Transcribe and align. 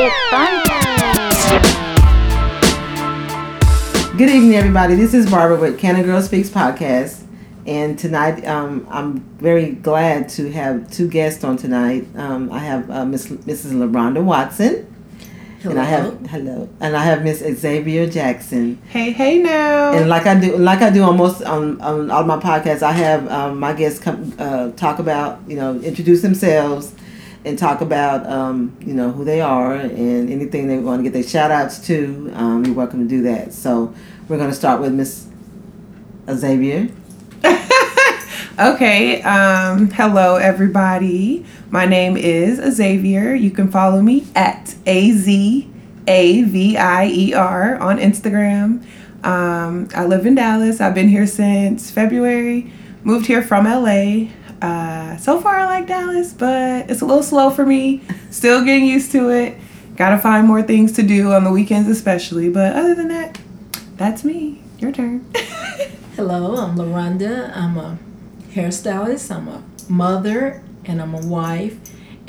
It's 0.00 0.14
fun 0.30 0.64
time. 0.64 1.66
Good 4.16 4.30
evening, 4.30 4.54
everybody. 4.54 4.94
This 4.94 5.12
is 5.12 5.28
Barbara 5.28 5.58
with 5.58 5.76
Cannon 5.76 6.04
Girl 6.04 6.22
Speaks 6.22 6.48
podcast, 6.48 7.24
and 7.66 7.98
tonight 7.98 8.46
um, 8.46 8.86
I'm 8.90 9.18
very 9.38 9.72
glad 9.72 10.28
to 10.30 10.52
have 10.52 10.88
two 10.92 11.08
guests 11.08 11.42
on 11.42 11.56
tonight. 11.56 12.06
Um, 12.14 12.52
I 12.52 12.60
have 12.60 12.88
uh, 12.88 13.04
Miss 13.06 13.26
Mrs. 13.26 13.72
LaRonda 13.72 14.22
Watson, 14.22 14.86
and 15.64 15.80
I 15.80 15.84
have 15.84 16.24
hello, 16.28 16.68
and 16.78 16.96
I 16.96 17.02
have 17.02 17.24
Miss 17.24 17.40
Xavier 17.40 18.08
Jackson. 18.08 18.80
Hey, 18.90 19.10
hey 19.10 19.38
now. 19.38 19.94
And 19.94 20.08
like 20.08 20.26
I 20.26 20.38
do, 20.38 20.56
like 20.58 20.80
I 20.80 20.90
do 20.90 21.02
on 21.02 21.16
most 21.16 21.42
on, 21.42 21.80
on 21.80 22.12
all 22.12 22.22
my 22.22 22.36
podcasts, 22.38 22.82
I 22.82 22.92
have 22.92 23.28
um, 23.32 23.58
my 23.58 23.72
guests 23.72 23.98
come 23.98 24.32
uh, 24.38 24.70
talk 24.76 25.00
about 25.00 25.40
you 25.48 25.56
know 25.56 25.80
introduce 25.80 26.22
themselves 26.22 26.94
and 27.44 27.58
talk 27.58 27.80
about 27.80 28.26
um, 28.26 28.76
you 28.80 28.94
know 28.94 29.10
who 29.10 29.24
they 29.24 29.40
are 29.40 29.74
and 29.74 30.30
anything 30.30 30.68
they 30.68 30.78
want 30.78 31.00
to 31.00 31.02
get 31.02 31.12
their 31.12 31.22
shout 31.22 31.50
outs 31.50 31.78
to. 31.86 32.30
Um, 32.34 32.64
you're 32.64 32.74
welcome 32.74 33.00
to 33.00 33.08
do 33.08 33.22
that. 33.22 33.52
So 33.52 33.94
we're 34.28 34.38
going 34.38 34.50
to 34.50 34.56
start 34.56 34.80
with 34.80 34.92
Miss 34.92 35.26
Xavier. 36.30 36.88
okay. 38.58 39.22
Um, 39.22 39.90
hello, 39.90 40.36
everybody. 40.36 41.44
My 41.70 41.86
name 41.86 42.16
is 42.16 42.58
Xavier. 42.74 43.34
You 43.34 43.50
can 43.50 43.70
follow 43.70 44.02
me 44.02 44.26
at 44.34 44.74
A 44.86 45.12
Z 45.12 45.70
A 46.06 46.42
V 46.42 46.76
I 46.76 47.06
E 47.06 47.34
R 47.34 47.76
on 47.76 47.98
Instagram. 47.98 48.84
Um, 49.24 49.88
I 49.94 50.04
live 50.04 50.26
in 50.26 50.34
Dallas. 50.36 50.80
I've 50.80 50.94
been 50.94 51.08
here 51.08 51.26
since 51.26 51.90
February. 51.90 52.72
Moved 53.02 53.26
here 53.26 53.42
from 53.42 53.64
LA. 53.64 54.28
Uh, 54.60 55.16
so 55.18 55.40
far, 55.40 55.56
I 55.56 55.64
like 55.66 55.86
Dallas, 55.86 56.32
but 56.32 56.90
it's 56.90 57.00
a 57.00 57.04
little 57.06 57.22
slow 57.22 57.50
for 57.50 57.64
me. 57.64 58.02
Still 58.30 58.64
getting 58.64 58.84
used 58.86 59.12
to 59.12 59.30
it. 59.30 59.56
Gotta 59.96 60.18
find 60.18 60.46
more 60.46 60.62
things 60.62 60.92
to 60.92 61.02
do 61.02 61.32
on 61.32 61.44
the 61.44 61.50
weekends, 61.50 61.88
especially. 61.88 62.48
But 62.50 62.74
other 62.76 62.94
than 62.94 63.08
that, 63.08 63.38
that's 63.96 64.24
me. 64.24 64.62
Your 64.78 64.92
turn. 64.92 65.24
Hello, 66.16 66.56
I'm 66.56 66.76
LaRonda. 66.76 67.56
I'm 67.56 67.76
a 67.76 67.98
hairstylist, 68.52 69.34
I'm 69.34 69.48
a 69.48 69.62
mother, 69.88 70.62
and 70.84 71.00
I'm 71.00 71.14
a 71.14 71.26
wife. 71.26 71.78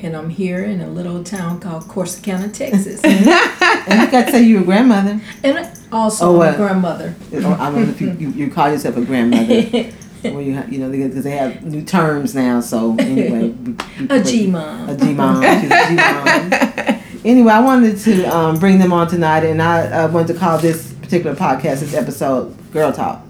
And 0.02 0.16
I'm 0.16 0.30
here 0.30 0.64
in 0.64 0.80
a 0.80 0.88
little 0.90 1.26
town 1.26 1.60
called 1.60 1.84
Corsicana, 1.84 2.54
Texas. 2.54 3.02
and 3.04 3.28
I 3.30 4.08
got 4.10 4.28
to 4.28 4.32
say 4.32 4.44
you're 4.44 4.62
a 4.62 4.64
grandmother. 4.64 5.20
And 5.44 5.70
also 5.92 6.38
Oh, 6.38 6.42
I'm 6.42 6.50
uh, 6.50 6.54
a 6.54 6.58
grandmother. 6.58 7.16
Oh, 7.34 7.54
I 7.60 7.70
don't 7.70 7.84
know 7.84 7.90
if 7.90 8.00
you, 8.00 8.12
you, 8.14 8.30
you 8.30 8.50
call 8.50 8.72
yourself 8.72 8.96
a 8.96 9.02
grandmother. 9.04 9.92
well, 10.24 10.42
you, 10.42 10.56
ha- 10.56 10.66
you 10.70 10.80
know, 10.80 10.90
because 10.90 11.24
they 11.24 11.32
have 11.38 11.64
new 11.64 11.84
terms 11.84 12.36
now. 12.36 12.60
So 12.62 12.96
anyway, 13.00 13.50
A 14.02 14.08
put- 14.08 14.26
G-mom. 14.26 14.90
A 14.90 14.96
G 14.98 15.14
mom. 15.14 15.44
A 15.44 15.60
G 15.90 15.96
mom. 15.96 17.00
Anyway, 17.26 17.52
I 17.52 17.60
wanted 17.60 17.98
to 18.00 18.24
um, 18.34 18.58
bring 18.60 18.80
them 18.80 18.94
on 18.94 19.10
tonight, 19.10 19.44
and 19.44 19.62
I 19.62 19.82
uh, 19.88 20.08
wanted 20.10 20.32
to 20.34 20.40
call 20.40 20.58
this 20.58 20.94
particular 20.94 21.36
podcast, 21.36 21.82
this 21.82 21.94
episode, 21.94 22.56
"Girl 22.72 22.94
Talk." 22.94 23.22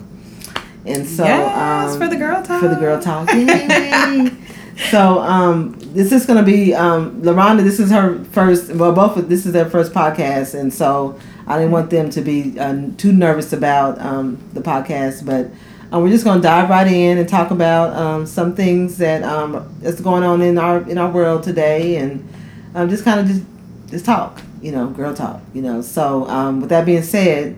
And 0.85 1.07
so, 1.07 1.23
Yes, 1.23 1.93
um, 1.93 1.99
for 1.99 2.07
the 2.07 2.15
girl 2.15 2.43
talk. 2.43 2.61
for 2.61 2.67
the 2.67 2.75
girl 2.75 3.01
talk. 3.01 3.27
So 4.91 5.19
um, 5.19 5.75
this 5.93 6.11
is 6.11 6.25
going 6.27 6.37
to 6.37 6.45
be 6.45 6.73
um, 6.75 7.21
LaRonda. 7.23 7.63
This 7.63 7.79
is 7.79 7.89
her 7.89 8.23
first. 8.25 8.71
Well, 8.73 8.93
both 8.93 9.17
of 9.17 9.27
this 9.27 9.45
is 9.47 9.53
their 9.53 9.69
first 9.69 9.91
podcast, 9.91 10.53
and 10.53 10.71
so 10.73 11.19
I 11.47 11.57
didn't 11.57 11.71
want 11.71 11.89
them 11.89 12.11
to 12.11 12.21
be 12.21 12.57
uh, 12.59 12.89
too 12.95 13.11
nervous 13.11 13.51
about 13.53 13.99
um, 13.99 14.37
the 14.53 14.61
podcast, 14.61 15.25
but. 15.25 15.49
Um, 15.91 16.03
we're 16.03 16.09
just 16.09 16.23
going 16.23 16.37
to 16.39 16.43
dive 16.43 16.69
right 16.69 16.85
in 16.85 17.17
and 17.17 17.27
talk 17.27 17.49
about 17.49 17.95
um, 17.95 18.25
some 18.27 18.55
things 18.55 18.97
that 18.97 19.23
um, 19.23 19.75
that's 19.79 19.99
going 19.99 20.23
on 20.23 20.41
in 20.41 20.57
our 20.57 20.87
in 20.87 20.97
our 20.97 21.09
world 21.09 21.43
today, 21.43 21.95
and 21.95 22.27
um, 22.75 22.89
just 22.89 23.03
kind 23.03 23.19
of 23.19 23.27
just 23.27 23.43
just 23.89 24.05
talk, 24.05 24.41
you 24.61 24.71
know, 24.71 24.87
girl 24.87 25.15
talk, 25.15 25.41
you 25.53 25.61
know. 25.61 25.81
So 25.81 26.27
um, 26.27 26.61
with 26.61 26.69
that 26.69 26.85
being 26.85 27.01
said, 27.01 27.57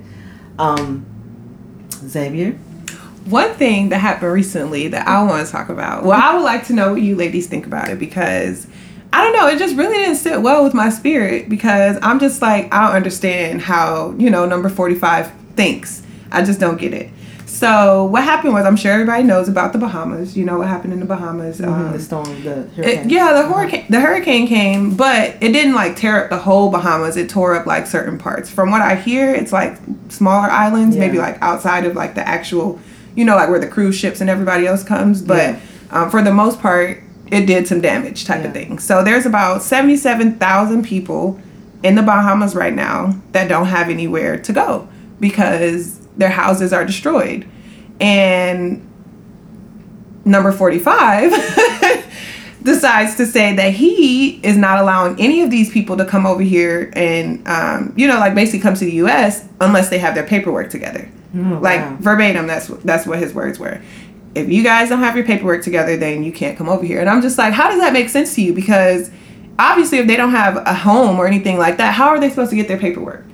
um, 0.57 1.05
Xavier, 1.91 2.53
One 3.25 3.53
thing 3.55 3.89
that 3.89 3.99
happened 3.99 4.31
recently 4.31 4.87
that 4.87 5.07
I 5.07 5.21
want 5.23 5.45
to 5.45 5.51
talk 5.51 5.67
about. 5.69 6.05
Well, 6.05 6.19
I 6.19 6.33
would 6.33 6.43
like 6.43 6.65
to 6.67 6.73
know 6.73 6.93
what 6.93 7.01
you 7.01 7.15
ladies 7.17 7.47
think 7.47 7.65
about 7.65 7.89
it 7.89 7.99
because 7.99 8.65
I 9.11 9.23
don't 9.23 9.33
know, 9.33 9.47
it 9.47 9.59
just 9.59 9.75
really 9.75 9.97
didn't 9.97 10.15
sit 10.15 10.41
well 10.41 10.63
with 10.63 10.73
my 10.73 10.89
spirit 10.89 11.49
because 11.49 11.97
I'm 12.01 12.17
just 12.19 12.41
like, 12.41 12.73
I 12.73 12.87
don't 12.87 12.95
understand 12.95 13.61
how, 13.61 14.15
you 14.17 14.29
know, 14.29 14.45
number 14.45 14.69
45 14.69 15.31
thinks. 15.55 16.01
I 16.31 16.43
just 16.43 16.61
don't 16.61 16.77
get 16.77 16.93
it. 16.93 17.09
So, 17.61 18.05
what 18.05 18.23
happened 18.23 18.53
was, 18.53 18.65
I'm 18.65 18.75
sure 18.75 18.91
everybody 18.91 19.21
knows 19.21 19.47
about 19.47 19.71
the 19.71 19.77
Bahamas. 19.77 20.35
You 20.35 20.45
know 20.45 20.57
what 20.57 20.67
happened 20.67 20.93
in 20.93 20.99
the 20.99 21.05
Bahamas. 21.05 21.61
Um, 21.61 21.91
the 21.93 21.99
storm, 21.99 22.25
the 22.43 22.67
it- 22.77 23.05
yeah, 23.09 23.33
the 23.33 23.43
hurricane 23.43 23.85
the 23.87 23.99
hurricane 23.99 24.47
came, 24.47 24.95
but 24.95 25.35
it 25.41 25.51
didn't 25.53 25.75
like 25.75 25.95
tear 25.95 26.23
up 26.23 26.31
the 26.31 26.39
whole 26.39 26.71
Bahamas. 26.71 27.17
It 27.17 27.29
tore 27.29 27.53
up 27.53 27.67
like 27.67 27.85
certain 27.85 28.17
parts. 28.17 28.49
From 28.49 28.71
what 28.71 28.81
I 28.81 28.95
hear, 28.95 29.31
it's 29.33 29.53
like 29.53 29.77
smaller 30.09 30.49
islands, 30.49 30.97
maybe 30.97 31.19
like 31.19 31.37
outside 31.43 31.85
of 31.85 31.95
like 31.95 32.15
the 32.15 32.27
actual, 32.27 32.79
you 33.15 33.25
know, 33.25 33.35
like 33.35 33.49
where 33.49 33.59
the 33.59 33.67
cruise 33.67 33.95
ships 33.95 34.21
and 34.21 34.29
everybody 34.29 34.65
else 34.65 34.83
comes. 34.83 35.21
But 35.21 35.37
Yeah. 35.53 35.59
um, 35.91 36.09
for 36.09 36.23
the 36.23 36.33
most 36.33 36.59
part, 36.61 37.03
it 37.29 37.45
did 37.45 37.67
some 37.67 37.79
damage 37.79 38.25
type 38.25 38.43
of 38.43 38.53
thing. 38.53 38.79
So 38.79 39.03
there's 39.03 39.27
about 39.27 39.61
seventy 39.61 39.97
seven 39.97 40.33
thousand 40.39 40.83
people 40.83 41.39
in 41.83 41.93
the 41.93 42.01
Bahamas 42.01 42.55
right 42.55 42.73
now 42.73 43.15
that 43.33 43.47
don't 43.47 43.67
have 43.67 43.87
anywhere 43.87 44.39
to 44.39 44.51
go 44.51 44.87
because 45.19 45.99
their 46.21 46.29
houses 46.29 46.71
are 46.71 46.85
destroyed. 46.85 47.49
And 47.99 48.87
number 50.23 50.51
45 50.51 51.31
decides 52.63 53.15
to 53.15 53.25
say 53.25 53.55
that 53.55 53.73
he 53.73 54.39
is 54.45 54.55
not 54.55 54.79
allowing 54.79 55.19
any 55.19 55.41
of 55.41 55.49
these 55.49 55.71
people 55.71 55.97
to 55.97 56.05
come 56.05 56.27
over 56.27 56.43
here 56.43 56.93
and 56.95 57.45
um, 57.47 57.91
you 57.97 58.07
know 58.07 58.19
like 58.19 58.35
basically 58.35 58.59
come 58.59 58.75
to 58.75 58.85
the 58.85 58.91
us 58.97 59.43
unless 59.59 59.89
they 59.89 59.97
have 59.97 60.13
their 60.13 60.25
paperwork 60.25 60.69
together. 60.69 61.09
Oh, 61.35 61.59
like 61.61 61.79
wow. 61.79 61.97
verbatim 61.99 62.45
that's 62.45 62.67
that's 62.67 63.07
what 63.07 63.17
his 63.17 63.33
words 63.33 63.57
were. 63.57 63.81
If 64.35 64.47
you 64.47 64.63
guys 64.63 64.89
don't 64.89 64.99
have 64.99 65.15
your 65.15 65.25
paperwork 65.25 65.63
together 65.63 65.97
then 65.97 66.23
you 66.23 66.31
can't 66.31 66.55
come 66.55 66.69
over 66.69 66.85
here. 66.85 66.99
And 66.99 67.09
i'm 67.09 67.23
just 67.23 67.39
like 67.39 67.53
how 67.53 67.67
does 67.69 67.79
that 67.79 67.93
make 67.93 68.09
sense 68.09 68.35
to 68.35 68.43
you? 68.43 68.53
Because 68.53 69.09
obviously 69.57 69.97
if 69.97 70.05
they 70.05 70.15
don't 70.15 70.31
have 70.31 70.57
a 70.57 70.73
home 70.75 71.17
or 71.17 71.25
anything 71.25 71.57
like 71.57 71.77
that 71.77 71.95
how 71.95 72.09
are 72.09 72.19
they 72.19 72.29
supposed 72.29 72.51
to 72.51 72.55
get 72.55 72.67
their 72.67 72.77
paperwork 72.77 73.25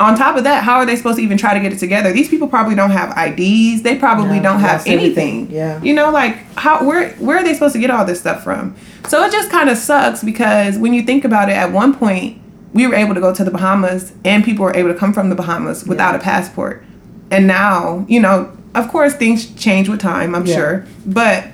on 0.00 0.16
top 0.18 0.36
of 0.36 0.42
that 0.44 0.64
how 0.64 0.74
are 0.76 0.86
they 0.86 0.96
supposed 0.96 1.18
to 1.18 1.22
even 1.22 1.38
try 1.38 1.54
to 1.54 1.60
get 1.60 1.72
it 1.72 1.78
together? 1.78 2.12
These 2.12 2.28
people 2.28 2.48
probably 2.48 2.74
don't 2.74 2.90
have 2.90 3.10
ids 3.16 3.82
they 3.82 3.96
probably 3.96 4.36
Yeah, 4.36 4.42
don't 4.42 4.60
have 4.60 4.80
everything. 4.86 5.00
anything. 5.42 5.50
Yeah. 5.50 5.80
you 5.82 5.94
know 5.94 6.10
like 6.10 6.36
how 6.56 6.84
where 6.84 7.10
where 7.16 7.38
are 7.38 7.44
they 7.44 7.54
supposed 7.54 7.74
to 7.74 7.78
get 7.80 7.90
all 7.90 8.04
this 8.04 8.18
stuff 8.20 8.42
from? 8.42 8.74
So 9.08 9.22
it 9.24 9.30
just 9.32 9.50
kind 9.50 9.68
of 9.70 9.76
sucks 9.78 10.24
because 10.24 10.78
when 10.78 10.94
you 10.94 11.02
think 11.02 11.24
about 11.24 11.48
it 11.48 11.52
at 11.52 11.70
one 11.72 11.94
point 11.94 12.40
we 12.72 12.86
were 12.88 12.94
able 12.96 13.14
to 13.14 13.20
go 13.20 13.32
to 13.32 13.44
the 13.44 13.52
bahamas 13.52 14.12
and 14.24 14.42
people 14.44 14.64
were 14.64 14.74
able 14.74 14.92
to 14.92 14.98
come 14.98 15.12
from 15.12 15.28
the 15.28 15.36
bahamas 15.36 15.84
without 15.86 16.16
a 16.16 16.18
passport. 16.18 16.82
And 17.30 17.46
now 17.46 18.04
you 18.08 18.18
know 18.20 18.50
of 18.74 18.88
course 18.88 19.14
things 19.14 19.46
change 19.54 19.88
with 19.88 20.00
time 20.00 20.34
i'm 20.34 20.44
Yeah. 20.46 20.56
sure. 20.56 20.86
But 21.06 21.46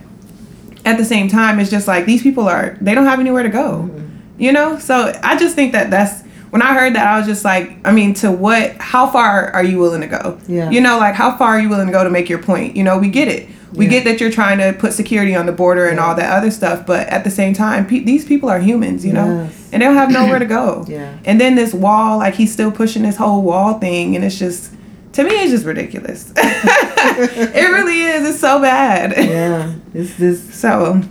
at 0.86 0.96
the 0.96 1.04
same 1.04 1.28
time 1.28 1.60
it's 1.60 1.70
just 1.70 1.86
like 1.86 2.06
these 2.06 2.22
people 2.22 2.48
are 2.48 2.78
they 2.80 2.94
don't 2.94 3.04
have 3.04 3.20
anywhere 3.20 3.42
to 3.42 3.50
go. 3.50 3.82
Mm-hmm. 3.90 4.06
you 4.42 4.52
know? 4.52 4.78
So 4.78 5.12
i 5.22 5.36
just 5.36 5.54
think 5.54 5.72
that 5.72 5.90
that's 5.90 6.22
when 6.50 6.62
i 6.62 6.74
heard 6.74 6.94
that 6.94 7.06
i 7.06 7.18
was 7.18 7.26
just 7.26 7.44
like 7.44 7.76
i 7.84 7.92
mean 7.92 8.12
to 8.14 8.30
what 8.30 8.72
how 8.78 9.06
far 9.08 9.50
are 9.52 9.64
you 9.64 9.78
willing 9.78 10.00
to 10.00 10.06
go 10.06 10.38
Yeah. 10.48 10.70
you 10.70 10.80
know 10.80 10.98
like 10.98 11.14
how 11.14 11.36
far 11.36 11.48
are 11.50 11.60
you 11.60 11.68
willing 11.68 11.86
to 11.86 11.92
go 11.92 12.04
to 12.04 12.10
make 12.10 12.28
your 12.28 12.42
point 12.42 12.76
you 12.76 12.82
know 12.84 12.98
we 12.98 13.08
get 13.08 13.28
it 13.28 13.48
we 13.72 13.84
Yeah. 13.84 13.90
get 13.92 14.04
that 14.04 14.20
you're 14.20 14.32
trying 14.32 14.58
to 14.58 14.72
put 14.78 14.92
security 14.92 15.34
on 15.36 15.46
the 15.46 15.52
border 15.52 15.86
and 15.86 16.00
all 16.00 16.14
that 16.16 16.30
other 16.36 16.50
stuff 16.50 16.84
but 16.86 17.06
at 17.08 17.22
the 17.24 17.30
same 17.30 17.54
time 17.54 17.86
pe- 17.86 18.00
these 18.04 18.24
people 18.24 18.48
are 18.48 18.58
humans 18.60 19.04
you 19.06 19.12
know 19.12 19.26
Yes. 19.44 19.68
and 19.72 19.80
they 19.82 19.86
don't 19.86 19.94
have 19.96 20.10
nowhere 20.10 20.38
to 20.40 20.46
go 20.46 20.84
Yeah. 20.88 21.16
and 21.24 21.40
then 21.40 21.54
this 21.54 21.72
wall 21.72 22.18
like 22.18 22.34
he's 22.34 22.52
still 22.52 22.72
pushing 22.72 23.02
this 23.02 23.16
whole 23.16 23.42
wall 23.42 23.78
thing 23.78 24.16
and 24.16 24.24
it's 24.24 24.38
just 24.38 24.72
to 25.12 25.22
me 25.24 25.30
it's 25.30 25.50
just 25.52 25.64
ridiculous 25.66 26.32
it 26.36 27.70
really 27.70 28.00
is 28.02 28.28
it's 28.28 28.40
so 28.40 28.60
bad 28.60 29.12
yeah, 29.16 29.74
it's 29.94 30.14
this 30.16 30.54
so, 30.54 31.02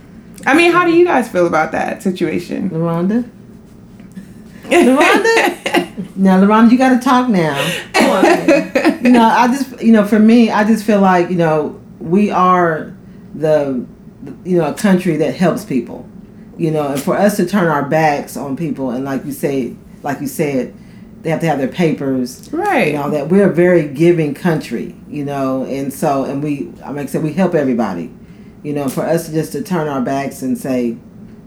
I 0.46 0.54
mean, 0.54 0.72
how 0.72 0.84
do 0.86 0.92
you 0.92 1.04
guys 1.04 1.28
feel 1.28 1.46
about 1.46 1.72
that 1.72 2.02
situation? 2.02 2.70
LaRonda. 2.70 3.28
LaRonda? 4.70 5.86
Now, 6.16 6.38
LaRonda, 6.40 6.70
you 6.70 6.76
got 6.78 6.90
to 6.90 6.98
talk 6.98 7.28
now. 7.30 7.54
Come 7.94 8.10
on, 8.10 9.04
you 9.04 9.10
know, 9.12 9.22
I 9.24 9.48
just, 9.48 9.80
you 9.80 9.92
know, 9.92 10.06
for 10.06 10.18
me, 10.18 10.50
I 10.50 10.64
just 10.64 10.84
feel 10.84 11.00
like, 11.00 11.30
you 11.30 11.36
know, 11.36 11.80
we 11.98 12.30
are 12.30 12.94
the, 13.34 13.86
you 14.44 14.58
know, 14.58 14.68
a 14.70 14.74
country 14.74 15.16
that 15.16 15.34
helps 15.34 15.64
people, 15.64 16.06
you 16.58 16.70
know, 16.70 16.88
and 16.88 17.00
for 17.02 17.16
us 17.16 17.36
to 17.36 17.46
turn 17.46 17.68
our 17.68 17.84
backs 17.88 18.36
on 18.36 18.54
people 18.56 18.90
and 18.90 19.04
like 19.04 19.24
you 19.24 19.32
say, 19.32 19.76
like 20.02 20.20
you 20.20 20.26
said, 20.26 20.74
they 21.22 21.30
have 21.30 21.40
to 21.40 21.46
have 21.46 21.58
their 21.58 21.68
papers, 21.68 22.50
Right. 22.52 22.88
you 22.88 22.92
know, 22.94 23.10
that 23.10 23.28
we're 23.28 23.48
a 23.50 23.54
very 23.54 23.88
giving 23.88 24.34
country, 24.34 24.94
you 25.08 25.24
know, 25.24 25.64
and 25.64 25.92
so, 25.92 26.24
and 26.24 26.42
we, 26.42 26.70
I 26.84 26.90
like 26.90 27.04
I 27.04 27.06
said, 27.06 27.22
we 27.22 27.32
help 27.32 27.54
everybody, 27.54 28.10
you 28.62 28.72
know, 28.74 28.88
for 28.88 29.02
us 29.02 29.26
to 29.26 29.32
just 29.32 29.52
to 29.52 29.62
turn 29.62 29.86
our 29.88 30.00
backs 30.02 30.42
and 30.42 30.56
say, 30.58 30.96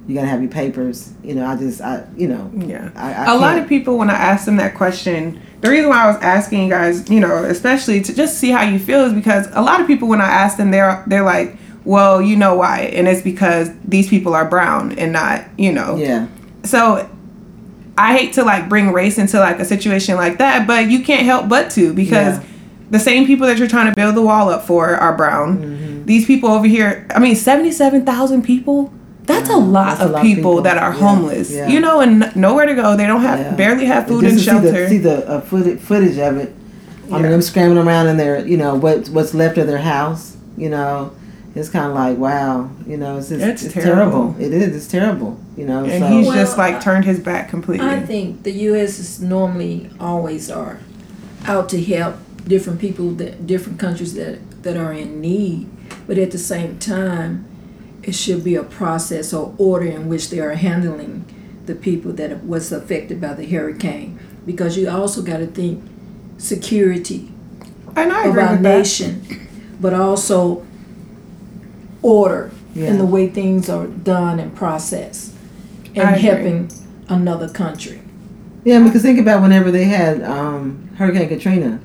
you 0.07 0.15
gotta 0.15 0.27
have 0.27 0.41
your 0.41 0.51
papers, 0.51 1.13
you 1.23 1.33
know, 1.33 1.45
I 1.45 1.55
just, 1.55 1.79
I, 1.81 2.03
you 2.17 2.27
know, 2.27 2.51
Yeah. 2.57 2.89
I, 2.95 3.13
I 3.13 3.33
a 3.33 3.37
lot 3.37 3.51
can't- 3.53 3.63
of 3.63 3.69
people, 3.69 3.97
when 3.97 4.09
I 4.09 4.15
ask 4.15 4.45
them 4.45 4.57
that 4.57 4.75
question, 4.75 5.41
the 5.61 5.69
reason 5.69 5.89
why 5.89 6.03
I 6.03 6.07
was 6.07 6.17
asking 6.21 6.63
you 6.63 6.69
guys, 6.69 7.09
you 7.09 7.21
know, 7.21 7.43
especially 7.45 8.01
to 8.01 8.13
just 8.13 8.37
see 8.37 8.49
how 8.51 8.63
you 8.63 8.77
feel, 8.79 9.05
is 9.05 9.13
because 9.13 9.47
a 9.53 9.61
lot 9.61 9.79
of 9.79 9.87
people, 9.87 10.09
when 10.09 10.19
I 10.19 10.27
ask 10.27 10.57
them, 10.57 10.71
they're 10.71 11.01
they're 11.07 11.23
like, 11.23 11.55
well, 11.85 12.21
you 12.21 12.35
know 12.35 12.55
why, 12.55 12.81
and 12.93 13.07
it's 13.07 13.21
because 13.21 13.69
these 13.85 14.09
people 14.09 14.33
are 14.35 14.43
brown 14.45 14.91
and 14.99 15.13
not, 15.13 15.45
you 15.57 15.71
know. 15.71 15.95
yeah, 15.95 16.27
So 16.63 17.09
I 17.97 18.17
hate 18.17 18.33
to 18.33 18.43
like 18.43 18.67
bring 18.67 18.91
race 18.91 19.17
into 19.17 19.39
like 19.39 19.59
a 19.59 19.65
situation 19.65 20.15
like 20.17 20.37
that, 20.39 20.67
but 20.67 20.89
you 20.89 21.01
can't 21.03 21.23
help 21.23 21.47
but 21.47 21.69
to 21.71 21.93
because 21.93 22.37
Yeah. 22.39 22.43
the 22.89 22.99
same 22.99 23.25
people 23.25 23.47
that 23.47 23.57
you're 23.57 23.67
trying 23.69 23.89
to 23.89 23.95
build 23.95 24.15
the 24.15 24.21
wall 24.21 24.49
up 24.49 24.65
for 24.65 24.95
are 24.95 25.15
brown. 25.15 25.57
Mm-hmm. 25.59 26.05
These 26.05 26.25
people 26.25 26.49
over 26.49 26.67
here, 26.67 27.07
I 27.15 27.19
mean, 27.19 27.35
77,000 27.37 28.41
people. 28.43 28.91
That's 29.25 29.49
a 29.49 29.55
lot 29.57 29.85
that's 29.89 30.01
a 30.01 30.05
of 30.05 30.11
lot 30.11 30.21
people, 30.21 30.51
people. 30.51 30.61
that 30.63 30.77
are 30.77 30.91
Yeah, 30.93 30.99
homeless, 30.99 31.49
yeah. 31.51 31.67
you 31.67 31.79
know, 31.79 32.01
and 32.01 32.35
nowhere 32.35 32.65
to 32.65 32.75
go. 32.75 32.97
They 32.97 33.07
don't 33.07 33.21
have, 33.21 33.39
Yeah. 33.39 33.55
barely 33.55 33.85
have 33.85 34.07
food 34.07 34.23
and 34.25 34.33
Just 34.33 34.45
to 34.45 34.51
shelter. 34.51 34.67
See 34.89 34.97
the, 34.97 35.15
see 35.17 35.23
the 35.23 35.29
uh, 35.29 35.41
footage, 35.41 35.79
footage 35.79 36.17
of 36.17 36.37
it. 36.37 36.53
I 37.09 37.15
mean, 37.15 37.23
Yeah. 37.25 37.29
them 37.31 37.41
scrambling 37.41 37.85
around 37.87 38.07
in 38.07 38.17
their, 38.17 38.45
you 38.45 38.57
know, 38.57 38.75
what 38.75 39.07
what's 39.09 39.33
left 39.33 39.57
of 39.57 39.67
their 39.67 39.77
house. 39.77 40.35
You 40.57 40.69
know, 40.69 41.11
it's 41.55 41.69
kind 41.69 41.85
of 41.87 41.93
like, 41.95 42.17
wow. 42.17 42.69
You 42.87 42.97
know, 42.97 43.17
it's 43.17 43.29
just, 43.29 43.41
It's 43.41 43.63
it's, 43.63 43.73
terrible. 43.73 44.33
terrible. 44.33 44.35
It 44.39 44.53
is. 44.53 44.75
It's 44.75 44.87
terrible. 44.87 45.37
You 45.55 45.65
know, 45.67 45.83
and 45.85 46.03
so 46.03 46.07
he's 46.09 46.27
Well, 46.27 46.35
just 46.35 46.57
like 46.57 46.81
turned 46.81 47.05
his 47.05 47.19
back 47.19 47.47
completely. 47.49 47.87
I 47.87 47.99
think 48.01 48.43
the 48.43 48.51
U.S. 48.69 48.99
is 48.99 49.21
normally 49.21 49.89
always 49.99 50.49
are 50.51 50.79
out 51.45 51.69
to 51.69 51.81
help 51.81 52.15
different 52.47 52.79
people 52.79 53.11
that 53.11 53.47
different 53.47 53.79
countries 53.79 54.15
that 54.15 54.39
that 54.63 54.75
are 54.75 54.91
in 54.93 55.21
need, 55.21 55.67
but 56.07 56.17
at 56.17 56.31
the 56.31 56.37
same 56.37 56.77
time, 56.79 57.45
it 58.03 58.13
should 58.13 58.43
be 58.43 58.55
a 58.55 58.63
process 58.63 59.33
or 59.33 59.53
order 59.57 59.85
in 59.85 60.09
which 60.09 60.29
they 60.29 60.39
are 60.39 60.55
handling 60.55 61.25
the 61.65 61.75
people 61.75 62.11
that 62.13 62.43
was 62.45 62.71
affected 62.71 63.21
by 63.21 63.33
the 63.33 63.45
hurricane, 63.45 64.19
because 64.45 64.77
you 64.77 64.89
also 64.89 65.21
got 65.21 65.37
to 65.37 65.47
think 65.47 65.83
security 66.37 67.31
and 67.95 68.11
I 68.11 68.25
of 68.25 68.31
agree 68.31 68.43
our 68.43 68.51
with 68.53 68.63
that. 68.63 68.77
nation, 68.77 69.47
but 69.79 69.93
also 69.93 70.65
order 72.01 72.51
in 72.75 72.97
the 72.97 73.05
way 73.05 73.29
things 73.29 73.69
are 73.69 73.87
done 73.87 74.39
and 74.39 74.53
processed, 74.55 75.33
and 75.95 75.99
I 75.99 76.11
agree. 76.11 76.21
helping 76.21 76.71
another 77.07 77.47
country. 77.47 78.01
Yeah, 78.65 78.83
because 78.83 79.01
think 79.01 79.19
about 79.19 79.41
whenever 79.41 79.71
they 79.71 79.85
had 79.85 80.23
um, 80.23 80.89
Hurricane 80.97 81.29
Katrina. 81.29 81.79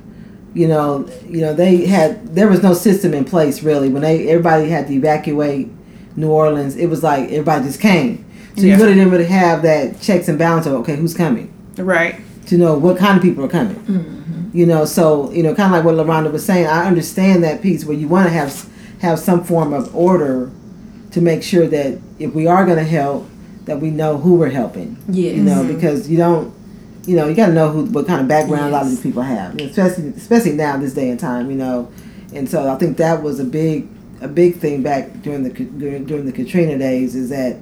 You 0.54 0.66
know, 0.66 1.08
you 1.28 1.40
know 1.42 1.54
they 1.54 1.86
had 1.86 2.34
there 2.34 2.48
was 2.48 2.62
no 2.62 2.72
system 2.72 3.14
in 3.14 3.24
place 3.24 3.62
really 3.62 3.88
when 3.90 4.02
they 4.02 4.28
everybody 4.30 4.70
had 4.70 4.88
to 4.88 4.94
evacuate 4.94 5.70
New 6.18 6.30
Orleans. 6.30 6.76
It 6.76 6.86
was 6.86 7.02
like 7.02 7.24
everybody 7.30 7.64
just 7.64 7.80
came, 7.80 8.24
so 8.56 8.62
Yeah. 8.62 8.76
you 8.76 8.82
really 8.82 8.94
didn't 8.94 9.10
really 9.10 9.26
have 9.26 9.62
that 9.62 10.00
checks 10.00 10.28
and 10.28 10.38
balances. 10.38 10.72
Of, 10.72 10.80
okay, 10.80 10.96
who's 10.96 11.14
coming? 11.14 11.52
Right. 11.76 12.16
To 12.46 12.58
know 12.58 12.76
what 12.78 12.96
kind 12.98 13.16
of 13.16 13.22
people 13.22 13.44
are 13.44 13.48
coming. 13.48 13.76
Mm-hmm. 13.76 14.56
You 14.56 14.66
know, 14.66 14.84
so 14.84 15.30
you 15.32 15.42
know, 15.42 15.54
kind 15.54 15.74
of 15.74 15.76
like 15.76 15.84
what 15.84 15.94
LaRonda 16.06 16.32
was 16.32 16.44
saying. 16.44 16.66
I 16.66 16.86
understand 16.86 17.44
that 17.44 17.62
piece 17.62 17.84
where 17.84 17.96
you 17.96 18.08
want 18.08 18.26
to 18.26 18.32
have 18.32 18.68
have 19.00 19.18
some 19.18 19.44
form 19.44 19.72
of 19.72 19.94
order 19.94 20.50
to 21.12 21.20
make 21.20 21.42
sure 21.42 21.66
that 21.68 21.98
if 22.18 22.34
we 22.34 22.46
are 22.46 22.64
going 22.66 22.78
to 22.78 22.84
help, 22.84 23.26
that 23.66 23.80
we 23.80 23.90
know 23.90 24.16
who 24.18 24.34
we're 24.34 24.50
helping 24.50 24.96
Yes. 25.08 25.36
you 25.36 25.42
know, 25.42 25.62
because 25.66 26.08
you 26.10 26.16
don't, 26.18 26.52
you 27.06 27.14
know, 27.16 27.28
you 27.28 27.34
got 27.36 27.46
to 27.46 27.52
know 27.52 27.68
who, 27.70 27.84
what 27.84 28.06
kind 28.06 28.20
of 28.20 28.26
background 28.28 28.66
a 28.66 28.70
lot 28.70 28.82
of 28.82 28.90
these 28.90 29.00
people 29.00 29.22
have, 29.22 29.54
especially, 29.60 30.08
especially 30.08 30.52
now 30.52 30.76
this 30.76 30.94
day 30.94 31.10
and 31.10 31.20
time, 31.20 31.50
you 31.50 31.56
know, 31.56 31.88
and 32.34 32.48
so 32.48 32.68
I 32.68 32.76
think 32.76 32.96
that 32.98 33.22
was 33.22 33.38
a 33.40 33.44
big, 33.44 33.86
a 34.20 34.28
big 34.28 34.56
thing 34.56 34.82
back 34.82 35.22
during 35.22 35.42
the 35.44 35.50
during, 35.50 36.26
the 36.26 36.32
Katrina 36.32 36.78
days 36.78 37.14
is 37.14 37.28
that 37.30 37.56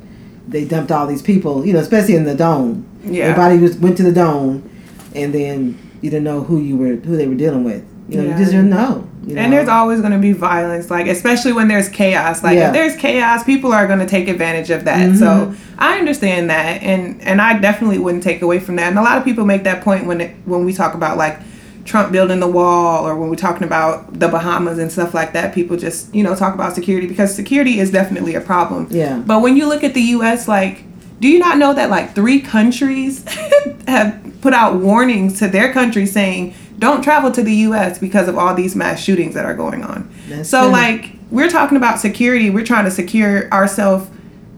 they 0.49 0.65
dumped 0.65 0.91
all 0.93 1.07
these 1.07 1.23
people, 1.23 1.67
you 1.67 1.73
know, 1.73 1.81
especially 1.81 2.15
in 2.15 2.25
the 2.25 2.35
dome. 2.35 2.87
Yeah. 3.05 3.25
Everybody 3.25 3.59
just 3.59 3.79
went 3.81 3.97
to 3.99 4.03
the 4.03 4.13
dome, 4.13 4.69
and 5.15 5.33
then 5.35 5.79
you 6.01 6.11
didn't 6.11 6.25
know 6.25 6.43
who 6.43 6.61
you 6.61 6.77
were, 6.77 6.95
who 6.97 7.17
they 7.17 7.27
were 7.27 7.35
dealing 7.35 7.65
with. 7.65 7.85
You 8.09 8.19
know, 8.19 8.25
Yeah. 8.25 8.31
you 8.33 8.39
just 8.39 8.53
didn't 8.53 8.71
know. 8.71 9.07
You 9.27 9.35
know? 9.35 9.41
And 9.41 9.53
there's 9.53 9.69
always 9.69 9.99
going 10.01 10.13
to 10.13 10.19
be 10.21 10.31
violence, 10.33 10.89
like 10.89 11.09
especially 11.09 11.53
when 11.53 11.67
there's 11.67 11.89
chaos. 11.89 12.45
Like 12.45 12.57
Yeah. 12.57 12.69
if 12.69 12.73
there's 12.75 12.95
chaos, 12.97 13.43
people 13.43 13.73
are 13.73 13.87
going 13.89 13.99
to 13.99 14.07
take 14.07 14.29
advantage 14.29 14.71
of 14.71 14.85
that. 14.85 15.17
So 15.17 15.27
Mhm. 15.27 15.55
I 15.79 15.99
understand 15.99 16.49
that, 16.51 16.81
and 16.83 17.17
and 17.23 17.41
I 17.43 17.59
definitely 17.59 17.99
wouldn't 17.99 18.23
take 18.23 18.41
away 18.43 18.61
from 18.61 18.77
that. 18.77 18.89
And 18.89 18.99
a 18.99 19.03
lot 19.03 19.19
of 19.19 19.25
people 19.25 19.45
make 19.45 19.65
that 19.65 19.81
point 19.83 20.07
when 20.07 20.21
it, 20.21 20.31
when 20.45 20.65
we 20.65 20.73
talk 20.73 20.95
about 20.95 21.19
like 21.19 21.39
Trump 21.87 22.13
building 22.13 22.41
the 22.41 22.49
wall, 22.49 23.07
or 23.07 23.17
when 23.17 23.31
we're 23.31 23.37
talking 23.37 23.63
about 23.65 24.19
the 24.19 24.29
Bahamas 24.29 24.79
and 24.79 24.91
stuff 24.93 25.15
like 25.15 25.33
that. 25.33 25.55
People 25.55 25.77
just 25.77 26.15
you 26.15 26.23
know 26.23 26.35
talk 26.35 26.55
about 26.55 26.75
security 26.75 27.07
because 27.07 27.35
security 27.35 27.79
is 27.79 27.91
definitely 27.91 28.35
a 28.35 28.41
problem. 28.41 28.89
Yeah. 28.91 29.19
But 29.25 29.41
when 29.41 29.57
you 29.57 29.67
look 29.69 29.83
at 29.85 29.95
the 29.95 30.03
U.S., 30.03 30.49
like, 30.49 30.85
do 31.21 31.29
you 31.29 31.39
not 31.39 31.57
know 31.59 31.73
that 31.75 31.89
like 31.89 32.15
three 32.15 32.41
countries 32.41 33.25
have 33.89 34.23
put 34.41 34.53
out 34.53 34.77
warnings 34.81 35.39
to 35.39 35.49
their 35.49 35.73
countries 35.73 36.13
saying 36.13 36.55
don't 36.79 37.03
travel 37.03 37.31
to 37.33 37.43
the 37.43 37.55
U.S. 37.69 37.99
because 37.99 38.29
of 38.29 38.37
all 38.37 38.55
these 38.55 38.77
mass 38.77 39.03
shootings 39.03 39.35
that 39.35 39.45
are 39.47 39.55
going 39.55 39.83
on? 39.83 40.13
That's 40.29 40.49
so 40.49 40.63
true. 40.65 40.73
like 40.73 41.13
we're 41.31 41.49
talking 41.51 41.77
about 41.77 41.99
security, 42.01 42.51
we're 42.51 42.65
trying 42.65 42.85
to 42.85 42.91
secure 42.91 43.51
ourselves, 43.51 44.09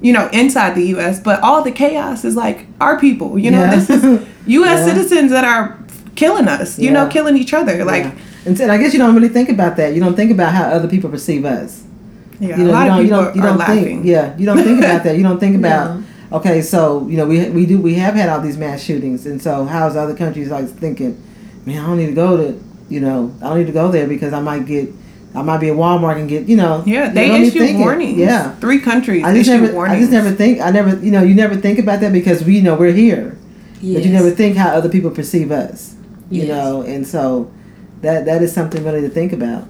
you 0.03 0.13
know, 0.13 0.29
inside 0.33 0.75
the 0.75 0.87
U.S. 0.89 1.21
But 1.21 1.41
all 1.41 1.63
the 1.63 1.73
chaos 1.73 2.25
is 2.25 2.35
like 2.37 2.67
our 2.81 2.99
people. 2.99 3.39
You 3.39 3.51
know, 3.53 3.61
Yeah. 3.65 3.75
this 3.77 3.91
is 3.91 4.03
U.S. 4.47 4.79
Yeah. 4.87 4.95
citizens 4.95 5.31
that 5.31 5.45
are 5.45 5.79
killing 6.19 6.49
us. 6.49 6.79
You 6.79 6.91
know, 6.91 7.07
killing 7.09 7.37
each 7.37 7.55
other. 7.55 7.85
Like, 7.85 8.05
Yeah. 8.05 8.47
and 8.47 8.59
so 8.59 8.69
I 8.69 8.77
guess 8.79 8.93
you 8.95 8.99
don't 8.99 9.15
really 9.15 9.29
think 9.39 9.49
about 9.49 9.77
that. 9.79 9.95
You 9.95 10.01
don't 10.01 10.17
think 10.17 10.31
about 10.31 10.53
how 10.53 10.65
other 10.77 10.89
people 10.89 11.09
perceive 11.11 11.45
us. 11.45 11.85
yeah, 12.41 12.57
you 12.59 12.65
know, 12.65 12.71
a 12.71 12.73
lot 12.73 12.85
you 12.87 12.91
of 12.91 12.97
don't, 12.97 13.01
you 13.01 13.03
people 13.05 13.19
don't, 13.25 13.37
you 13.37 13.43
are 13.43 13.47
don't 13.49 13.59
laughing. 13.59 13.85
think, 13.85 14.07
yeah, 14.07 14.37
you 14.39 14.47
don't 14.47 14.63
think 14.63 14.79
about 14.79 15.03
that. 15.07 15.17
You 15.19 15.23
don't 15.29 15.41
think 15.41 15.57
about, 15.57 15.85
No. 16.31 16.39
okay, 16.39 16.61
so 16.63 17.07
you 17.11 17.17
know, 17.19 17.27
we 17.27 17.37
we 17.51 17.67
do 17.67 17.77
we 17.81 17.95
have 18.05 18.15
had 18.15 18.29
all 18.29 18.41
these 18.41 18.57
mass 18.65 18.81
shootings, 18.83 19.27
and 19.27 19.41
so 19.43 19.65
how's 19.65 19.97
other 19.97 20.15
countries 20.15 20.49
like 20.51 20.67
thinking, 20.85 21.13
man, 21.67 21.79
I 21.83 21.87
don't 21.89 21.99
need 21.99 22.07
to 22.15 22.19
go 22.27 22.37
to, 22.43 22.49
you 22.95 23.01
know, 23.01 23.33
I 23.43 23.49
don't 23.49 23.59
need 23.59 23.67
to 23.75 23.79
go 23.83 23.91
there 23.91 24.07
because 24.07 24.33
I 24.33 24.41
might 24.41 24.65
get, 24.67 24.87
I 25.35 25.43
might 25.43 25.59
be 25.59 25.69
at 25.71 25.77
Walmart 25.77 26.17
and 26.21 26.29
get, 26.29 26.49
you 26.49 26.57
know, 26.57 26.83
Yeah, 26.87 27.09
you 27.09 27.15
they 27.15 27.27
know 27.27 27.33
what 27.33 27.37
I 27.37 27.39
mean? 27.41 27.49
issued 27.49 27.61
Thinking, 27.63 27.81
warnings. 27.81 28.19
Yeah, 28.19 28.55
three 28.65 28.81
countries 28.91 29.25
I 29.25 29.35
just 29.35 29.49
issued 29.51 29.63
never, 29.63 29.75
warnings. 29.75 29.97
I 29.97 30.01
just 30.01 30.13
never 30.13 30.31
think, 30.31 30.61
I 30.61 30.71
never, 30.71 30.97
you 31.05 31.11
know, 31.11 31.23
you 31.23 31.35
never 31.35 31.57
think 31.57 31.79
about 31.79 31.99
that 32.03 32.13
because 32.13 32.45
we 32.45 32.61
know 32.63 32.75
we're 32.77 32.93
here, 33.07 33.37
but 33.83 34.03
you 34.07 34.11
never 34.19 34.31
think 34.31 34.57
how 34.57 34.69
other 34.79 34.89
people 34.89 35.11
perceive 35.11 35.51
us, 35.51 35.95
you 36.31 36.43
Yes. 36.45 36.49
know, 36.49 36.83
and 36.83 37.07
so 37.07 37.51
that 38.03 38.25
that 38.27 38.43
is 38.43 38.53
something 38.53 38.85
really 38.85 39.01
to 39.03 39.09
think 39.09 39.33
about, 39.33 39.65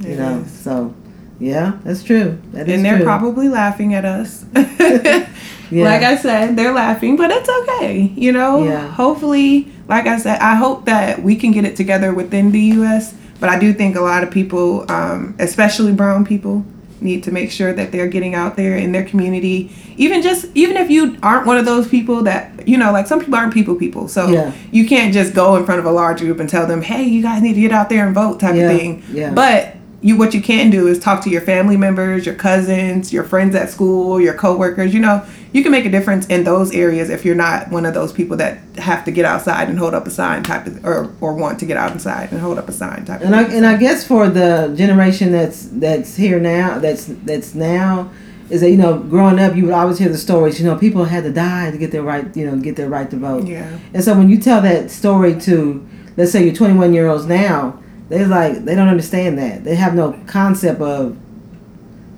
you 0.00 0.12
It 0.12 0.18
know, 0.18 0.38
is. 0.46 0.50
so. 0.52 0.94
Yeah, 1.38 1.72
that's 1.84 2.02
true. 2.02 2.38
That 2.52 2.66
is 2.66 2.76
and 2.76 2.84
they're 2.84 2.96
true. 2.96 3.04
probably 3.04 3.48
laughing 3.50 3.92
at 3.94 4.04
us. 4.06 4.44
Yeah. 5.68 5.84
Like 5.84 6.02
I 6.04 6.16
said, 6.16 6.54
they're 6.54 6.72
laughing, 6.72 7.16
but 7.16 7.32
it's 7.32 7.48
okay. 7.48 8.12
You 8.14 8.30
know, 8.30 8.64
Yeah. 8.64 8.86
hopefully, 8.86 9.66
like 9.88 10.06
I 10.06 10.16
said, 10.16 10.38
I 10.38 10.54
hope 10.54 10.84
that 10.84 11.24
we 11.24 11.34
can 11.34 11.50
get 11.50 11.64
it 11.64 11.74
together 11.74 12.14
within 12.14 12.52
the 12.52 12.60
U.S. 12.78 13.12
But 13.40 13.48
I 13.48 13.58
do 13.58 13.72
think 13.72 13.96
a 13.96 14.00
lot 14.00 14.22
of 14.22 14.30
people, 14.30 14.88
um, 14.90 15.34
especially 15.40 15.92
brown 15.92 16.24
people, 16.24 16.64
need 17.00 17.22
to 17.24 17.30
make 17.32 17.50
sure 17.50 17.72
that 17.72 17.92
they're 17.92 18.08
getting 18.08 18.34
out 18.34 18.56
there 18.56 18.76
in 18.76 18.92
their 18.92 19.04
community. 19.04 19.70
Even 19.96 20.22
just, 20.22 20.46
even 20.54 20.76
if 20.76 20.90
you 20.90 21.16
aren't 21.22 21.46
one 21.46 21.58
of 21.58 21.64
those 21.64 21.86
people 21.88 22.22
that, 22.24 22.66
you 22.66 22.76
know, 22.78 22.90
like 22.92 23.06
some 23.06 23.18
people 23.20 23.34
aren't 23.34 23.52
people 23.54 23.74
people. 23.74 24.08
So 24.08 24.28
Yeah. 24.28 24.52
you 24.72 24.86
can't 24.86 25.12
just 25.12 25.34
go 25.34 25.56
in 25.56 25.64
front 25.66 25.78
of 25.78 25.84
a 25.86 25.92
large 25.92 26.20
group 26.20 26.40
and 26.40 26.48
tell 26.48 26.66
them, 26.66 26.82
hey, 26.82 27.04
you 27.04 27.22
guys 27.22 27.42
need 27.42 27.54
to 27.54 27.60
get 27.60 27.72
out 27.72 27.88
there 27.88 28.06
and 28.06 28.14
vote 28.14 28.40
type 28.40 28.54
Yeah, 28.56 28.70
of 28.70 28.78
thing. 28.78 29.02
yeah. 29.12 29.32
But 29.32 29.75
you 30.02 30.16
what 30.16 30.34
you 30.34 30.42
can 30.42 30.70
do 30.70 30.86
is 30.86 30.98
talk 30.98 31.22
to 31.24 31.30
your 31.30 31.40
family 31.40 31.76
members, 31.76 32.26
your 32.26 32.34
cousins, 32.34 33.12
your 33.12 33.24
friends 33.24 33.54
at 33.54 33.70
school, 33.70 34.20
your 34.20 34.34
coworkers. 34.34 34.92
You 34.92 35.00
know, 35.00 35.26
you 35.52 35.62
can 35.62 35.72
make 35.72 35.86
a 35.86 35.90
difference 35.90 36.26
in 36.26 36.44
those 36.44 36.72
areas 36.74 37.08
if 37.08 37.24
you're 37.24 37.34
not 37.34 37.70
one 37.70 37.86
of 37.86 37.94
those 37.94 38.12
people 38.12 38.36
that 38.36 38.58
have 38.76 39.04
to 39.06 39.10
get 39.10 39.24
outside 39.24 39.68
and 39.68 39.78
hold 39.78 39.94
up 39.94 40.06
a 40.06 40.10
sign 40.10 40.42
type 40.42 40.66
of, 40.66 40.84
or 40.84 41.12
or 41.20 41.34
want 41.34 41.58
to 41.60 41.66
get 41.66 41.76
outside 41.76 42.30
and 42.30 42.40
hold 42.40 42.58
up 42.58 42.68
a 42.68 42.72
sign 42.72 43.04
type. 43.06 43.22
And 43.22 43.34
of 43.34 43.40
I 43.40 43.44
thing. 43.44 43.56
and 43.56 43.66
I 43.66 43.76
guess 43.76 44.06
for 44.06 44.28
the 44.28 44.74
generation 44.76 45.32
that's 45.32 45.64
that's 45.72 46.14
here 46.16 46.38
now, 46.38 46.78
that's 46.78 47.06
that's 47.06 47.54
now, 47.54 48.10
is 48.50 48.60
that 48.60 48.70
you 48.70 48.76
know 48.76 48.98
growing 48.98 49.38
up 49.38 49.56
you 49.56 49.64
would 49.64 49.74
always 49.74 49.98
hear 49.98 50.10
the 50.10 50.18
stories. 50.18 50.60
You 50.60 50.66
know, 50.66 50.76
people 50.76 51.04
had 51.06 51.24
to 51.24 51.32
die 51.32 51.70
to 51.70 51.78
get 51.78 51.90
their 51.90 52.02
right, 52.02 52.36
you 52.36 52.44
know, 52.46 52.56
get 52.58 52.76
their 52.76 52.90
right 52.90 53.10
to 53.10 53.16
vote. 53.16 53.46
yeah, 53.46 53.78
And 53.94 54.04
so 54.04 54.16
when 54.16 54.28
you 54.28 54.38
tell 54.38 54.60
that 54.60 54.90
story 54.90 55.40
to, 55.40 55.84
let's 56.18 56.32
say 56.32 56.44
you're 56.44 56.54
21 56.54 56.92
year 56.92 57.08
olds 57.08 57.24
now, 57.26 57.82
they 58.08 58.24
like 58.24 58.64
they 58.64 58.74
don't 58.74 58.88
understand 58.88 59.38
that. 59.38 59.64
They 59.64 59.74
have 59.76 59.94
no 59.94 60.12
concept 60.26 60.80
of, 60.80 61.16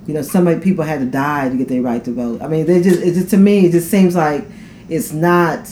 you 0.07 0.13
know, 0.13 0.21
so 0.21 0.41
many 0.41 0.59
people 0.61 0.83
had 0.83 0.99
to 0.99 1.05
die 1.05 1.49
to 1.49 1.55
get 1.57 1.67
their 1.67 1.81
right 1.81 2.03
to 2.05 2.11
vote. 2.13 2.41
I 2.41 2.47
mean, 2.47 2.65
they 2.65 2.81
just 2.81 3.01
it 3.01 3.13
just 3.13 3.29
to 3.31 3.37
me 3.37 3.65
it 3.65 3.71
just 3.71 3.89
seems 3.89 4.15
like 4.15 4.45
it's 4.87 5.11
not, 5.11 5.69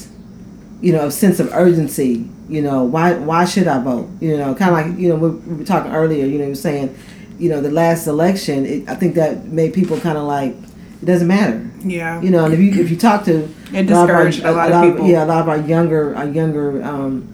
you 0.81 0.91
know, 0.93 1.07
a 1.07 1.11
sense 1.11 1.39
of 1.39 1.51
urgency. 1.53 2.27
You 2.49 2.61
know, 2.61 2.83
why 2.83 3.13
why 3.13 3.45
should 3.45 3.67
I 3.67 3.81
vote? 3.83 4.07
You 4.21 4.37
know, 4.37 4.55
kind 4.55 4.71
of 4.71 4.77
like 4.91 4.99
you 4.99 5.09
know 5.09 5.15
we, 5.15 5.29
we 5.29 5.55
were 5.57 5.65
talking 5.65 5.91
earlier. 5.93 6.25
You 6.25 6.37
know, 6.37 6.43
you 6.45 6.49
were 6.51 6.55
saying, 6.55 6.97
you 7.37 7.49
know, 7.49 7.59
the 7.61 7.71
last 7.71 8.07
election. 8.07 8.65
It, 8.65 8.87
I 8.89 8.95
think 8.95 9.15
that 9.15 9.45
made 9.45 9.73
people 9.73 9.99
kind 9.99 10.17
of 10.17 10.23
like 10.23 10.55
it 11.01 11.05
doesn't 11.05 11.27
matter. 11.27 11.69
yeah, 11.83 12.19
You 12.21 12.31
know, 12.31 12.45
and 12.45 12.53
if 12.53 12.59
you 12.59 12.71
if 12.81 12.89
you 12.89 12.97
talk 12.97 13.23
to 13.25 13.47
It 13.73 13.89
a 13.91 13.93
lot 13.93 14.09
of 14.09 14.15
our- 14.15 14.27
a 14.51 14.51
lot 14.55 14.71
of 14.71 14.93
people. 14.93 15.07
yeah, 15.07 15.23
a 15.23 15.27
lot 15.27 15.41
of 15.41 15.49
our 15.49 15.59
younger, 15.59 16.15
our 16.15 16.27
younger, 16.27 16.81
um, 16.83 17.27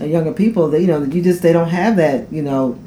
Uh, 0.00 0.04
younger 0.04 0.32
people. 0.32 0.68
That 0.70 0.80
you 0.80 0.86
know, 0.86 1.02
you 1.02 1.22
just 1.22 1.42
they 1.42 1.52
don't 1.52 1.68
have 1.68 1.96
that. 1.96 2.32
You 2.32 2.42
know, 2.42 2.78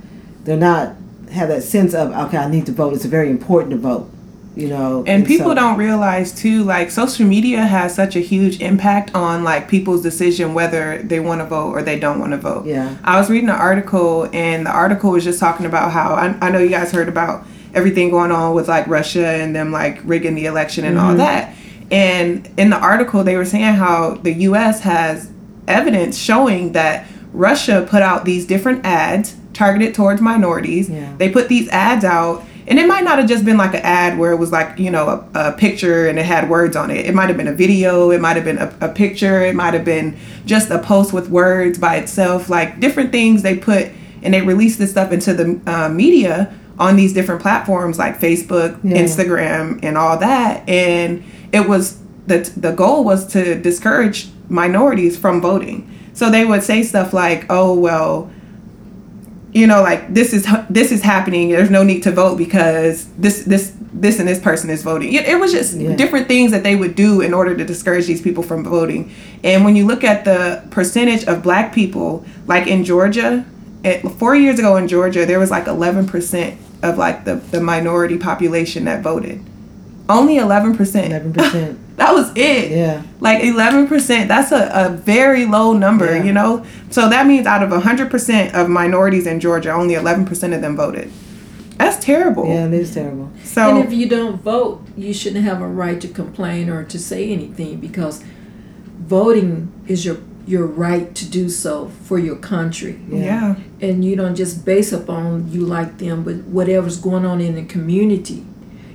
they're 0.43 0.57
not 0.57 0.95
have 1.31 1.49
that 1.49 1.63
sense 1.63 1.93
of 1.93 2.11
okay, 2.27 2.37
I 2.37 2.49
need 2.49 2.65
to 2.67 2.71
vote. 2.71 2.93
It's 2.93 3.05
very 3.05 3.29
important 3.29 3.71
to 3.71 3.77
vote. 3.77 4.09
You 4.53 4.67
know, 4.67 5.05
and 5.07 5.25
people 5.25 5.51
so- 5.51 5.55
don't 5.55 5.77
realize 5.77 6.33
too 6.33 6.63
like 6.63 6.91
social 6.91 7.25
media 7.25 7.61
has 7.61 7.95
such 7.95 8.17
a 8.17 8.19
huge 8.19 8.59
impact 8.59 9.15
on 9.15 9.45
like 9.45 9.69
people's 9.69 10.01
decision 10.01 10.53
whether 10.53 11.01
they 11.03 11.21
want 11.21 11.39
to 11.39 11.45
vote 11.45 11.71
or 11.71 11.81
they 11.81 11.97
don't 11.97 12.19
want 12.19 12.31
to 12.33 12.37
vote 12.37 12.65
Yeah. 12.65 12.97
i 13.05 13.17
was 13.17 13.29
reading 13.29 13.47
an 13.47 13.55
article 13.55 14.29
and 14.33 14.65
the 14.65 14.69
article 14.69 15.11
was 15.11 15.23
just 15.23 15.39
talking 15.39 15.65
about 15.65 15.93
how 15.93 16.15
i, 16.15 16.37
I 16.45 16.51
know 16.51 16.59
you 16.59 16.67
guys 16.67 16.91
heard 16.91 17.07
about 17.07 17.45
everything 17.73 18.09
going 18.09 18.33
on 18.33 18.53
with 18.53 18.67
like 18.67 18.87
russia 18.87 19.25
and 19.25 19.55
them 19.55 19.71
like 19.71 20.01
rigging 20.03 20.35
the 20.35 20.47
election 20.47 20.83
and 20.83 20.99
all 20.99 21.11
mm-hmm. 21.11 21.19
that 21.19 21.55
And 21.91 22.49
in 22.57 22.69
the 22.69 22.77
article, 22.77 23.23
they 23.23 23.35
were 23.35 23.45
saying 23.45 23.75
how 23.75 24.15
the 24.15 24.31
U.S. 24.49 24.79
has 24.81 25.29
evidence 25.71 26.17
showing 26.17 26.73
that 26.73 27.07
Russia 27.33 27.85
put 27.89 28.01
out 28.01 28.25
these 28.25 28.45
different 28.45 28.85
ads 28.85 29.35
targeted 29.53 29.93
towards 29.95 30.21
minorities. 30.21 30.89
Yeah. 30.89 31.13
They 31.17 31.29
put 31.29 31.47
these 31.49 31.67
ads 31.69 32.03
out, 32.05 32.43
and 32.67 32.77
it 32.79 32.87
might 32.87 33.03
not 33.03 33.17
have 33.19 33.27
just 33.27 33.43
been 33.45 33.57
like 33.57 33.73
an 33.73 33.81
ad 33.83 34.17
where 34.19 34.31
it 34.31 34.37
was 34.37 34.51
like, 34.51 34.79
you 34.79 34.91
know, 34.91 35.07
a, 35.33 35.49
a 35.49 35.51
picture 35.53 36.07
and 36.07 36.17
it 36.19 36.25
had 36.25 36.49
words 36.49 36.75
on 36.75 36.91
it. 36.91 37.05
It 37.05 37.13
might 37.15 37.27
have 37.27 37.37
been 37.37 37.47
a 37.47 37.53
video, 37.53 38.11
it 38.11 38.21
might 38.21 38.35
have 38.35 38.45
been 38.45 38.57
a, 38.59 38.73
a 38.81 38.89
picture, 38.89 39.41
it 39.41 39.55
might 39.55 39.73
have 39.73 39.83
been 39.85 40.17
just 40.45 40.69
a 40.69 40.79
post 40.79 41.11
with 41.13 41.29
words 41.29 41.77
by 41.79 41.95
itself, 41.97 42.49
like 42.49 42.79
different 42.79 43.11
things 43.11 43.41
they 43.43 43.57
put 43.57 43.89
and 44.23 44.33
they 44.33 44.41
released 44.41 44.77
this 44.77 44.91
stuff 44.91 45.11
into 45.11 45.33
the 45.33 45.59
uh, 45.65 45.89
media 45.89 46.53
on 46.77 46.95
these 46.95 47.11
different 47.13 47.41
platforms 47.41 47.97
like 47.97 48.19
Facebook, 48.19 48.79
Yeah. 48.83 48.97
Instagram, 48.97 49.79
and 49.83 49.97
all 49.97 50.17
that. 50.19 50.67
And 50.69 51.23
it 51.51 51.67
was 51.67 51.97
the 52.27 52.39
the 52.57 52.71
goal 52.71 53.03
was 53.03 53.25
to 53.33 53.59
discourage 53.59 54.29
minorities 54.49 55.17
from 55.17 55.41
voting. 55.41 55.87
So 56.13 56.29
they 56.29 56.45
would 56.45 56.63
say 56.63 56.83
stuff 56.83 57.13
like, 57.13 57.45
"Oh 57.49 57.73
well, 57.77 58.29
you 59.53 59.67
know, 59.67 59.81
like 59.81 60.13
this 60.13 60.33
is 60.33 60.47
this 60.69 60.91
is 60.91 61.01
happening. 61.01 61.49
There's 61.49 61.69
no 61.69 61.83
need 61.83 62.03
to 62.03 62.11
vote 62.11 62.37
because 62.37 63.07
this 63.17 63.43
this 63.43 63.73
this 63.93 64.19
and 64.19 64.27
this 64.27 64.39
person 64.39 64.69
is 64.69 64.83
voting." 64.83 65.13
It, 65.13 65.25
it 65.27 65.39
was 65.39 65.51
just 65.51 65.75
Yeah. 65.77 65.95
different 65.95 66.27
things 66.27 66.51
that 66.51 66.63
they 66.63 66.75
would 66.75 66.95
do 66.95 67.21
in 67.21 67.33
order 67.33 67.55
to 67.55 67.65
discourage 67.65 68.05
these 68.07 68.21
people 68.21 68.43
from 68.43 68.63
voting. 68.63 69.11
And 69.43 69.65
when 69.65 69.75
you 69.75 69.85
look 69.85 70.03
at 70.03 70.25
the 70.25 70.63
percentage 70.69 71.23
of 71.25 71.43
Black 71.43 71.73
people, 71.73 72.25
like 72.47 72.67
in 72.67 72.83
Georgia, 72.85 73.45
four 74.19 74.35
years 74.35 74.59
ago 74.59 74.77
in 74.77 74.87
Georgia, 74.87 75.25
there 75.25 75.39
was 75.39 75.49
like 75.51 75.67
11 75.67 76.07
percent 76.07 76.57
of 76.83 76.97
like 76.97 77.25
the 77.25 77.35
the 77.35 77.59
minority 77.61 78.17
population 78.17 78.85
that 78.85 79.01
voted. 79.01 79.41
Only 80.11 80.37
11 80.37 80.75
percent. 80.77 81.07
Eleven 81.07 81.33
percent. 81.33 81.79
That 82.01 82.15
was 82.15 82.31
it. 82.35 82.71
Yeah. 82.71 83.03
Like 83.19 83.43
11%, 83.43 84.27
that's 84.27 84.51
a, 84.51 84.71
a 84.73 84.89
very 84.89 85.45
low 85.45 85.73
number, 85.73 86.15
Yeah. 86.15 86.23
you 86.23 86.33
know? 86.33 86.65
So 86.89 87.07
that 87.09 87.27
means 87.27 87.45
out 87.45 87.61
of 87.61 87.69
100% 87.69 88.53
of 88.55 88.69
minorities 88.69 89.27
in 89.27 89.39
Georgia, 89.39 89.71
only 89.71 89.93
11% 89.93 90.55
of 90.55 90.61
them 90.61 90.75
voted. 90.75 91.11
That's 91.77 92.03
terrible. 92.03 92.47
Yeah, 92.47 92.65
it 92.65 92.73
is 92.73 92.93
terrible. 92.95 93.29
So, 93.43 93.69
and 93.77 93.85
if 93.85 93.93
you 93.93 94.09
don't 94.09 94.41
vote, 94.41 94.81
you 94.97 95.13
shouldn't 95.13 95.43
have 95.45 95.61
a 95.61 95.67
right 95.67 96.01
to 96.01 96.07
complain 96.07 96.71
or 96.71 96.83
to 96.85 96.97
say 96.97 97.29
anything 97.31 97.79
because 97.79 98.23
voting 98.99 99.71
is 99.87 100.03
your 100.05 100.17
your 100.47 100.65
right 100.65 101.13
to 101.13 101.29
do 101.29 101.49
so 101.49 101.89
for 102.03 102.17
your 102.17 102.35
country. 102.35 102.99
yeah. 103.09 103.55
And 103.79 104.03
you 104.03 104.15
don't 104.15 104.35
just 104.35 104.65
base 104.65 104.91
upon 104.91 105.51
you 105.51 105.61
like 105.65 105.99
them, 105.99 106.23
but 106.23 106.37
whatever's 106.45 106.97
going 106.97 107.25
on 107.25 107.41
in 107.41 107.53
the 107.55 107.63
community. 107.63 108.43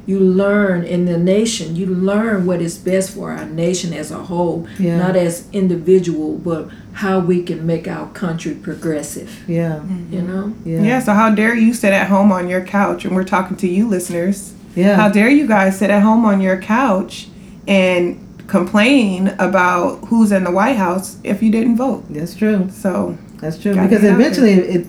You 0.07 0.21
learn 0.21 0.85
in 0.85 1.05
the 1.07 1.19
nation, 1.19 1.75
you 1.75 1.87
learn 1.87 2.47
what 2.47 2.61
is 2.63 2.79
best 2.79 3.11
for 3.11 3.33
our 3.33 3.45
nation 3.45 3.93
as 3.93 4.11
a 4.13 4.19
whole, 4.19 4.67
Yeah. 4.79 4.99
not 4.99 5.17
as 5.17 5.45
individual, 5.53 6.39
but 6.39 6.69
how 6.93 7.19
we 7.19 7.43
can 7.43 7.67
make 7.67 7.89
our 7.89 8.07
country 8.09 8.55
progressive. 8.55 9.43
Yeah. 9.49 9.81
You 10.11 10.23
know? 10.23 10.55
Yeah. 10.65 10.83
Yeah. 10.83 11.01
so 11.01 11.13
how 11.13 11.35
dare 11.35 11.55
you 11.57 11.75
sit 11.75 11.93
at 11.93 12.07
home 12.09 12.31
on 12.33 12.49
your 12.49 12.61
couch? 12.63 13.05
And 13.05 13.15
we're 13.17 13.25
talking 13.25 13.57
to 13.59 13.67
you, 13.69 13.89
listeners. 13.89 14.55
Yeah. 14.77 14.95
How 14.97 15.09
dare 15.09 15.29
you 15.29 15.47
guys 15.47 15.79
sit 15.79 15.91
at 15.91 16.03
home 16.03 16.25
on 16.25 16.41
your 16.41 16.59
couch 16.59 17.29
and 17.67 18.23
complain 18.47 19.35
about 19.39 20.05
who's 20.07 20.31
in 20.31 20.45
the 20.45 20.51
White 20.53 20.77
House 20.77 21.17
if 21.25 21.43
you 21.43 21.51
didn't 21.51 21.77
vote? 21.77 22.05
That's 22.11 22.35
true. 22.35 22.69
So, 22.71 23.19
That's 23.41 23.59
true 23.59 23.75
because 23.75 24.05
eventually 24.05 24.53
it 24.53 24.77
it 24.77 24.87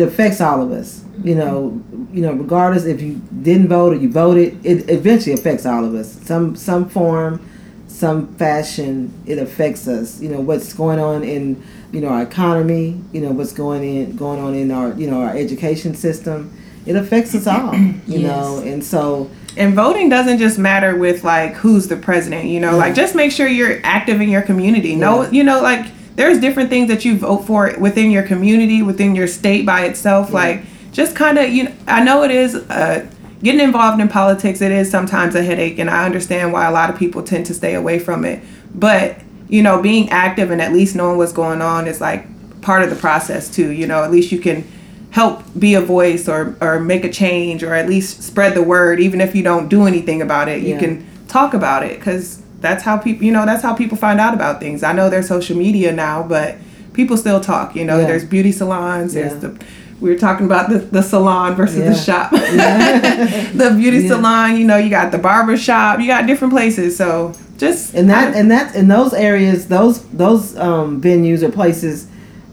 affects 0.00 0.40
all 0.40 0.60
of 0.62 0.72
us. 0.72 1.04
You 1.22 1.34
mm-hmm. 1.34 1.38
know, 1.38 1.82
you 2.12 2.22
know, 2.22 2.32
regardless 2.32 2.84
if 2.84 3.00
you 3.00 3.20
didn't 3.42 3.68
vote 3.68 3.92
or 3.92 3.96
you 3.96 4.10
voted, 4.10 4.64
it 4.64 4.90
eventually 4.90 5.34
affects 5.34 5.64
all 5.66 5.84
of 5.84 5.94
us. 5.94 6.12
Some 6.22 6.56
some 6.56 6.88
form, 6.88 7.40
some 7.86 8.34
fashion, 8.34 9.12
it 9.26 9.38
affects 9.38 9.86
us. 9.86 10.20
You 10.20 10.30
know 10.30 10.40
what's 10.40 10.72
going 10.72 10.98
on 10.98 11.22
in 11.22 11.62
you 11.92 12.00
know 12.00 12.08
our 12.08 12.22
economy. 12.22 13.00
You 13.12 13.20
know 13.20 13.30
what's 13.30 13.52
going 13.52 13.84
in 13.84 14.16
going 14.16 14.40
on 14.40 14.54
in 14.54 14.70
our 14.70 14.92
you 14.94 15.08
know 15.10 15.22
our 15.22 15.36
education 15.36 15.94
system. 15.94 16.52
It 16.86 16.96
affects 16.96 17.34
us 17.34 17.46
all. 17.46 17.72
You 18.06 18.18
Yes. 18.20 18.22
know, 18.22 18.58
and 18.58 18.84
so 18.84 19.30
And 19.56 19.74
voting 19.74 20.08
doesn't 20.10 20.38
just 20.38 20.58
matter 20.58 20.96
with 20.96 21.22
like 21.24 21.54
who's 21.54 21.86
the 21.88 21.96
president, 21.96 22.46
you 22.46 22.60
know, 22.60 22.76
like 22.76 22.94
just 22.94 23.14
make 23.14 23.30
sure 23.32 23.46
you're 23.46 23.80
active 23.84 24.20
in 24.20 24.28
your 24.28 24.42
community. 24.42 24.96
No, 24.96 25.30
you 25.30 25.44
know, 25.44 25.62
like 25.62 25.86
there's 26.16 26.40
different 26.40 26.70
things 26.70 26.88
that 26.88 27.04
you 27.04 27.16
vote 27.16 27.44
for 27.44 27.74
within 27.78 28.10
your 28.10 28.22
community, 28.22 28.82
within 28.82 29.14
your 29.14 29.26
state 29.26 29.66
by 29.66 29.84
itself. 29.84 30.28
Yeah. 30.28 30.34
Like 30.34 30.62
just 30.92 31.16
kind 31.16 31.38
of, 31.38 31.50
you 31.50 31.64
know, 31.64 31.74
I 31.86 32.04
know 32.04 32.22
it 32.22 32.30
is 32.30 32.54
uh, 32.54 33.06
getting 33.42 33.60
involved 33.60 34.00
in 34.00 34.08
politics. 34.08 34.60
It 34.60 34.72
is 34.72 34.90
sometimes 34.90 35.34
a 35.34 35.42
headache, 35.42 35.78
and 35.78 35.90
I 35.90 36.04
understand 36.04 36.52
why 36.52 36.66
a 36.66 36.72
lot 36.72 36.90
of 36.90 36.98
people 36.98 37.22
tend 37.22 37.46
to 37.46 37.54
stay 37.54 37.74
away 37.74 37.98
from 37.98 38.24
it. 38.24 38.42
But 38.74 39.20
you 39.48 39.62
know, 39.62 39.82
being 39.82 40.08
active 40.10 40.50
and 40.50 40.60
at 40.62 40.72
least 40.72 40.96
knowing 40.96 41.18
what's 41.18 41.32
going 41.32 41.60
on 41.60 41.86
is 41.86 42.00
like 42.00 42.26
part 42.62 42.82
of 42.82 42.90
the 42.90 42.96
process 42.96 43.50
too. 43.50 43.70
You 43.70 43.86
know, 43.86 44.02
at 44.02 44.10
least 44.10 44.32
you 44.32 44.40
can 44.40 44.66
help 45.10 45.42
be 45.56 45.74
a 45.74 45.80
voice 45.80 46.28
or 46.28 46.56
or 46.60 46.80
make 46.80 47.04
a 47.04 47.10
change 47.10 47.62
or 47.62 47.72
at 47.72 47.88
least 47.88 48.20
spread 48.20 48.52
the 48.52 48.62
word 48.62 48.98
even 48.98 49.20
if 49.20 49.32
you 49.32 49.44
don't 49.44 49.68
do 49.68 49.86
anything 49.86 50.20
about 50.20 50.48
it 50.48 50.60
you 50.60 50.76
can 50.76 51.06
talk 51.28 51.54
about 51.54 51.84
it 51.84 52.00
because 52.00 52.42
that's 52.64 52.82
how 52.82 52.96
people 52.96 53.24
you 53.24 53.32
know 53.32 53.44
that's 53.46 53.62
how 53.62 53.74
people 53.74 53.96
find 53.96 54.18
out 54.18 54.34
about 54.34 54.58
things 54.60 54.82
i 54.82 54.92
know 54.92 55.08
there's 55.10 55.28
social 55.28 55.56
media 55.56 55.92
now 55.92 56.22
but 56.22 56.56
people 56.94 57.16
still 57.16 57.40
talk 57.40 57.76
you 57.76 57.84
know 57.84 57.98
Yeah. 57.98 58.06
there's 58.06 58.24
beauty 58.24 58.52
salons 58.52 59.14
there's 59.14 59.32
Yeah. 59.34 59.38
the 59.50 59.64
we 60.00 60.10
were 60.10 60.18
talking 60.18 60.44
about 60.44 60.68
the, 60.70 60.78
the 60.78 61.02
salon 61.02 61.54
versus 61.54 61.78
Yeah. 61.78 61.88
the 61.90 61.94
shop 61.94 62.30
the 63.54 63.74
beauty 63.76 64.08
salon 64.08 64.56
you 64.56 64.64
know 64.64 64.76
you 64.76 64.90
got 64.90 65.12
the 65.12 65.18
barber 65.18 65.56
shop 65.56 66.00
you 66.00 66.06
got 66.06 66.26
different 66.26 66.52
places 66.52 66.96
so 66.96 67.32
just 67.58 67.94
and 67.94 68.10
that 68.10 68.34
and 68.34 68.50
that 68.50 68.74
in 68.74 68.88
those 68.88 69.12
areas 69.14 69.68
those 69.68 70.02
those 70.08 70.56
um, 70.56 71.00
venues 71.00 71.42
or 71.42 71.50
places 71.50 72.06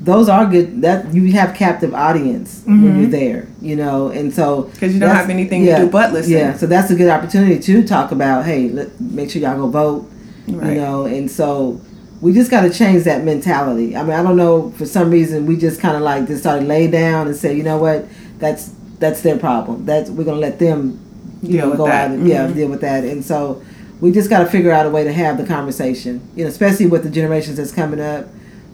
those 0.04 0.28
are 0.28 0.46
good 0.48 0.82
that 0.82 1.14
you 1.14 1.32
have 1.32 1.54
captive 1.56 1.94
audience 1.94 2.64
when 2.66 3.00
you're 3.00 3.10
there 3.10 3.48
you 3.62 3.76
know 3.76 4.08
and 4.10 4.34
so 4.34 4.64
because 4.64 4.80
Mm-hmm. 4.90 4.94
you 4.96 5.00
don't 5.00 5.16
have 5.16 5.30
anything 5.30 5.66
to 5.66 5.76
do 5.78 5.90
but 5.90 6.12
listen 6.12 6.32
yeah 6.34 6.54
so 6.58 6.66
that's 6.66 6.90
a 6.90 6.96
good 6.96 7.10
opportunity 7.10 7.60
to 7.60 7.84
talk 7.88 8.12
about 8.12 8.44
hey 8.46 8.70
let, 8.70 9.00
make 9.00 9.30
sure 9.30 9.42
y'all 9.42 9.56
go 9.58 9.68
vote 9.68 10.10
Right. 10.48 10.74
you 10.74 10.82
know 10.82 11.06
and 11.06 11.30
so 11.30 11.80
we 12.20 12.34
just 12.34 12.50
got 12.50 12.62
to 12.62 12.72
change 12.72 13.04
that 13.04 13.24
mentality 13.24 13.96
i 13.96 14.02
mean 14.02 14.14
i 14.14 14.24
don't 14.24 14.38
know 14.38 14.72
for 14.72 14.88
some 14.88 15.12
reason 15.12 15.46
we 15.46 15.56
just 15.56 15.80
kind 15.80 15.96
of 15.96 16.02
like 16.02 16.26
just 16.28 16.42
started 16.42 16.68
lay 16.68 16.90
down 16.90 17.28
and 17.28 17.36
say 17.36 17.56
you 17.56 17.62
know 17.64 17.78
what 17.78 18.06
that's 18.40 18.74
that's 18.98 19.22
their 19.22 19.38
problem 19.38 19.86
that's 19.86 20.10
we're 20.10 20.24
gonna 20.24 20.40
let 20.40 20.58
them 20.58 21.00
you 21.44 21.54
Deal 21.54 21.70
know 21.70 21.78
go 21.78 21.86
that. 21.86 22.10
out 22.10 22.18
and 22.18 22.28
yeah 22.28 22.48
Mhm. 22.48 22.56
deal 22.56 22.70
with 22.70 22.82
that 22.82 23.04
and 23.04 23.24
so 23.24 23.62
we 24.02 24.12
just 24.12 24.32
got 24.32 24.40
to 24.40 24.46
figure 24.48 24.72
out 24.72 24.88
a 24.88 24.90
way 24.90 25.04
to 25.04 25.14
have 25.14 25.38
the 25.38 25.46
conversation 25.46 26.22
you 26.36 26.44
know 26.44 26.50
especially 26.50 26.88
with 26.88 27.04
the 27.04 27.10
generations 27.10 27.58
that's 27.58 27.72
coming 27.72 28.00
up 28.02 28.28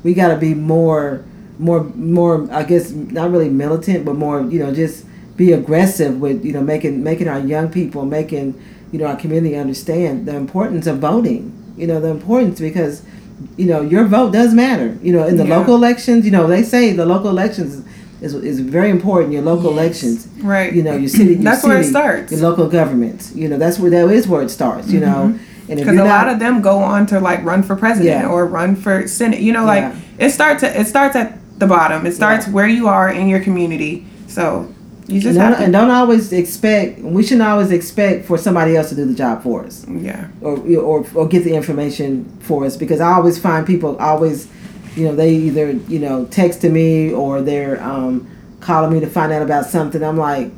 we 0.04 0.14
got 0.14 0.30
to 0.30 0.38
be 0.38 0.54
more 0.54 1.24
more 1.60 1.84
more 1.96 2.48
i 2.52 2.64
guess 2.64 2.92
not 2.92 3.32
really 3.32 3.50
militant 3.50 4.06
but 4.06 4.16
more 4.16 4.42
you 4.42 4.60
know 4.60 4.74
just 4.74 5.06
be 5.36 5.52
aggressive 5.54 6.20
with 6.20 6.44
you 6.46 6.54
know 6.54 6.62
making 6.62 7.04
making 7.04 7.28
our 7.28 7.40
young 7.40 7.70
people 7.70 8.06
making 8.06 8.54
you 8.92 9.00
know 9.00 9.06
our 9.06 9.16
community 9.16 9.56
understand 9.56 10.26
the 10.28 10.36
importance 10.36 10.86
of 10.88 11.00
voting 11.00 11.52
you 11.78 11.88
know 11.88 12.00
the 12.00 12.08
importance 12.10 12.60
because 12.60 13.04
you 13.58 13.66
know 13.66 13.82
your 13.82 14.06
vote 14.06 14.32
does 14.34 14.54
matter 14.54 14.98
you 15.02 15.12
know 15.14 15.26
in 15.26 15.38
the 15.38 15.46
Yeah. 15.46 15.58
local 15.58 15.76
elections 15.76 16.26
you 16.26 16.32
know 16.32 16.48
they 16.48 16.64
say 16.64 16.94
the 16.94 17.06
local 17.06 17.30
elections 17.30 17.84
is, 18.22 18.34
is 18.34 18.60
very 18.60 18.90
important 18.90 19.32
your 19.34 19.44
local 19.44 19.72
Yes. 19.72 19.80
elections 19.80 20.28
right 20.42 20.74
you 20.74 20.84
know 20.84 20.96
your 20.96 21.10
city 21.10 21.34
your 21.34 21.44
That's 21.44 21.64
where 21.64 21.80
it 21.80 21.86
starts. 21.86 22.32
your 22.32 22.42
local 22.42 22.68
government 22.68 23.32
you 23.36 23.48
know 23.50 23.58
that's 23.58 23.78
where 23.80 23.92
that 23.92 24.10
is 24.10 24.28
where 24.28 24.42
it 24.42 24.50
starts 24.50 24.92
you 24.92 25.00
mm-hmm. 25.00 25.34
know 25.34 25.40
and 25.70 25.78
because 25.80 25.94
a 25.94 25.98
not 25.98 26.06
lot 26.08 26.28
of 26.30 26.40
them 26.40 26.62
go 26.62 26.80
on 26.80 27.06
to 27.08 27.20
like 27.20 27.44
run 27.44 27.62
for 27.64 27.76
president 27.76 28.22
Yeah. 28.24 28.30
or 28.30 28.46
run 28.46 28.76
for 28.76 29.08
senate 29.08 29.40
you 29.42 29.52
know 29.52 29.66
Yeah. 29.66 29.90
like 29.90 29.96
it 30.20 30.30
starts 30.32 30.64
at, 30.64 30.76
it 30.76 30.88
starts 30.88 31.16
at 31.16 31.38
the 31.60 31.68
bottom 31.68 32.06
it 32.06 32.14
starts 32.14 32.48
Yeah. 32.48 32.54
where 32.54 32.68
you 32.68 32.88
are 32.88 33.10
in 33.10 33.28
your 33.28 33.40
community 33.40 34.06
so 34.28 34.68
you 35.08 35.16
and 35.16 35.22
just 35.24 35.38
don't, 35.40 35.52
to 35.54 35.58
and 35.64 35.72
don't 35.74 35.90
always 35.90 36.34
expect 36.34 37.00
we 37.00 37.24
shouldn't 37.24 37.48
always 37.48 37.72
expect 37.72 38.26
for 38.26 38.38
somebody 38.38 38.76
else 38.76 38.90
to 38.90 38.96
do 38.96 39.06
the 39.06 39.14
job 39.14 39.42
for 39.42 39.64
us 39.66 39.86
yeah 39.90 40.28
or 40.42 40.58
or, 40.78 41.06
or 41.16 41.28
get 41.28 41.44
the 41.44 41.54
information 41.56 42.26
for 42.42 42.66
us 42.66 42.76
because 42.78 43.00
I 43.00 43.14
always 43.14 43.38
find 43.40 43.66
people 43.66 43.96
always, 43.98 44.48
you 44.96 45.06
know, 45.06 45.16
they 45.16 45.34
either 45.34 45.72
you 45.88 46.00
know 46.00 46.26
text 46.26 46.60
to 46.62 46.70
me 46.70 47.12
or 47.14 47.42
they're 47.42 47.82
um, 47.82 48.28
calling 48.60 48.92
me 48.94 49.00
to 49.00 49.08
find 49.08 49.32
out 49.32 49.42
about 49.42 49.66
something. 49.66 50.04
I'm 50.04 50.18
like, 50.18 50.52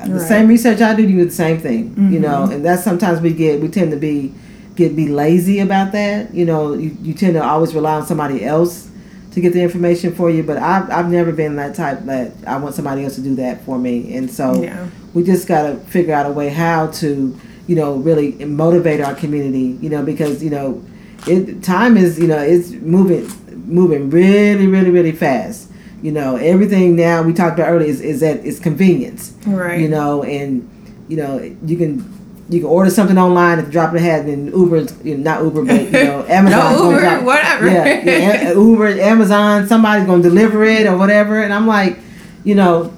Right. 0.00 0.08
Mm-hmm. 0.08 0.28
same 0.28 0.48
research 0.48 0.80
I 0.80 0.94
do, 0.94 1.02
you 1.02 1.18
do 1.18 1.24
the 1.24 1.30
same 1.30 1.58
thing, 1.58 2.12
you 2.12 2.20
know, 2.20 2.44
and 2.44 2.64
that's 2.64 2.82
sometimes 2.82 3.20
we 3.20 3.32
get 3.32 3.60
we 3.60 3.68
tend 3.68 3.90
to 3.90 3.96
be 3.96 4.34
get 4.76 4.96
be 4.96 5.08
lazy 5.08 5.60
about 5.60 5.92
that. 5.92 6.34
You 6.34 6.44
know, 6.44 6.74
you, 6.74 6.96
you 7.02 7.14
tend 7.14 7.34
to 7.34 7.44
always 7.44 7.74
rely 7.74 7.94
on 7.94 8.06
somebody 8.06 8.44
else 8.44 8.88
to 9.32 9.40
get 9.40 9.52
the 9.52 9.62
information 9.62 10.14
for 10.14 10.30
you, 10.30 10.42
but 10.42 10.56
I've 10.56 10.90
I've 10.90 11.10
never 11.10 11.32
been 11.32 11.56
that 11.56 11.74
type 11.74 12.00
that 12.06 12.32
I 12.46 12.56
want 12.56 12.74
somebody 12.74 13.04
else 13.04 13.14
to 13.16 13.22
do 13.22 13.34
that 13.36 13.62
for 13.64 13.78
me, 13.78 14.16
and 14.16 14.30
so 14.30 14.62
yeah 14.62 14.88
we 15.14 15.24
just 15.24 15.48
got 15.48 15.62
to 15.62 15.76
figure 15.90 16.14
out 16.14 16.26
a 16.26 16.32
way 16.32 16.48
how 16.48 16.88
to 16.88 17.38
you 17.66 17.76
know 17.76 17.96
really 17.96 18.32
motivate 18.44 19.00
our 19.00 19.14
community 19.14 19.78
you 19.80 19.88
know 19.88 20.02
because 20.02 20.42
you 20.42 20.50
know 20.50 20.82
it 21.26 21.62
time 21.62 21.96
is 21.96 22.18
you 22.18 22.26
know 22.26 22.38
it's 22.38 22.70
moving 22.70 23.28
moving 23.66 24.10
really 24.10 24.66
really 24.66 24.90
really 24.90 25.12
fast 25.12 25.69
you 26.02 26.12
know 26.12 26.36
everything 26.36 26.96
now 26.96 27.22
we 27.22 27.32
talked 27.32 27.58
about 27.58 27.68
earlier 27.70 27.88
is, 27.88 28.00
is 28.00 28.20
that 28.20 28.44
it's 28.44 28.58
convenience 28.58 29.34
right 29.46 29.80
you 29.80 29.88
know 29.88 30.22
and 30.24 30.68
you 31.08 31.16
know 31.16 31.38
you 31.64 31.76
can 31.76 32.18
you 32.48 32.58
can 32.60 32.68
order 32.68 32.90
something 32.90 33.16
online 33.18 33.60
and 33.60 33.70
drop 33.70 33.94
it 33.94 33.98
ahead 33.98 34.26
and 34.26 34.50
Uber, 34.52 34.84
you 35.04 35.16
know, 35.16 35.22
not 35.22 35.44
Uber, 35.44 35.64
but 35.66 35.82
you 35.84 35.90
know, 35.92 36.24
Amazon. 36.28 36.72
No 36.72 36.90
Uber, 36.90 37.24
whatever. 37.24 37.66
Yeah, 37.68 38.02
yeah, 38.04 38.52
Uber, 38.54 38.88
Amazon, 38.88 39.68
somebody's 39.68 40.04
gonna 40.04 40.20
deliver 40.24 40.64
it 40.64 40.84
or 40.88 40.96
whatever. 40.96 41.40
And 41.44 41.52
I'm 41.54 41.68
like, 41.68 42.00
you 42.42 42.56
know, 42.56 42.92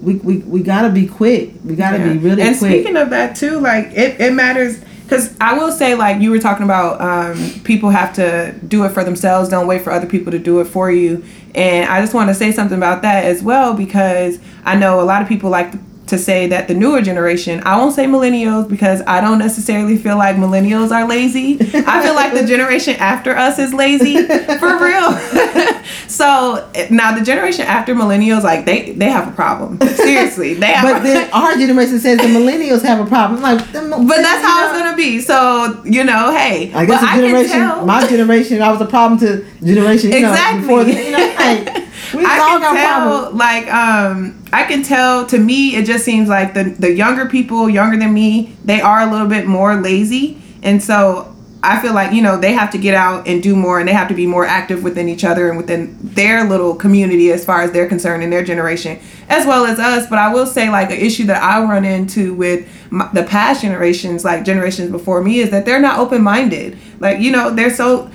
we 0.00 0.14
we, 0.16 0.36
we 0.38 0.62
gotta 0.62 0.90
be 0.90 1.04
quick. 1.08 1.50
We 1.64 1.74
gotta 1.74 1.98
Yeah. 1.98 2.12
be 2.12 2.18
really 2.18 2.42
and 2.42 2.56
quick. 2.56 2.70
speaking 2.70 2.96
of 2.96 3.10
that 3.10 3.34
too, 3.34 3.58
like 3.58 3.86
it, 3.86 4.20
it 4.20 4.32
matters 4.32 4.78
because 5.06 5.36
I 5.40 5.56
will 5.56 5.70
say 5.70 5.94
like 5.94 6.20
you 6.20 6.30
were 6.30 6.40
talking 6.40 6.64
about 6.64 7.00
um, 7.00 7.60
people 7.62 7.90
have 7.90 8.12
to 8.14 8.52
do 8.66 8.84
it 8.84 8.88
for 8.90 9.04
themselves. 9.04 9.48
Don't 9.48 9.68
wait 9.68 9.82
for 9.82 9.92
other 9.92 10.06
people 10.06 10.32
to 10.32 10.38
do 10.38 10.58
it 10.60 10.64
for 10.64 10.90
you. 10.90 11.24
And 11.54 11.88
I 11.88 12.00
just 12.00 12.12
want 12.12 12.28
to 12.28 12.34
say 12.34 12.50
something 12.50 12.76
about 12.76 13.02
that 13.02 13.24
as 13.24 13.40
well 13.40 13.72
because 13.74 14.40
I 14.64 14.74
know 14.74 15.00
a 15.00 15.04
lot 15.04 15.22
of 15.22 15.28
people 15.28 15.48
like 15.48 15.72
to 16.06 16.16
say 16.18 16.46
that 16.48 16.68
the 16.68 16.74
newer 16.74 17.02
generation. 17.02 17.60
I 17.64 17.76
won't 17.78 17.94
say 17.94 18.06
millennials 18.06 18.68
because 18.68 19.02
I 19.06 19.20
don't 19.20 19.38
necessarily 19.38 19.96
feel 19.96 20.16
like 20.16 20.36
millennials 20.36 20.90
are 20.92 21.06
lazy. 21.06 21.58
I 21.60 22.02
feel 22.02 22.14
like 22.14 22.32
the 22.32 22.44
generation 22.46 22.94
after 22.96 23.36
us 23.36 23.58
is 23.58 23.74
lazy 23.74 24.24
for 24.26 24.78
real. 24.84 25.12
so 26.08 26.68
now 26.90 27.16
the 27.16 27.24
generation 27.24 27.66
after 27.66 27.94
millennials, 27.94 28.42
like 28.44 28.64
they 28.64 28.92
they 28.92 29.10
have 29.10 29.28
a 29.28 29.32
problem. 29.32 29.80
Seriously, 29.80 30.54
they 30.54 30.72
have. 30.72 30.84
but 30.94 31.02
then 31.02 31.28
our 31.32 31.54
generation 31.56 31.98
says 31.98 32.18
the 32.18 32.24
millennials 32.24 32.82
have 32.82 33.04
a 33.04 33.08
problem. 33.08 33.42
Like, 33.42 33.58
But 33.72 34.18
that's 34.22 34.44
how 34.44 34.68
it's 34.68 34.78
gonna 34.78 34.96
be. 34.96 35.20
So 35.20 35.82
you 35.84 36.04
know, 36.04 36.30
hey, 36.36 36.72
I 36.72 36.86
guess 36.86 37.00
but 37.00 37.06
the 37.06 37.06
I 37.06 37.14
can 37.16 37.20
generation, 37.22 37.86
my 37.86 38.06
generation, 38.06 38.62
I 38.62 38.70
was 38.70 38.80
a 38.80 38.86
problem 38.86 39.18
to 39.20 39.44
generation, 39.64 40.10
you 40.12 40.18
Exactly. 40.18 40.60
know, 40.60 40.66
before 40.66 40.84
the, 40.84 40.92
you 40.92 41.10
know, 41.12 41.34
like, 41.38 41.84
we 42.14 42.24
I 42.24 42.36
can 42.38 42.60
tell, 42.60 43.20
problems. 43.20 43.38
like, 43.38 43.72
um, 43.72 44.44
I 44.52 44.64
can 44.64 44.82
tell. 44.82 45.26
To 45.26 45.38
me, 45.38 45.76
it 45.76 45.86
just 45.86 46.04
seems 46.04 46.28
like 46.28 46.54
the 46.54 46.64
the 46.64 46.92
younger 46.92 47.26
people, 47.26 47.68
younger 47.68 47.96
than 47.96 48.12
me, 48.12 48.56
they 48.64 48.80
are 48.80 49.00
a 49.00 49.10
little 49.10 49.28
bit 49.28 49.46
more 49.46 49.76
lazy, 49.76 50.40
and 50.62 50.82
so 50.82 51.34
I 51.62 51.80
feel 51.80 51.94
like 51.94 52.12
you 52.12 52.22
know 52.22 52.38
they 52.38 52.52
have 52.52 52.70
to 52.72 52.78
get 52.78 52.94
out 52.94 53.26
and 53.26 53.42
do 53.42 53.56
more, 53.56 53.78
and 53.78 53.88
they 53.88 53.92
have 53.92 54.08
to 54.08 54.14
be 54.14 54.26
more 54.26 54.44
active 54.44 54.82
within 54.82 55.08
each 55.08 55.24
other 55.24 55.48
and 55.48 55.56
within 55.56 55.96
their 56.00 56.44
little 56.44 56.74
community 56.74 57.32
as 57.32 57.44
far 57.44 57.62
as 57.62 57.72
they're 57.72 57.88
concerned 57.88 58.22
in 58.22 58.30
their 58.30 58.44
generation, 58.44 58.98
as 59.28 59.46
well 59.46 59.64
as 59.64 59.78
us. 59.78 60.06
But 60.08 60.18
I 60.18 60.32
will 60.32 60.46
say, 60.46 60.70
like, 60.70 60.90
an 60.90 60.98
issue 60.98 61.24
that 61.24 61.42
I 61.42 61.62
run 61.62 61.84
into 61.84 62.34
with 62.34 62.68
my, 62.90 63.08
the 63.12 63.24
past 63.24 63.62
generations, 63.62 64.24
like 64.24 64.44
generations 64.44 64.90
before 64.90 65.22
me, 65.22 65.40
is 65.40 65.50
that 65.50 65.64
they're 65.64 65.80
not 65.80 65.98
open 65.98 66.22
minded. 66.22 66.78
Like, 67.00 67.20
you 67.20 67.30
know, 67.30 67.54
they're 67.54 67.74
so 67.74 68.10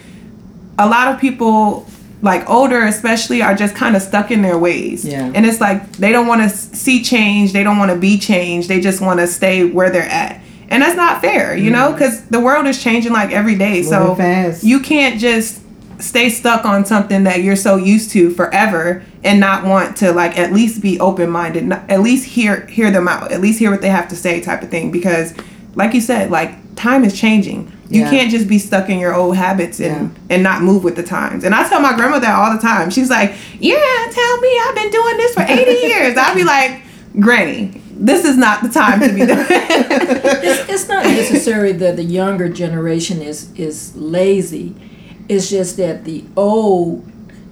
a 0.79 0.88
lot 0.88 1.13
of 1.13 1.19
people 1.19 1.81
like 2.22 2.48
older 2.50 2.86
especially 2.86 3.42
are 3.42 3.56
just 3.56 3.75
kind 3.75 3.96
of 3.96 4.01
stuck 4.01 4.32
in 4.32 4.42
their 4.42 4.58
ways. 4.58 5.04
Yeah. 5.06 5.32
and 5.34 5.46
it's 5.46 5.60
like 5.60 5.92
they 5.94 6.12
don't 6.12 6.28
want 6.28 6.42
to 6.42 6.50
see 6.50 7.04
change 7.04 7.54
they 7.54 7.63
don't 7.63 7.78
want 7.78 7.92
to 7.92 7.98
be 7.98 8.18
changed 8.18 8.68
they 8.68 8.80
just 8.80 9.01
want 9.01 9.20
to 9.20 9.28
stay 9.28 9.66
where 9.66 9.90
they're 9.90 10.04
at. 10.04 10.42
And 10.70 10.82
that's 10.82 10.96
not 10.96 11.22
fair 11.22 11.56
you 11.56 11.72
know 11.72 11.88
mm-hmm. 11.88 11.96
because 11.96 12.25
the 12.25 12.40
world 12.40 12.68
is 12.68 12.82
changing 12.82 13.12
like 13.12 13.32
every 13.32 13.56
day. 13.56 13.84
So 13.84 14.16
fast. 14.16 14.63
you 14.63 14.80
can't 14.80 15.20
just 15.20 15.62
stay 16.00 16.30
stuck 16.30 16.66
on 16.66 16.84
something 16.86 17.25
that 17.25 17.44
you're 17.44 17.56
so 17.56 17.75
used 17.75 18.12
to 18.12 18.32
forever 18.32 19.04
and 19.24 19.40
not 19.40 19.63
want 19.63 19.98
to 19.98 20.12
like 20.12 20.38
at 20.38 20.51
least 20.51 20.82
be 20.82 21.00
open-minded 21.00 21.63
not- 21.63 21.90
at 21.92 22.00
least 22.00 22.25
hear 22.25 22.66
hear 22.66 22.90
them 22.90 23.08
out 23.08 23.32
at 23.32 23.40
least 23.40 23.60
hear 23.60 23.70
what 23.70 23.82
they 23.82 23.90
have 23.90 24.08
to 24.08 24.16
say 24.16 24.42
type 24.42 24.62
of 24.62 24.70
thing. 24.70 24.92
Because 24.92 25.34
like 25.75 25.94
you 25.94 26.01
said 26.01 26.30
like 26.32 26.75
time 26.75 27.04
is 27.04 27.20
changing 27.20 27.72
you 27.91 28.01
Yeah. 28.01 28.10
can't 28.10 28.31
just 28.31 28.48
be 28.48 28.57
stuck 28.57 28.89
in 28.89 28.98
your 29.00 29.13
old 29.21 29.36
habits 29.36 29.79
and 29.81 30.15
and 30.31 30.41
not 30.50 30.62
move 30.69 30.81
with 30.88 30.95
the 30.95 31.03
times 31.03 31.43
and 31.45 31.53
i 31.53 31.62
tell 31.69 31.81
my 31.81 31.93
grandma 31.98 32.17
that 32.19 32.33
all 32.39 32.51
the 32.57 32.62
time 32.62 32.89
she's 32.95 33.10
like 33.17 33.29
yeah 33.60 33.98
tell 34.19 34.33
me 34.45 34.51
i've 34.63 34.75
been 34.81 34.91
doing 35.00 35.17
this 35.17 35.33
for 35.33 35.41
80 35.41 35.71
years 35.91 36.17
i'll 36.17 36.36
be 36.36 36.43
like 36.55 36.71
granny 37.19 37.81
this 38.12 38.24
is 38.25 38.38
not 38.38 38.63
the 38.63 38.69
time 38.69 39.00
to 39.01 39.10
be 39.17 39.25
doing 39.31 39.45
It's, 40.43 40.69
it's 40.74 40.88
not 40.88 41.03
necessary 41.05 41.71
that 41.74 41.95
the 41.98 42.03
younger 42.03 42.50
generation 42.50 43.22
is 43.22 43.39
is 43.68 43.96
lazy. 43.96 44.74
It's 45.29 45.50
just 45.50 45.77
that 45.77 46.03
the 46.05 46.24
old 46.35 47.05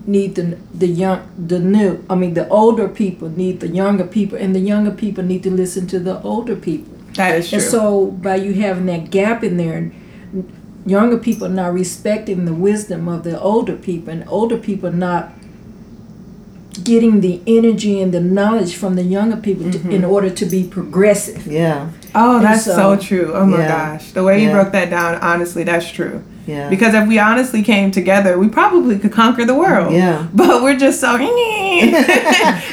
need 0.07 0.35
the 0.35 0.57
the 0.73 0.87
young 0.87 1.21
the 1.51 1.59
new. 1.59 1.91
I 2.09 2.15
mean, 2.15 2.33
the 2.33 2.47
older 2.49 2.87
people 2.87 3.29
need 3.29 3.59
the 3.59 3.67
younger 3.67 4.05
people, 4.17 4.37
and 4.43 4.55
the 4.55 4.59
younger 4.73 4.91
people 4.91 5.23
need 5.23 5.43
to 5.43 5.51
listen 5.51 5.85
to 5.87 5.99
the 5.99 6.15
older 6.23 6.55
people. 6.55 6.93
that 7.19 7.35
is 7.39 7.49
true 7.49 7.59
And 7.59 7.63
so, 7.75 8.07
by 8.27 8.35
you 8.45 8.53
having 8.67 8.87
that 8.87 9.11
gap 9.11 9.43
in 9.43 9.57
there, 9.57 9.91
younger 10.85 11.17
people 11.17 11.49
not 11.49 11.73
respecting 11.73 12.45
the 12.45 12.53
wisdom 12.53 13.07
of 13.07 13.23
the 13.23 13.39
older 13.39 13.75
people, 13.75 14.13
and 14.13 14.27
older 14.27 14.57
people 14.57 14.91
not 14.91 15.31
getting 16.83 17.19
the 17.21 17.41
energy 17.45 17.99
and 18.01 18.13
the 18.13 18.19
knowledge 18.21 18.75
from 18.75 18.95
the 18.95 19.03
younger 19.03 19.35
people 19.35 19.69
to, 19.71 19.77
in 19.89 20.01
mm-hmm. 20.01 20.05
order 20.05 20.29
to 20.29 20.45
be 20.45 20.63
progressive. 20.63 21.45
Yeah, 21.47 21.89
Oh, 22.15 22.39
that's 22.39 22.65
so- 22.65 22.75
so, 22.75 22.95
true. 22.95 23.31
Oh 23.33 23.45
my 23.45 23.59
Yeah. 23.59 23.67
gosh. 23.97 24.11
The 24.11 24.23
way 24.23 24.43
you 24.43 24.49
broke 24.51 24.71
that 24.71 24.89
down, 24.89 25.15
honestly, 25.15 25.63
that's 25.63 25.91
true. 25.91 26.21
yeah. 26.47 26.69
Because 26.69 26.93
if 26.95 27.07
we 27.07 27.19
honestly 27.19 27.61
came 27.63 27.91
together, 27.91 28.37
we 28.39 28.47
probably 28.47 28.97
could 28.97 29.11
conquer 29.11 29.45
the 29.45 29.53
world. 29.55 29.93
Yeah. 29.93 30.27
But 30.33 30.63
we're 30.63 30.77
just 30.77 30.99
so 31.01 31.17
nobody 31.17 31.41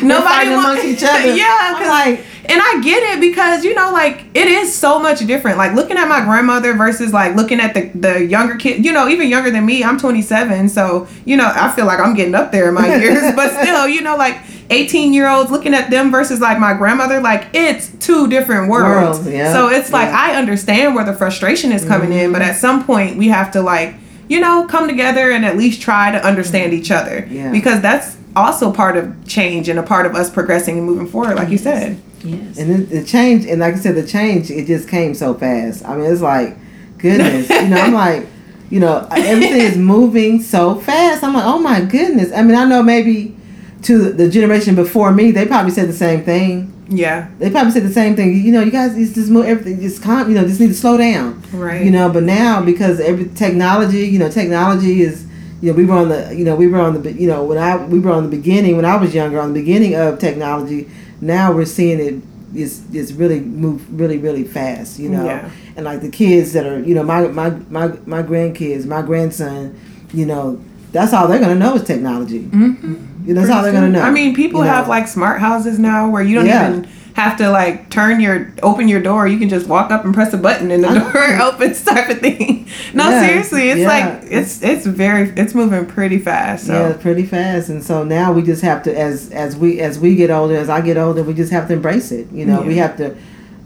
fighting 0.03 0.53
wants 0.55 0.83
amongst 0.83 0.85
each 0.85 1.03
other. 1.03 1.35
yeah, 1.43 1.59
I'm 1.61 1.77
'cause- 1.77 1.89
like- 1.89 2.25
and 2.51 2.61
I 2.63 2.81
get 2.83 3.03
it 3.15 3.21
because 3.21 3.65
you 3.65 3.75
know, 3.75 3.93
like 3.93 4.25
it 4.35 4.47
is 4.49 4.75
so 4.75 4.99
much 4.99 5.21
different. 5.27 5.59
Like 5.59 5.75
looking 5.75 5.97
at 5.97 6.09
my 6.09 6.25
grandmother 6.25 6.75
versus 6.75 7.13
like 7.13 7.35
looking 7.37 7.61
at 7.61 7.75
the 7.75 7.91
the 7.99 8.25
younger 8.25 8.57
kid. 8.57 8.85
You 8.85 8.93
know, 8.93 9.09
even 9.09 9.29
younger 9.29 9.51
than 9.51 9.65
me. 9.67 9.83
I'm 9.85 9.99
27, 9.99 10.69
so 10.69 11.07
you 11.25 11.37
know, 11.37 11.51
I 11.55 11.71
feel 11.73 11.87
like 11.87 12.01
I'm 12.01 12.15
getting 12.15 12.35
up 12.35 12.53
there 12.53 12.69
in 12.69 12.75
my 12.75 12.97
years. 12.97 13.33
but 13.37 13.51
still, 13.63 13.87
you 13.89 14.01
know, 14.03 14.17
like 14.17 14.39
18 14.71 15.13
year 15.13 15.29
olds 15.29 15.51
looking 15.51 15.75
at 15.75 15.91
them 15.91 16.11
versus 16.11 16.41
like 16.41 16.59
my 16.59 16.75
grandmother. 16.75 17.21
Like 17.21 17.49
it's 17.55 17.89
two 18.01 18.29
different 18.29 18.69
worlds. 18.71 19.19
Worlds, 19.21 19.31
yeah, 19.31 19.53
So 19.53 19.69
it's 19.69 19.93
like 19.93 20.09
yeah. 20.09 20.19
I 20.33 20.37
understand 20.37 20.95
where 20.95 21.05
the 21.05 21.15
frustration 21.15 21.73
is 21.73 21.85
coming 21.85 22.13
in, 22.13 22.17
Mm-hmm. 22.27 22.33
but 22.33 22.43
at 22.43 22.57
some 22.57 22.85
point 22.85 23.17
we 23.17 23.29
have 23.29 23.53
to 23.53 23.63
like 23.63 23.95
you 24.29 24.41
know 24.41 24.67
come 24.67 24.89
together 24.89 25.31
and 25.31 25.45
at 25.45 25.57
least 25.57 25.81
try 25.81 26.11
to 26.11 26.19
understand 26.27 26.73
each 26.75 26.91
other 26.91 27.23
Mm-hmm. 27.23 27.35
Yeah. 27.35 27.53
because 27.53 27.81
that's 27.81 28.17
also 28.35 28.73
part 28.73 28.97
of 28.97 29.15
change 29.27 29.69
and 29.69 29.79
a 29.79 29.83
part 29.85 30.05
of 30.05 30.15
us 30.17 30.29
progressing 30.29 30.77
and 30.79 30.85
moving 30.87 31.07
forward 31.07 31.37
like 31.37 31.49
you 31.49 31.57
said 31.59 31.97
Yes. 32.27 32.59
And 32.59 32.71
then 32.71 32.87
the 32.89 33.05
change, 33.05 33.47
and 33.47 33.61
like 33.61 33.75
I 33.75 33.79
said, 33.79 33.95
the 33.95 34.07
change, 34.07 34.51
it 34.51 34.67
just 34.67 34.89
came 34.89 35.15
so 35.15 35.35
fast. 35.35 35.85
I 35.85 35.97
mean, 35.97 36.11
it's 36.11 36.21
like, 36.23 36.57
goodness, 36.99 37.49
you 37.49 37.69
know, 37.69 37.77
I'm 37.77 37.93
like, 38.05 38.27
you 38.71 38.81
know, 38.81 39.07
everything 39.11 39.61
is 39.61 39.77
moving 39.77 40.43
so 40.43 40.75
fast. 40.77 41.23
I'm 41.23 41.35
like, 41.35 41.45
oh 41.45 41.59
my 41.59 41.81
goodness. 41.83 42.33
I 42.33 42.43
mean, 42.43 42.57
I 42.57 42.65
know 42.65 42.83
maybe 42.83 43.37
to 43.83 44.13
the 44.13 44.29
generation 44.29 44.75
before 44.75 45.13
me, 45.13 45.31
they 45.31 45.47
probably 45.47 45.71
said 45.71 45.89
the 45.89 45.93
same 45.93 46.25
thing. 46.25 46.73
yeah 46.89 47.29
They 47.39 47.51
probably 47.51 47.71
said 47.73 47.85
the 47.85 47.93
same 47.93 48.17
thing. 48.17 48.35
You 48.35 48.53
know, 48.53 48.63
you 48.63 48.73
guys, 48.73 48.97
it's 48.97 49.15
just 49.15 49.31
move 49.31 49.47
everything, 49.47 49.81
just 49.81 50.03
calm. 50.03 50.29
You 50.29 50.35
know, 50.35 50.47
just 50.47 50.59
need 50.61 50.69
to 50.69 50.75
slow 50.75 50.97
down. 50.97 51.43
right 51.53 51.85
You 51.85 51.91
know, 51.93 52.11
but 52.11 52.25
now 52.25 52.65
because 52.65 52.99
every 52.99 53.29
technology, 53.29 54.09
you 54.09 54.19
know, 54.19 54.29
technology 54.29 55.03
is, 55.03 55.27
you 55.61 55.71
know, 55.71 55.77
we 55.77 55.85
were 55.85 55.95
on 55.95 56.09
the, 56.09 56.35
you 56.35 56.45
know, 56.45 56.57
we 56.57 56.67
were 56.67 56.81
on 56.81 57.01
the, 57.01 57.13
you 57.13 57.29
know, 57.29 57.45
when 57.45 57.59
I 57.59 57.77
we 57.77 58.01
were 58.01 58.11
on 58.11 58.25
the 58.29 58.37
beginning 58.37 58.75
when 58.77 58.85
I 58.85 58.97
was 58.97 59.15
younger, 59.15 59.41
on 59.41 59.53
the 59.53 59.61
beginning 59.61 59.95
of 59.95 60.19
technology. 60.19 60.89
Now 61.21 61.53
we're 61.53 61.65
seeing 61.65 61.99
it 62.01 62.23
is 62.59 62.83
is 62.95 63.13
really 63.13 63.41
move 63.41 63.85
really 64.01 64.19
really 64.19 64.45
fast. 64.45 64.99
You 64.99 65.09
know, 65.11 65.25
Yeah. 65.25 65.51
and 65.77 65.85
like 65.85 66.01
the 66.01 66.09
kids 66.11 66.53
that 66.53 66.67
are, 66.67 66.79
you 66.81 66.95
know, 66.95 67.03
my 67.03 67.27
my 67.29 67.51
my 67.71 67.89
my 68.07 68.23
grandkids, 68.23 68.87
my 68.87 69.03
grandson, 69.03 69.79
you 70.13 70.27
know, 70.27 70.61
that's 70.93 71.13
all 71.13 71.29
they're 71.29 71.39
gonna 71.41 71.55
know 71.55 71.75
is 71.75 71.83
technology. 71.85 72.41
mm-hmm. 72.45 73.35
That's 73.35 73.51
all 73.51 73.63
they're 73.63 73.73
gonna 73.73 73.89
know. 73.89 74.03
i 74.03 74.11
mean 74.11 74.37
people 74.37 74.61
you 74.61 74.67
know. 74.67 74.73
have 74.73 74.87
like 74.89 75.09
smart 75.09 75.41
houses 75.41 75.81
now 75.81 76.09
where 76.09 76.23
you 76.23 76.37
don't 76.37 76.47
Yeah. 76.47 76.69
even 76.71 76.89
have 77.17 77.37
to 77.39 77.49
like 77.51 77.89
turn 77.91 78.21
your 78.21 78.53
open 78.63 78.89
your 78.89 79.01
door 79.01 79.27
you 79.27 79.39
can 79.39 79.49
just 79.49 79.67
walk 79.67 79.91
up 79.91 80.05
and 80.05 80.13
press 80.13 80.33
a 80.35 80.37
button 80.37 80.71
and 80.71 80.85
the 80.85 80.89
door 80.89 81.41
opens 81.49 81.83
type 81.83 82.11
of 82.11 82.19
thing 82.21 82.69
no 82.93 83.09
Yeah, 83.09 83.27
seriously 83.27 83.71
it's 83.71 83.81
yeah. 83.81 83.89
like 83.89 84.23
it's 84.31 84.63
it's 84.63 84.85
very 84.87 85.31
it's 85.31 85.55
moving 85.55 85.87
pretty 85.87 86.19
fast 86.19 86.67
so 86.67 86.75
Yeah, 86.89 86.97
pretty 86.97 87.25
fast, 87.25 87.71
and 87.71 87.83
so 87.83 88.05
now 88.05 88.33
we 88.33 88.43
just 88.43 88.63
have 88.63 88.83
to, 88.85 88.91
as 88.97 89.31
as 89.33 89.57
we 89.57 89.81
as 89.81 89.99
we 89.99 90.15
get 90.15 90.31
older, 90.31 90.57
as 90.57 90.69
I 90.69 90.81
get 90.83 90.97
older, 90.99 91.23
we 91.23 91.33
just 91.35 91.53
have 91.53 91.67
to 91.69 91.75
embrace 91.75 92.13
it. 92.13 92.31
You 92.33 92.45
know, 92.45 92.61
we 92.61 92.77
have 92.77 92.97
to 92.99 93.17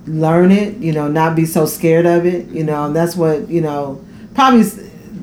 learn 0.07 0.51
it. 0.53 0.77
You 0.79 0.93
know, 0.93 1.09
not 1.09 1.35
be 1.35 1.45
so 1.47 1.67
scared 1.67 2.07
of 2.07 2.25
it. 2.27 2.47
You 2.49 2.65
know, 2.65 2.85
and 2.87 2.95
that's 2.95 3.17
what 3.17 3.49
you 3.49 3.61
know. 3.61 4.01
Probably 4.35 4.63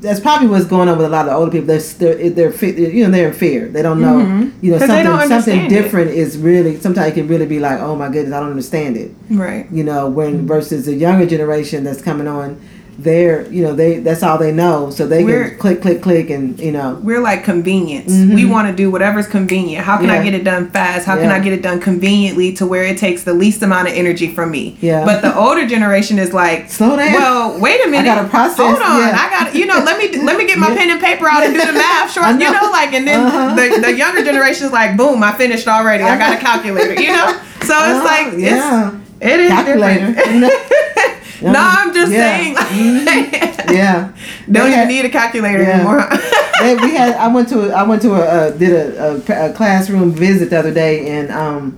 that's 0.01 0.19
probably 0.19 0.47
what's 0.47 0.65
going 0.65 0.89
on 0.89 0.97
with 0.97 1.05
a 1.05 1.09
lot 1.09 1.27
of 1.27 1.33
older 1.35 1.51
people. 1.51 1.67
They're 1.67 1.79
they're, 2.29 2.49
they're 2.51 2.65
you 2.89 3.03
know 3.05 3.11
they're 3.11 3.29
in 3.29 3.33
fear. 3.33 3.67
They 3.67 3.81
don't 3.81 4.01
know. 4.01 4.17
Mhm. 4.19 4.53
You 4.61 4.71
know 4.71 4.77
something 4.87 5.29
something 5.29 5.59
different 5.69 6.11
is 6.11 6.37
really 6.37 6.79
sometimes 6.79 7.07
it 7.11 7.13
can 7.15 7.27
really 7.27 7.45
be 7.45 7.59
like, 7.59 7.79
oh 7.79 7.95
my 7.95 8.09
goodness, 8.09 8.33
I 8.33 8.39
don't 8.39 8.51
understand 8.51 8.97
it. 8.97 9.11
right 9.29 9.67
You 9.71 9.83
know, 9.83 10.07
when 10.09 10.47
versus 10.47 10.85
the 10.85 10.93
younger 10.93 11.25
generation 11.25 11.83
that's 11.83 12.01
coming 12.01 12.27
on. 12.27 12.59
They're, 12.99 13.47
you 13.51 13.61
know, 13.63 13.73
they 13.73 13.99
that's 13.99 14.23
all 14.23 14.39
they 14.39 14.51
know, 14.51 14.89
so 14.89 15.05
they 15.05 15.23
We're- 15.23 15.49
can 15.49 15.59
click, 15.59 15.81
click, 15.83 16.01
click, 16.01 16.29
and 16.31 16.59
you 16.59 16.71
know, 16.71 16.97
we're 17.03 17.19
like 17.21 17.43
convenience. 17.43 18.11
Mhm. 18.11 18.33
We 18.33 18.45
want 18.45 18.67
to 18.69 18.73
do 18.73 18.89
whatever's 18.89 19.27
convenient. 19.27 19.85
How 19.85 19.97
can 19.97 20.09
I 20.09 20.23
get 20.23 20.33
it 20.33 20.43
done 20.43 20.71
fast? 20.71 21.05
How 21.05 21.15
can 21.15 21.29
I 21.29 21.37
get 21.39 21.53
it 21.53 21.61
done 21.61 21.79
conveniently 21.79 22.53
to 22.53 22.65
where 22.65 22.83
it 22.83 22.97
takes 22.97 23.21
the 23.23 23.33
least 23.33 23.61
amount 23.61 23.87
of 23.87 23.93
energy 23.93 24.27
from 24.33 24.49
me? 24.49 24.77
Yeah. 24.81 25.05
But 25.05 25.21
the 25.21 25.35
older 25.37 25.67
generation 25.67 26.17
is 26.17 26.33
like, 26.33 26.71
Slow 26.71 26.95
down. 26.95 27.13
Well, 27.13 27.59
wait 27.59 27.85
a 27.85 27.87
minute. 27.87 28.09
I 28.11 28.15
gotta 28.15 28.29
process, 28.29 28.57
Hold 28.57 28.81
on. 28.81 28.97
yeah. 28.99 29.15
I 29.15 29.29
got 29.29 29.53
you 29.53 29.67
know. 29.67 29.77
Let 29.85 29.99
me 29.99 30.17
let 30.23 30.35
me 30.37 30.47
get 30.47 30.57
my 30.57 30.69
Yeah. 30.71 30.75
pen 30.77 30.89
and 30.89 30.99
paper 30.99 31.29
out 31.29 31.43
and 31.43 31.53
do 31.53 31.63
the 31.63 31.73
math. 31.73 32.11
Short, 32.13 32.25
I 32.25 32.31
you 32.31 32.39
know. 32.39 32.51
know, 32.53 32.71
like 32.71 32.93
and 32.93 33.07
then 33.07 33.19
Uh-huh. 33.25 33.55
the, 33.55 33.79
the 33.81 33.93
younger 33.95 34.23
generation 34.23 34.65
is 34.65 34.71
like, 34.71 34.97
boom, 34.97 35.21
I 35.21 35.33
finished 35.33 35.67
already. 35.67 36.03
I 36.03 36.17
got 36.17 36.33
a 36.33 36.37
calculator. 36.47 36.99
You 36.99 37.09
know. 37.15 37.27
So 37.61 37.73
it's 37.73 37.73
Uh-huh, 37.73 38.03
like 38.05 38.39
yeah. 38.39 38.91
it's 39.21 39.33
it 39.33 39.39
is 39.39 39.49
calculator. 39.51 40.13
different. 40.13 41.16
No, 41.41 41.53
I'm 41.55 41.93
just 41.93 42.11
Yeah. 42.11 42.37
saying. 42.37 42.55
Mhm. 42.55 43.05
yeah. 43.73 44.11
Don't 44.51 44.69
They 44.69 44.75
even 44.75 44.87
need 44.87 45.05
a 45.05 45.09
calculator 45.09 45.61
Yeah. 45.63 45.75
anymore. 45.75 46.09
they, 46.61 46.75
we 46.75 46.95
had 46.95 47.15
I 47.15 47.27
went 47.27 47.49
to 47.49 47.69
a, 47.69 47.73
I 47.73 47.83
went 47.83 48.01
to 48.03 48.13
a 48.15 48.19
uh, 48.19 48.49
did 48.51 48.71
a, 48.73 49.21
a, 49.27 49.49
a 49.49 49.53
classroom 49.53 50.11
visit 50.11 50.49
the 50.49 50.57
other 50.59 50.73
day 50.73 51.07
and 51.09 51.31
um 51.31 51.77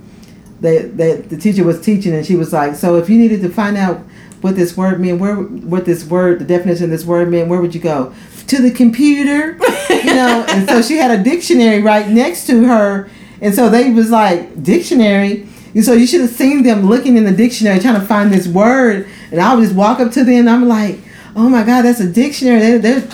they, 0.62 0.80
they 0.84 1.15
the 1.17 1.38
teacher 1.38 1.63
was 1.63 1.80
teaching 1.82 2.13
and 2.13 2.26
she 2.26 2.36
was 2.36 2.52
like 2.54 2.76
so 2.76 2.95
if 2.98 3.10
you 3.10 3.17
needed 3.17 3.41
to 3.41 3.50
find 3.50 3.78
out 3.78 3.98
what 4.41 4.56
this 4.56 4.76
word 4.78 5.00
meant 5.02 5.19
where 5.19 5.36
what 5.36 5.86
this 5.86 6.06
word 6.06 6.39
the 6.39 6.45
definition 6.45 6.86
of 6.86 6.89
this 6.91 7.06
word 7.06 7.30
meant 7.30 7.50
where 7.50 7.60
would 7.62 7.74
you 7.76 7.82
go 7.82 8.13
to 8.48 8.62
the 8.62 8.72
computer 8.72 9.58
you 9.89 10.06
know 10.15 10.45
and 10.50 10.67
so 10.69 10.82
she 10.82 10.95
had 10.98 11.12
a 11.12 11.22
dictionary 11.24 11.82
right 11.82 12.10
next 12.10 12.45
to 12.48 12.65
her 12.65 13.10
and 13.41 13.54
so 13.56 13.69
they 13.69 13.91
was 13.91 14.10
like 14.12 14.62
dictionary 14.63 15.48
and 15.73 15.84
so 15.84 15.93
you 15.93 16.08
should 16.08 16.21
have 16.21 16.29
seen 16.32 16.63
them 16.63 16.86
looking 16.88 17.15
in 17.17 17.23
the 17.25 17.32
dictionary 17.32 17.79
trying 17.79 17.99
to 17.99 18.05
find 18.05 18.32
this 18.32 18.47
word 18.47 19.08
and 19.32 19.39
I 19.39 19.53
would 19.55 19.63
just 19.63 19.75
walk 19.75 19.99
up 19.99 20.12
to 20.13 20.23
them 20.23 20.39
and 20.41 20.49
I'm 20.49 20.67
like 20.67 20.99
oh 21.36 21.49
my 21.49 21.63
god 21.63 21.84
that's 21.84 21.99
a 21.99 22.10
dictionary 22.12 22.60
they, 22.60 22.77
they're 22.77 23.10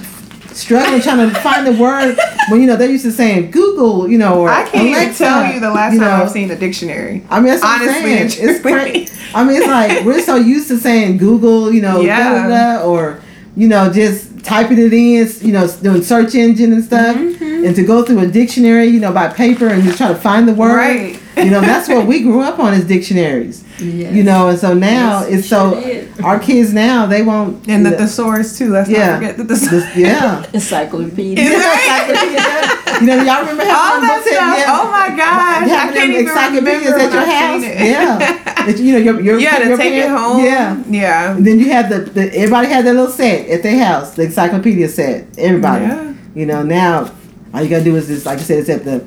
struggling 0.54 1.02
trying 1.02 1.30
to 1.30 1.36
find 1.42 1.68
the 1.68 1.74
word 1.74 2.18
when 2.50 2.62
you 2.62 2.68
know 2.68 2.76
they're 2.78 2.90
used 2.90 3.04
to 3.04 3.12
saying 3.12 3.52
Google, 3.52 4.10
you 4.10 4.18
know, 4.18 4.40
or 4.40 4.50
I 4.50 4.64
can't 4.70 4.88
even 4.88 5.14
tell 5.14 5.54
you 5.54 5.60
the 5.60 5.70
last 5.70 5.94
you 5.94 6.00
time. 6.00 6.22
I've 6.22 6.30
seen 6.32 6.50
a 6.50 6.56
dictionary. 6.56 7.26
I 7.30 7.40
mean, 7.42 7.48
that's 7.50 7.62
what 7.62 7.82
Honestly 7.82 8.14
I'm 8.18 8.30
saying. 8.30 8.50
It's 8.50 8.62
crazy. 8.62 9.12
I 9.34 9.44
mean, 9.44 9.58
it's 9.58 9.68
like 9.68 10.06
we're 10.06 10.22
so 10.22 10.36
used 10.38 10.70
to 10.70 10.78
saying 10.78 11.18
Google, 11.18 11.74
you 11.74 11.82
know, 11.82 12.00
Yeah. 12.02 12.84
or 12.84 13.20
you 13.58 13.68
know, 13.68 13.92
just 13.92 14.44
typing 14.46 14.78
it 14.80 14.94
in, 14.94 15.28
you 15.42 15.52
know, 15.52 15.68
doing 15.82 16.02
search 16.04 16.36
engine 16.36 16.72
and 16.72 16.84
stuff, 16.86 17.18
Mm-hmm. 17.18 17.45
And 17.66 17.76
to 17.76 17.84
go 17.84 18.04
through 18.04 18.20
a 18.20 18.28
dictionary, 18.28 18.86
you 18.88 19.00
know, 19.00 19.12
by 19.12 19.28
paper 19.28 19.68
and 19.68 19.84
just 19.84 19.98
try 19.98 20.08
to 20.10 20.16
find 20.16 20.48
the 20.48 20.54
word. 20.54 20.76
Right. 20.76 21.20
You 21.38 21.50
know, 21.52 21.60
that's 21.60 21.90
what 21.90 22.08
we 22.08 22.22
grew 22.22 22.42
up 22.42 22.60
on 22.60 22.74
is 22.74 22.86
dictionaries. 22.86 23.64
Yes. 23.80 24.14
You 24.16 24.24
know, 24.24 24.48
and 24.48 24.58
so 24.58 24.74
now 24.74 25.20
Yes, 25.26 25.40
it's 25.40 25.50
so 25.50 25.72
sure 25.74 25.82
did. 25.82 26.22
our 26.22 26.40
kids 26.40 26.72
now 26.74 27.06
they 27.08 27.22
won't 27.24 27.68
And 27.68 27.86
the 27.86 27.92
thesaurus 27.92 28.58
too. 28.58 28.70
Let's 28.72 28.90
Yeah. 28.90 29.08
not 29.10 29.16
forget 29.20 29.38
the 29.38 29.44
the- 29.44 29.56
thesaurus. 29.58 29.96
yeah. 29.98 30.46
encyclopedia. 30.54 31.44
Is 31.44 31.52
it? 31.52 31.66
Encyclopedia. 31.66 33.02
you 33.02 33.08
know, 33.08 33.16
y'all 33.24 33.42
remember 33.42 33.64
All 33.64 33.68
having 33.68 34.08
that 34.08 34.22
books 34.24 34.38
at- 34.38 34.58
yeah. 34.60 34.80
Oh 34.80 34.92
my 34.92 35.10
gosh. 35.10 35.28
I 35.28 35.68
having 35.68 35.70
can't 35.70 35.94
them 35.96 36.12
even 36.12 36.26
remember 36.26 37.00
at 37.00 37.12
your 37.12 37.22
I've 37.22 37.28
house. 37.28 37.64
it. 37.64 37.80
Yeah. 37.80 38.42
That, 38.66 38.80
you 38.80 38.94
know, 38.94 38.98
your, 38.98 39.22
your, 39.22 39.40
yeah, 39.40 39.60
to 39.60 39.68
your 39.68 39.78
take 39.78 39.94
it 39.94 40.08
parents- 40.08 40.22
home. 40.24 40.44
Yeah. 40.44 40.84
Yeah. 40.90 41.36
And 41.38 41.46
then 41.46 41.60
you 41.60 41.70
had 41.70 41.90
the, 41.90 42.00
the 42.00 42.34
everybody 42.36 42.68
had 42.68 42.84
their 42.84 42.96
little 42.96 43.12
set 43.12 43.48
at 43.48 43.62
their 43.62 43.78
house, 43.84 44.16
the 44.16 44.24
encyclopedia 44.24 44.88
set. 44.90 45.28
Everybody. 45.38 45.86
Yeah. 45.86 46.14
You 46.34 46.46
know, 46.48 46.64
now 46.64 47.12
all 47.56 47.64
you 47.64 47.70
gotta 47.70 47.84
do 47.84 47.96
is 47.96 48.08
just 48.08 48.26
like 48.26 48.40
I 48.40 48.42
said, 48.42 48.60
it's 48.60 48.70
at 48.70 48.84
the 48.86 49.04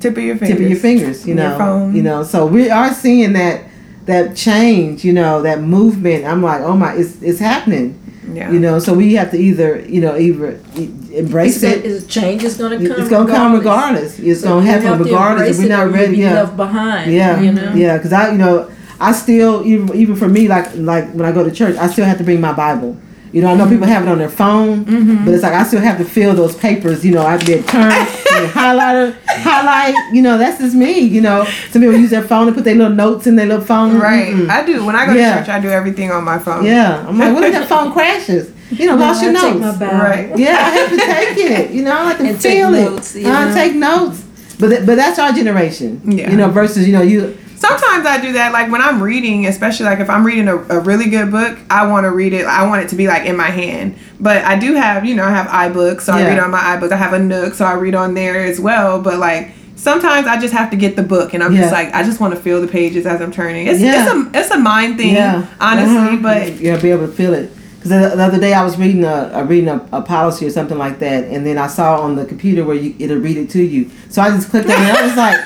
Tip 0.00 0.16
of 0.16 0.22
your 0.24 0.36
fingers. 0.36 0.56
tip 0.58 0.64
of 0.64 0.70
your 0.70 0.80
fingers, 0.80 1.26
you 1.26 1.34
Your 1.34 1.44
know. 1.50 1.58
phone. 1.58 1.94
You 1.94 2.02
know, 2.02 2.24
so 2.24 2.44
we 2.46 2.68
are 2.70 2.92
seeing 2.92 3.32
that 3.34 3.62
that 4.06 4.34
change, 4.36 5.04
you 5.04 5.12
know, 5.12 5.42
that 5.42 5.60
movement. 5.60 6.24
I'm 6.24 6.42
like, 6.42 6.60
oh 6.62 6.76
my, 6.76 6.94
it's 6.94 7.22
it's 7.22 7.38
happening. 7.38 7.98
Yeah. 8.34 8.50
You 8.50 8.58
know, 8.60 8.78
so 8.78 8.94
we 8.94 9.14
have 9.14 9.30
to 9.32 9.36
either, 9.38 9.80
you 9.80 10.00
know, 10.00 10.16
either 10.16 10.58
e- 10.76 10.90
embrace 11.12 11.62
It's, 11.62 11.64
it. 11.64 11.84
it's, 11.84 12.06
change 12.06 12.42
is 12.44 12.56
going 12.56 12.78
to 12.80 12.88
come. 12.88 13.00
It's 13.00 13.10
gonna 13.10 13.30
come 13.30 13.52
regardless. 13.54 14.18
It's 14.18 14.40
So 14.40 14.48
gonna 14.60 14.66
happen 14.66 14.98
regardless 15.04 15.58
if 15.58 15.62
we're 15.64 15.68
not 15.68 15.92
ready. 15.92 16.12
be 16.16 16.22
Yeah. 16.22 16.34
left 16.34 16.56
behind. 16.56 17.12
Yeah, 17.12 17.40
You 17.40 17.52
know. 17.52 17.72
yeah, 17.74 17.96
because 17.98 18.12
I, 18.12 18.32
you 18.32 18.38
know, 18.38 18.70
I 18.98 19.12
still 19.12 19.64
even 19.66 19.94
even 19.94 20.16
for 20.16 20.28
me, 20.28 20.48
like 20.48 20.74
like 20.76 21.12
when 21.12 21.26
I 21.26 21.32
go 21.32 21.44
to 21.44 21.50
church, 21.50 21.76
I 21.76 21.86
still 21.88 22.06
have 22.06 22.18
to 22.18 22.24
bring 22.24 22.40
my 22.40 22.52
Bible. 22.52 22.96
You 23.32 23.40
know, 23.40 23.48
I 23.48 23.54
know 23.54 23.66
people 23.68 23.86
have 23.86 24.02
it 24.02 24.08
on 24.10 24.18
their 24.18 24.28
phone, 24.28 24.84
mm-hmm. 24.84 25.24
but 25.24 25.32
it's 25.32 25.42
like 25.42 25.54
I 25.54 25.62
still 25.64 25.80
have 25.80 25.96
to 25.98 26.04
fill 26.04 26.34
those 26.34 26.54
papers. 26.54 27.02
You 27.04 27.12
know, 27.14 27.24
I 27.24 27.32
have 27.32 27.40
to 27.40 27.46
be 27.46 27.52
a 27.54 27.62
turn, 27.62 27.90
highlighter, 28.52 29.16
highlight. 29.26 29.94
You 30.14 30.22
know, 30.22 30.36
that's 30.38 30.58
just 30.58 30.74
me. 30.74 30.98
You 31.00 31.20
know, 31.22 31.44
some 31.70 31.80
people 31.82 31.96
use 31.96 32.10
their 32.10 32.22
phone 32.22 32.46
to 32.48 32.52
put 32.52 32.64
their 32.64 32.74
little 32.74 32.92
notes 32.94 33.26
in 33.26 33.36
their 33.36 33.46
little 33.46 33.64
phone. 33.64 33.98
Right. 33.98 34.34
Mm-mm. 34.34 34.50
I 34.50 34.64
do. 34.66 34.84
When 34.84 34.96
I 34.96 35.06
go 35.06 35.12
Yeah. 35.14 35.34
to 35.38 35.40
church, 35.40 35.48
I 35.48 35.60
do 35.60 35.70
everything 35.70 36.10
on 36.10 36.24
my 36.24 36.38
phone. 36.38 36.64
Yeah, 36.64 37.06
I'm 37.08 37.18
like, 37.18 37.34
what 37.34 37.44
if 37.44 37.52
that 37.52 37.68
phone 37.68 37.92
crashes? 37.96 38.52
You 38.70 38.86
know, 38.86 38.96
No, 38.96 39.06
lost 39.06 39.22
your 39.22 39.36
I 39.36 39.40
take 39.40 39.56
notes. 39.60 39.80
my 39.80 39.98
Right. 40.02 40.38
Yeah, 40.38 40.50
I 40.50 40.70
have 40.70 40.90
to 40.90 40.96
take 40.98 41.38
it. 41.38 41.70
You 41.70 41.82
know, 41.84 41.92
I 41.92 42.04
have 42.08 42.18
to 42.18 42.24
And 42.26 42.40
take 42.40 42.52
feel 42.58 42.74
it. 42.74 42.84
notes, 42.84 43.14
you 43.16 43.28
I 43.30 43.48
know. 43.48 43.54
take 43.54 43.74
notes. 43.74 44.24
But 44.58 44.68
th- 44.68 44.86
but 44.86 44.94
that's 44.96 45.18
our 45.18 45.32
generation. 45.32 46.00
Yeah. 46.04 46.30
You 46.30 46.36
know, 46.36 46.48
versus 46.50 46.86
you 46.86 46.92
know 46.92 47.02
you. 47.02 47.36
Sometimes 47.62 48.04
I 48.06 48.20
do 48.20 48.32
that, 48.32 48.52
like 48.52 48.72
when 48.72 48.82
I'm 48.82 49.00
reading, 49.00 49.46
especially 49.46 49.86
like 49.86 50.00
if 50.00 50.10
I'm 50.10 50.26
reading 50.26 50.48
a, 50.48 50.56
a 50.56 50.80
really 50.80 51.08
good 51.08 51.30
book, 51.30 51.56
I 51.70 51.86
want 51.86 52.04
to 52.04 52.10
read 52.10 52.32
it. 52.32 52.44
I 52.44 52.66
want 52.66 52.82
it 52.82 52.88
to 52.88 52.96
be 52.96 53.06
like 53.06 53.24
in 53.24 53.36
my 53.36 53.50
hand. 53.50 53.94
But 54.18 54.44
I 54.44 54.58
do 54.58 54.74
have, 54.74 55.04
you 55.04 55.14
know, 55.14 55.22
I 55.24 55.30
have 55.30 55.46
iBooks, 55.46 56.00
so 56.00 56.12
I 56.12 56.22
read 56.26 56.40
on 56.40 56.50
my 56.50 56.58
iBook. 56.58 56.90
I 56.90 56.96
have 56.96 57.12
a 57.12 57.20
Nook, 57.20 57.54
so 57.54 57.64
I 57.64 57.74
read 57.74 57.94
on 57.94 58.14
there 58.14 58.42
as 58.44 58.58
well. 58.58 59.00
But 59.00 59.20
like 59.20 59.52
sometimes 59.76 60.26
I 60.26 60.40
just 60.40 60.52
have 60.52 60.70
to 60.72 60.76
get 60.76 60.96
the 60.96 61.04
book, 61.04 61.34
and 61.34 61.42
I'm 61.42 61.54
Yeah. 61.54 61.60
just 61.60 61.72
like, 61.72 61.94
I 61.94 62.02
just 62.02 62.18
want 62.18 62.34
to 62.34 62.40
feel 62.40 62.60
the 62.60 62.66
pages 62.66 63.06
as 63.06 63.20
I'm 63.22 63.30
turning. 63.30 63.68
It's 63.68 63.78
Yeah. 63.80 64.02
it's 64.02 64.12
a 64.12 64.30
it's 64.40 64.50
a 64.50 64.58
mind 64.58 64.96
thing, 64.98 65.14
Yeah, 65.14 65.46
honestly. 65.60 65.96
Uh-huh. 65.96 66.16
But 66.20 66.60
yeah, 66.60 66.80
be 66.80 66.90
able 66.90 67.06
to 67.06 67.12
feel 67.12 67.32
it. 67.32 67.52
Because 67.76 67.90
the, 67.90 68.16
the 68.16 68.24
other 68.24 68.40
day 68.40 68.54
I 68.54 68.64
was 68.64 68.76
reading 68.76 69.04
a, 69.04 69.44
reading 69.44 69.68
a, 69.68 69.86
a 69.92 70.02
policy 70.02 70.46
or 70.46 70.50
something 70.50 70.78
like 70.78 70.98
that, 70.98 71.24
and 71.24 71.46
then 71.46 71.58
I 71.58 71.68
saw 71.68 72.00
on 72.00 72.16
the 72.16 72.24
computer 72.24 72.64
where 72.64 72.76
you 72.76 72.94
it'll 72.98 73.18
read 73.18 73.36
it 73.36 73.50
to 73.50 73.62
you. 73.62 73.88
So 74.08 74.20
I 74.20 74.30
just 74.30 74.50
clicked 74.50 74.68
on 74.68 74.74
it. 74.82 74.88
and 74.88 74.96
I 74.98 75.06
was 75.06 75.16
like, 75.16 75.38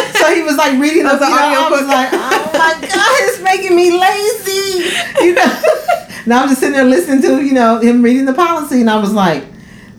so 0.28 0.34
he 0.34 0.42
was 0.42 0.56
like 0.56 0.78
reading 0.78 1.02
the 1.04 1.10
That's 1.16 1.22
an 1.22 1.28
you 1.30 1.34
know, 1.36 1.66
I 1.66 1.70
was 1.70 1.82
audiobook. 1.82 1.88
like, 1.88 2.10
oh 2.12 2.50
my 2.54 2.74
god, 2.80 3.16
it's 3.26 3.40
making 3.42 3.74
me 3.76 3.98
lazy. 3.98 4.92
You 5.26 5.34
know. 5.34 5.62
now 6.26 6.42
I'm 6.42 6.48
just 6.48 6.60
sitting 6.60 6.74
there 6.74 6.84
listening 6.84 7.22
to 7.22 7.42
you 7.44 7.52
know 7.52 7.78
him 7.80 8.02
reading 8.02 8.24
the 8.26 8.34
policy, 8.34 8.80
and 8.80 8.90
I 8.90 8.98
was 9.00 9.12
like, 9.12 9.44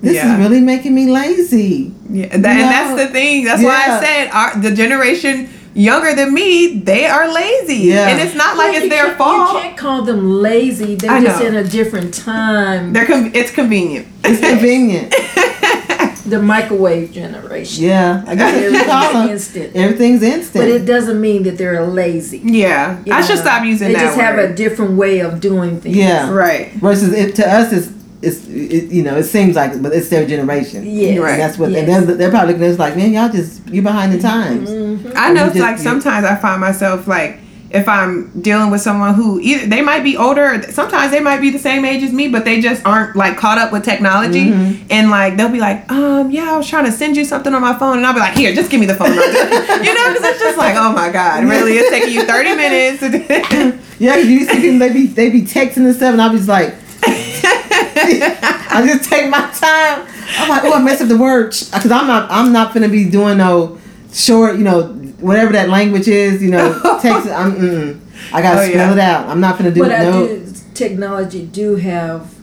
this 0.02 0.14
Yeah. 0.16 0.34
is 0.34 0.40
really 0.40 0.62
making 0.62 0.94
me 0.94 1.08
lazy. 1.10 1.94
yeah, 2.10 2.28
that, 2.28 2.36
and 2.46 2.46
that's 2.46 3.02
the 3.02 3.08
thing. 3.12 3.44
That's 3.46 3.64
why 3.64 3.86
I 3.88 4.00
said 4.04 4.30
our, 4.32 4.60
the 4.62 4.72
generation 4.76 5.50
younger 5.74 6.16
than 6.16 6.34
me, 6.34 6.80
they 6.80 7.06
are 7.06 7.32
lazy, 7.32 7.76
Yeah. 7.90 8.08
and 8.10 8.20
it's 8.22 8.36
not 8.36 8.58
like 8.58 8.74
Well, 8.74 8.82
it's 8.84 8.90
their 8.90 9.16
fault. 9.16 9.54
You 9.54 9.60
can't 9.62 9.78
call 9.78 10.02
them 10.04 10.42
lazy. 10.42 10.96
They're 10.96 11.12
I 11.12 11.22
just 11.24 11.40
know. 11.42 11.48
in 11.48 11.56
a 11.56 11.64
different 11.64 12.14
time. 12.14 12.94
They're 12.94 13.06
con- 13.06 13.32
it's 13.34 13.52
convenient. 13.52 14.08
It's 14.24 14.40
convenient. 14.40 15.14
the 16.30 16.42
microwave 16.42 17.12
generation. 17.12 17.84
yeah, 17.86 18.24
I 18.28 18.36
guess 18.36 18.72
that's 18.72 18.86
call 18.86 19.04
Everything's 19.04 19.14
them. 19.54 19.62
instant. 19.64 19.76
Everything's 19.76 20.24
instant. 20.24 20.64
But 20.64 20.70
it 20.70 20.86
doesn't 20.86 21.20
mean 21.22 21.44
that 21.44 21.58
they're 21.58 21.84
lazy. 21.86 22.40
Yeah, 22.44 23.02
You 23.06 23.14
I 23.14 23.22
should 23.22 23.38
stop 23.40 23.64
using 23.66 23.90
They 23.90 23.94
that 23.96 24.02
just 24.04 24.18
have 24.20 24.38
a 24.38 24.54
different 24.54 24.92
way 24.98 25.20
of 25.20 25.40
doing 25.40 25.80
things. 25.80 25.96
Yeah. 25.96 26.30
right. 26.32 26.72
versus 26.74 27.14
it 27.14 27.36
to 27.36 27.48
us 27.48 27.72
it's 27.74 27.92
it's 28.22 28.48
it, 28.48 28.92
you 28.92 29.04
know 29.04 29.16
it 29.16 29.24
seems 29.26 29.56
like 29.56 29.80
but 29.82 29.94
it's 29.94 30.10
their 30.10 30.26
generation 30.26 30.84
Yeah, 30.86 31.18
Right. 31.20 31.34
and 31.34 31.42
that's 31.42 31.58
what 31.60 31.70
yes. 31.70 31.88
and 31.88 32.08
they're, 32.08 32.16
they're 32.16 32.30
probably 32.32 32.54
looking 32.54 32.66
at 32.66 32.72
us 32.74 32.80
like 32.80 32.96
man 32.98 33.14
y'all 33.14 33.30
just 33.30 33.68
you're 33.70 33.84
behind 33.84 34.12
the 34.12 34.18
times 34.20 34.70
Mhm. 34.72 35.14
I 35.16 35.32
know 35.34 35.46
it's 35.46 35.54
just- 35.54 35.64
like 35.64 35.78
you- 35.78 35.84
sometimes 35.84 36.26
I 36.26 36.36
find 36.36 36.60
myself 36.60 37.06
like 37.08 37.38
if 37.70 37.88
I'm 37.88 38.30
dealing 38.42 38.72
with 38.72 38.82
someone 38.82 39.14
who 39.14 39.40
either 39.40 39.68
they 39.68 39.82
might 39.82 40.04
be 40.04 40.16
older, 40.16 40.62
sometimes 40.72 41.12
they 41.12 41.20
might 41.20 41.42
be 41.42 41.50
the 41.50 41.60
same 41.60 41.84
age 41.86 42.04
as 42.04 42.14
me, 42.14 42.28
but 42.30 42.46
they 42.46 42.62
just 42.62 42.86
aren't 42.86 43.16
like 43.16 43.38
caught 43.38 43.58
up 43.58 43.72
with 43.72 43.84
technology. 43.84 44.46
Mm-hmm. 44.46 44.88
And 44.90 45.10
like 45.10 45.38
they'll 45.38 45.52
be 45.52 45.60
like, 45.60 45.92
um, 45.92 46.32
yeah, 46.32 46.54
I 46.54 46.58
was 46.58 46.68
trying 46.68 46.86
to 46.86 46.92
send 46.92 47.18
you 47.18 47.26
something 47.26 47.54
on 47.54 47.62
my 47.62 47.78
phone, 47.78 47.98
and 47.98 48.06
I'll 48.06 48.14
be 48.14 48.20
like, 48.20 48.38
here, 48.38 48.54
just 48.54 48.72
give 48.72 48.80
me 48.80 48.86
the 48.86 48.96
phone, 48.96 49.10
number." 49.10 49.22
you 49.84 49.94
know, 49.94 50.14
because 50.14 50.24
it's 50.24 50.40
just 50.40 50.58
like, 50.58 50.76
oh 50.78 50.94
my 50.94 51.12
god, 51.12 51.44
really, 51.44 51.74
it's 51.74 51.90
taking 51.90 52.14
you 52.14 52.26
thirty 52.26 52.56
minutes. 52.56 53.00
to 53.02 53.10
do- 53.10 53.80
yeah 54.00 54.18
you 54.18 54.46
see 54.46 54.62
people 54.62 54.80
they 54.80 54.94
be 54.94 55.08
they 55.08 55.30
be 55.30 55.42
texting 55.42 55.86
and 55.86 55.96
stuff 55.96 56.14
and 56.14 56.22
I'll 56.22 56.32
be 56.32 56.38
just 56.38 56.50
like 56.50 56.76
I 57.04 58.84
just 58.86 59.10
take 59.10 59.30
my 59.30 59.40
time 59.52 60.08
I'm 60.38 60.50
like 60.50 60.64
oh 60.66 60.74
I 60.74 60.82
messed 60.82 61.02
up 61.02 61.08
the 61.08 61.18
word 61.18 61.50
because 61.50 61.92
I'm 61.92 62.08
not 62.08 62.30
I'm 62.32 62.52
not 62.52 62.74
gonna 62.74 62.90
be 62.90 63.10
doing 63.10 63.38
no 63.38 63.80
short 64.14 64.58
you 64.58 64.64
know 64.64 64.94
whatever 65.20 65.52
that 65.54 65.70
language 65.70 66.08
is 66.08 66.42
you 66.44 66.50
know 66.52 66.74
text 67.02 67.28
I'm 67.30 67.54
mm, 67.56 68.00
I 68.34 68.42
gotta 68.42 68.62
Oh, 68.62 68.70
spell 68.70 68.88
yeah. 68.90 68.94
it 68.94 69.00
out 69.00 69.30
I'm 69.30 69.40
not 69.40 69.58
gonna 69.58 69.72
do 69.72 69.82
What 69.82 69.92
I 69.92 70.04
no 70.04 70.28
do 70.28 70.54
technology 70.74 71.46
do 71.46 71.76
have 71.76 72.34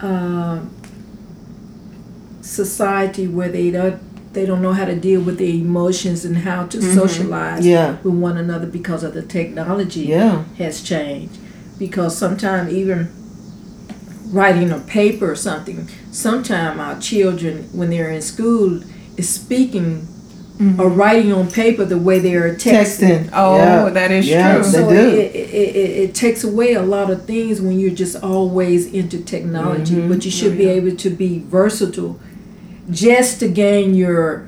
um, 0.00 0.70
society 2.40 3.26
where 3.26 3.48
they 3.48 3.70
don't 3.70 4.00
they 4.32 4.44
don't 4.44 4.60
know 4.60 4.72
how 4.74 4.84
to 4.84 4.94
deal 4.94 5.22
with 5.22 5.38
their 5.38 5.48
emotions 5.48 6.24
and 6.24 6.36
how 6.38 6.66
to 6.66 6.82
socialize 6.82 7.60
Mm-hmm. 7.60 7.68
Yeah. 7.70 7.96
with 8.02 8.14
one 8.14 8.36
another 8.36 8.66
because 8.66 9.02
of 9.02 9.14
the 9.14 9.22
technology 9.22 10.02
yeah 10.02 10.44
has 10.58 10.82
changed. 10.82 11.38
Because 11.78 12.16
sometimes 12.16 12.72
even 12.72 13.10
writing 14.30 14.70
a 14.70 14.78
paper 14.80 15.30
or 15.30 15.36
something, 15.36 15.88
sometimes 16.10 16.78
our 16.80 16.98
children 17.00 17.68
when 17.72 17.90
they're 17.90 18.10
in 18.10 18.20
school 18.22 18.82
is 19.16 19.28
speaking 19.28 20.06
or 20.78 20.88
writing 20.88 21.32
on 21.34 21.50
paper 21.50 21.84
the 21.84 21.98
way 21.98 22.18
they're 22.18 22.54
texting. 22.54 23.24
texting 23.26 23.30
Oh, 23.34 23.56
yeah. 23.56 23.90
that 23.90 24.10
is 24.10 24.26
yeah, 24.26 24.54
true. 24.54 24.62
they 24.64 24.70
So 24.70 24.88
do 24.88 24.94
it, 24.96 25.34
it, 25.34 25.54
it, 25.54 25.90
it 26.04 26.14
takes 26.14 26.44
away 26.44 26.72
a 26.72 26.82
lot 26.82 27.10
of 27.10 27.26
things 27.26 27.60
when 27.60 27.78
you're 27.78 27.90
just 28.04 28.16
always 28.22 28.86
into 28.92 29.18
technology, 29.22 29.96
Mhm. 29.96 30.08
but 30.08 30.24
you 30.24 30.30
should 30.30 30.54
Oh, 30.54 30.56
be 30.56 30.64
yeah. 30.64 30.70
able 30.80 30.96
to 30.96 31.10
be 31.10 31.42
versatile 31.50 32.18
just 32.90 33.38
to 33.40 33.48
gain 33.48 33.94
your 33.94 34.46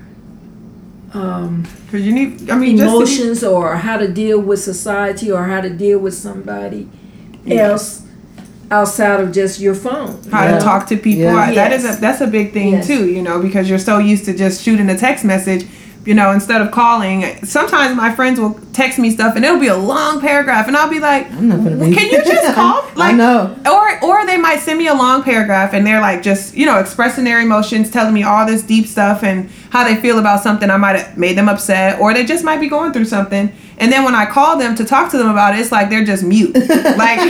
um, 1.14 1.66
Because 1.86 2.06
you 2.06 2.12
need, 2.12 2.50
I 2.50 2.56
mean, 2.56 2.76
just 2.76 2.90
to- 2.90 2.96
emotions 2.96 3.42
or 3.44 3.76
how 3.76 3.96
to 3.96 4.08
deal 4.08 4.38
with 4.40 4.60
society 4.62 5.30
or 5.30 5.44
how 5.44 5.60
to 5.60 5.70
deal 5.70 5.98
with 5.98 6.14
somebody 6.14 6.86
Yeah. 7.46 7.70
else 7.70 8.02
outside 8.70 9.20
of 9.20 9.32
just 9.32 9.58
your 9.60 9.74
phone. 9.74 10.18
how 10.30 10.44
Yeah. 10.44 10.58
to 10.58 10.64
talk 10.64 10.86
to 10.88 10.96
people. 10.98 11.22
Yeah. 11.22 11.36
I- 11.36 11.54
That 11.54 11.72
is 11.72 11.84
Yes. 11.84 11.96
a 11.98 12.00
that's 12.00 12.20
a 12.20 12.26
big 12.26 12.52
thing 12.52 12.72
Yes. 12.72 12.86
too, 12.86 13.06
you 13.06 13.22
know, 13.22 13.38
because 13.40 13.68
you're 13.70 13.78
so 13.78 13.98
used 13.98 14.26
to 14.26 14.34
just 14.34 14.62
shooting 14.62 14.88
a 14.90 14.98
text 14.98 15.24
message 15.24 15.64
you 16.08 16.14
know, 16.14 16.32
instead 16.32 16.62
of 16.62 16.70
calling, 16.70 17.44
sometimes 17.44 17.94
my 17.94 18.14
friends 18.14 18.40
will 18.40 18.58
text 18.72 18.98
me 18.98 19.10
stuff 19.10 19.36
and 19.36 19.44
it'll 19.44 19.60
be 19.60 19.66
a 19.66 19.76
long 19.76 20.22
paragraph, 20.22 20.66
and 20.66 20.74
I'll 20.74 20.88
be 20.88 21.00
like, 21.00 21.30
I'm 21.32 21.48
not 21.48 21.58
gonna 21.58 21.76
be. 21.76 21.94
"Can 21.94 22.10
you 22.10 22.24
just 22.24 22.54
call?" 22.54 22.82
I 22.96 23.12
know. 23.12 23.54
Or 23.70 24.02
or 24.02 24.24
they 24.24 24.38
might 24.38 24.60
send 24.60 24.78
me 24.78 24.86
a 24.86 24.94
long 24.94 25.22
paragraph 25.22 25.74
and 25.74 25.86
they're 25.86 26.00
like 26.00 26.22
just 26.22 26.56
you 26.56 26.64
know 26.64 26.78
expressing 26.78 27.24
their 27.24 27.42
emotions, 27.42 27.90
telling 27.90 28.14
me 28.14 28.22
all 28.22 28.46
this 28.46 28.62
deep 28.62 28.86
stuff 28.86 29.22
and 29.22 29.50
how 29.68 29.84
they 29.84 29.96
feel 29.96 30.18
about 30.18 30.42
something. 30.42 30.70
I 30.70 30.78
might 30.78 30.96
have 30.96 31.18
made 31.18 31.36
them 31.36 31.46
upset, 31.46 32.00
or 32.00 32.14
they 32.14 32.24
just 32.24 32.42
might 32.42 32.58
be 32.58 32.70
going 32.70 32.94
through 32.94 33.04
something. 33.04 33.52
And 33.76 33.92
then 33.92 34.02
when 34.02 34.14
I 34.14 34.24
call 34.24 34.58
them 34.58 34.74
to 34.76 34.86
talk 34.86 35.10
to 35.10 35.18
them 35.18 35.28
about 35.28 35.54
it, 35.54 35.60
it's 35.60 35.70
like 35.70 35.90
they're 35.90 36.06
just 36.06 36.24
mute. 36.24 36.54
like 36.96 37.20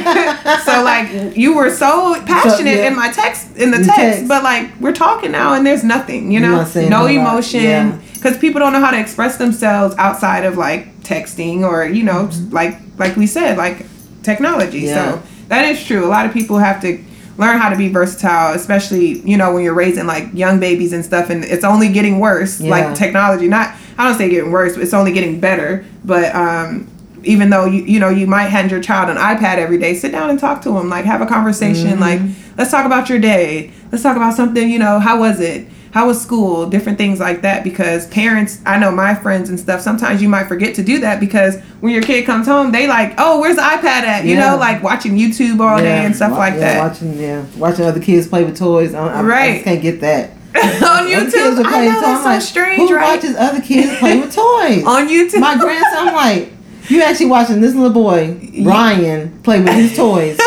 so, 0.65 0.85
like 0.85 1.37
you 1.37 1.57
were 1.57 1.71
so 1.71 2.15
passionate 2.27 2.77
yeah. 2.77 2.89
in 2.89 2.95
my 2.95 3.11
text 3.11 3.57
in 3.57 3.73
the 3.73 3.79
text, 3.79 3.97
text. 3.97 4.29
but 4.29 4.45
like 4.45 4.71
we're 4.79 4.95
talking 4.95 5.33
now 5.33 5.55
and 5.55 5.67
there's 5.67 5.83
nothing. 5.83 6.31
You 6.31 6.39
know, 6.39 6.65
no 6.89 7.07
emotion 7.07 7.65
Yeah. 7.65 7.99
Because 8.19 8.37
people 8.39 8.59
don't 8.61 8.73
know 8.73 8.81
how 8.81 8.91
to 8.91 8.99
express 9.01 9.37
themselves 9.39 9.95
outside 9.99 10.45
of 10.45 10.57
like 10.57 10.95
texting 11.03 11.63
or 11.63 11.87
you 11.87 12.03
know 12.03 12.29
like 12.51 12.79
like 12.99 13.17
we 13.17 13.27
said 13.27 13.57
like 13.57 13.87
technology 14.23 14.83
Mm-hmm. 14.83 14.87
Yeah. 14.89 15.13
so 15.23 15.23
that 15.49 15.65
is 15.67 15.85
true 15.85 16.05
a 16.05 16.11
lot 16.11 16.27
of 16.27 16.33
people 16.33 16.59
have 16.59 16.81
to 16.83 17.03
learn 17.39 17.57
how 17.59 17.69
to 17.71 17.77
be 17.77 17.89
versatile 17.89 18.55
especially 18.55 19.21
you 19.21 19.37
know 19.37 19.55
when 19.55 19.63
you're 19.65 19.75
raising 19.75 20.07
like 20.07 20.27
young 20.35 20.59
babies 20.61 20.93
and 20.93 21.05
stuff 21.05 21.31
and 21.31 21.45
it's 21.45 21.65
only 21.65 21.89
getting 21.89 22.19
worse 22.21 22.61
Yeah. 22.61 22.71
like 22.71 22.95
technology 22.97 23.49
not 23.49 23.75
i 23.97 24.07
don't 24.07 24.19
say 24.19 24.29
getting 24.29 24.51
worse 24.51 24.75
but 24.75 24.83
it's 24.83 24.93
only 24.95 25.13
getting 25.13 25.39
better 25.41 25.85
but 26.05 26.35
um 26.35 26.91
even 27.25 27.51
though 27.51 27.65
you 27.65 27.83
you 27.85 27.99
know 28.01 28.09
you 28.11 28.27
might 28.27 28.49
hand 28.49 28.71
your 28.71 28.81
child 28.81 29.09
an 29.09 29.17
ipad 29.17 29.57
every 29.59 29.79
day 29.79 29.95
sit 29.95 30.13
down 30.13 30.31
and 30.31 30.39
talk 30.39 30.61
to 30.63 30.71
them 30.71 30.89
like 30.89 31.05
have 31.05 31.21
a 31.21 31.27
conversation 31.27 31.91
Mm-hmm. 31.99 32.01
like 32.01 32.21
let's 32.59 32.71
talk 32.73 32.85
about 32.85 33.09
your 33.09 33.19
day 33.21 33.73
let's 33.93 34.03
talk 34.03 34.17
about 34.17 34.35
something 34.35 34.69
you 34.71 34.79
know 34.79 34.99
how 34.99 35.19
was 35.21 35.41
it 35.41 35.67
how 35.93 36.07
was 36.07 36.21
school 36.21 36.69
different 36.69 36.99
things 36.99 37.19
like 37.21 37.43
that 37.43 37.65
because 37.65 38.07
parents 38.09 38.61
i 38.67 38.79
know 38.79 38.91
my 38.91 39.15
friends 39.15 39.49
and 39.49 39.59
stuff 39.59 39.81
sometimes 39.81 40.21
you 40.23 40.29
might 40.29 40.45
forget 40.47 40.75
to 40.75 40.83
do 40.83 40.99
that 41.01 41.19
because 41.21 41.59
when 41.81 41.93
your 41.93 42.03
kid 42.03 42.25
comes 42.27 42.47
home 42.47 42.71
they 42.73 42.87
like 42.87 43.15
oh 43.19 43.41
where's 43.41 43.57
the 43.57 43.63
ipad 43.63 43.85
at 43.85 44.25
you 44.25 44.35
Yeah. 44.37 44.51
know 44.53 44.57
like 44.59 44.83
watching 44.83 45.17
youtube 45.17 45.61
all 45.61 45.79
day 45.79 46.05
and 46.05 46.15
stuff 46.15 46.33
like 46.33 46.55
yeah, 46.55 46.61
that 46.61 46.79
Watching, 46.91 47.19
yeah, 47.19 47.45
watching 47.57 47.85
other 47.87 48.01
kids 48.01 48.27
play 48.29 48.45
with 48.45 48.59
toys. 48.59 48.95
I, 48.95 49.07
I, 49.07 49.13
I 49.21 49.23
Right. 49.23 49.53
just 49.55 49.65
can't 49.65 49.83
get 49.83 50.01
that. 50.03 50.31
on 50.59 51.07
youtube 51.07 51.63
i 51.67 51.85
know 51.87 52.01
that's 52.01 52.23
so 52.23 52.29
like, 52.29 52.43
strange 52.43 52.89
Who 52.91 52.97
right 52.97 53.17
watches 53.17 53.37
other 53.37 53.61
kids 53.61 53.97
play 53.99 54.19
with 54.19 54.35
toys? 54.35 54.85
on 54.87 55.07
youtube 55.09 55.41
My 55.41 55.57
grandson, 55.59 56.09
I'm 56.09 56.15
like, 56.15 56.53
you 56.89 57.03
actually 57.03 57.27
watching 57.27 57.61
this 57.61 57.75
little 57.75 57.93
boy 57.93 58.35
Brian 58.63 59.41
play 59.43 59.61
with 59.61 59.75
his 59.75 59.95
toys, 59.97 60.39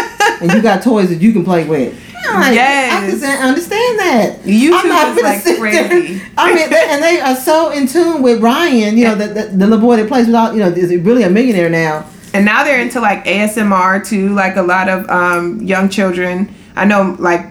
and 0.41 0.51
you 0.51 0.62
got 0.62 0.82
toys 0.84 1.10
that 1.10 1.21
you 1.21 1.32
can 1.34 1.45
play 1.45 1.65
with. 1.65 1.93
Like, 2.23 2.51
I 2.51 2.51
Yes. 2.53 3.12
just 3.12 3.21
didn't 3.23 3.41
understand 3.43 3.99
that. 3.99 4.39
YouTube 4.43 4.73
I'm 4.73 4.88
not 4.89 5.17
is, 5.17 5.23
like, 5.23 5.41
sit 5.41 5.60
there- 5.60 5.88
crazy. 5.89 6.21
I 6.38 6.53
mean, 6.53 6.69
they, 6.69 6.86
and 6.89 7.03
they 7.03 7.19
are 7.19 7.36
so 7.36 7.71
in 7.71 7.88
tune 7.88 8.21
with 8.21 8.41
Ryan, 8.41 8.97
You 8.97 9.05
know, 9.05 9.15
the, 9.15 9.27
the, 9.27 9.43
the 9.47 9.67
little 9.67 9.79
boy 9.79 9.97
that 9.97 10.07
plays 10.07 10.27
without, 10.27 10.53
you 10.53 10.60
know, 10.60 10.67
is 10.69 10.89
really 11.03 11.23
a 11.23 11.29
millionaire 11.29 11.69
now. 11.69 12.05
and 12.34 12.45
now 12.45 12.63
they're 12.63 12.81
into 12.81 12.99
like 13.01 13.25
ASMR 13.25 14.05
too. 14.07 14.29
Like 14.29 14.55
a 14.55 14.62
lot 14.62 14.88
of 14.88 15.10
um, 15.10 15.62
young 15.62 15.89
children, 15.89 16.53
I 16.75 16.86
know 16.86 17.15
like 17.19 17.47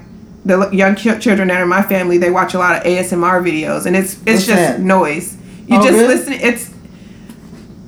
the 0.46 0.70
young 0.70 0.94
ch- 0.96 1.20
children 1.22 1.48
that 1.48 1.58
are 1.60 1.64
in 1.64 1.68
my 1.68 1.82
family, 1.82 2.16
they 2.16 2.30
watch 2.30 2.54
a 2.54 2.58
lot 2.58 2.76
of 2.76 2.82
ASMR 2.84 3.42
videos, 3.42 3.84
and 3.84 3.94
it's 3.94 4.14
it's 4.14 4.24
What's 4.24 4.46
just 4.46 4.56
that? 4.56 4.80
noise. 4.80 5.36
You 5.66 5.76
Oh, 5.78 5.82
just 5.82 5.92
really? 5.98 6.06
listen. 6.14 6.32
It's 6.32 6.69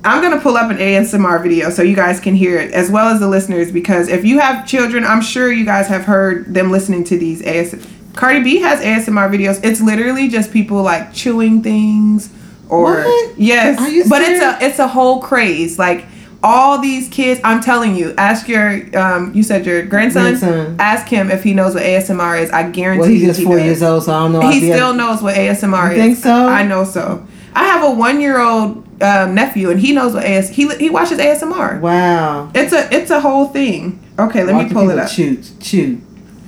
I'm 0.05 0.21
gonna 0.21 0.41
pull 0.41 0.57
up 0.57 0.69
an 0.69 0.77
ASMR 0.77 1.41
video 1.41 1.69
so 1.69 1.81
you 1.81 1.95
guys 1.95 2.19
can 2.19 2.35
hear 2.35 2.57
it 2.59 2.71
as 2.73 2.91
well 2.91 3.07
as 3.07 3.19
the 3.21 3.27
listeners 3.27 3.71
because 3.71 4.09
if 4.09 4.25
you 4.25 4.39
have 4.39 4.67
children, 4.67 5.05
I'm 5.05 5.21
sure 5.21 5.51
you 5.51 5.65
guys 5.65 5.87
have 5.87 6.03
heard 6.03 6.53
them 6.53 6.71
listening 6.71 7.03
to 7.05 7.17
these 7.17 7.41
AS. 7.43 7.75
Cardi 8.13 8.43
B 8.43 8.57
has 8.57 8.79
ASMR 8.81 9.29
videos. 9.29 9.63
It's 9.63 9.79
literally 9.81 10.27
just 10.27 10.51
people 10.51 10.83
like 10.83 11.13
chewing 11.13 11.63
things 11.63 12.29
or 12.69 12.95
What? 13.03 13.39
yes, 13.39 13.77
but 14.09 14.21
it's 14.21 14.43
a 14.43 14.57
it's 14.65 14.79
a 14.79 14.87
whole 14.87 15.21
craze. 15.21 15.79
Like 15.79 16.05
all 16.43 16.79
these 16.81 17.07
kids, 17.07 17.39
I'm 17.45 17.61
telling 17.61 17.95
you. 17.95 18.13
Ask 18.17 18.49
your 18.49 18.95
um, 18.97 19.33
you 19.33 19.41
said 19.41 19.65
your 19.65 19.85
grandson. 19.85 20.23
Grandson. 20.23 20.75
Ask 20.79 21.07
him 21.07 21.31
if 21.31 21.43
he 21.43 21.53
knows 21.53 21.73
what 21.75 21.83
ASMR 21.83 22.41
is. 22.41 22.51
I 22.51 22.69
guarantee 22.69 22.99
Well, 22.99 23.09
he's 23.09 23.23
just 23.25 23.39
he 23.39 23.45
four 23.45 23.55
does. 23.55 23.65
years 23.65 23.83
old, 23.83 24.03
so 24.03 24.13
I 24.13 24.19
don't 24.19 24.33
know. 24.33 24.41
He 24.49 24.59
still 24.59 24.93
knows 24.93 25.21
what 25.21 25.35
ASMR 25.35 25.85
You 25.95 25.95
is. 25.95 25.97
think 26.03 26.17
so? 26.17 26.47
I 26.49 26.63
know 26.63 26.83
so. 26.83 27.25
I 27.55 27.63
have 27.65 27.83
a 27.83 27.91
one 27.91 28.19
year 28.19 28.39
old 28.41 28.85
um, 29.03 29.35
nephew, 29.35 29.69
and 29.69 29.79
he 29.79 29.91
knows 29.91 30.13
what 30.13 30.23
AS. 30.23 30.49
He 30.49 30.67
he 30.77 30.89
watches 30.89 31.19
ASMR. 31.19 31.79
Wow. 31.81 32.49
It's 32.55 32.73
a 32.73 32.91
it's 32.95 33.11
a 33.11 33.19
whole 33.19 33.47
thing. 33.47 33.99
Okay, 34.17 34.43
let 34.43 34.53
Watching 34.55 34.69
me 34.69 34.73
pull 34.73 34.89
it 34.89 34.93
people 34.93 34.99
up. 35.01 35.11
Chew, 35.11 35.41
chew. 35.59 36.01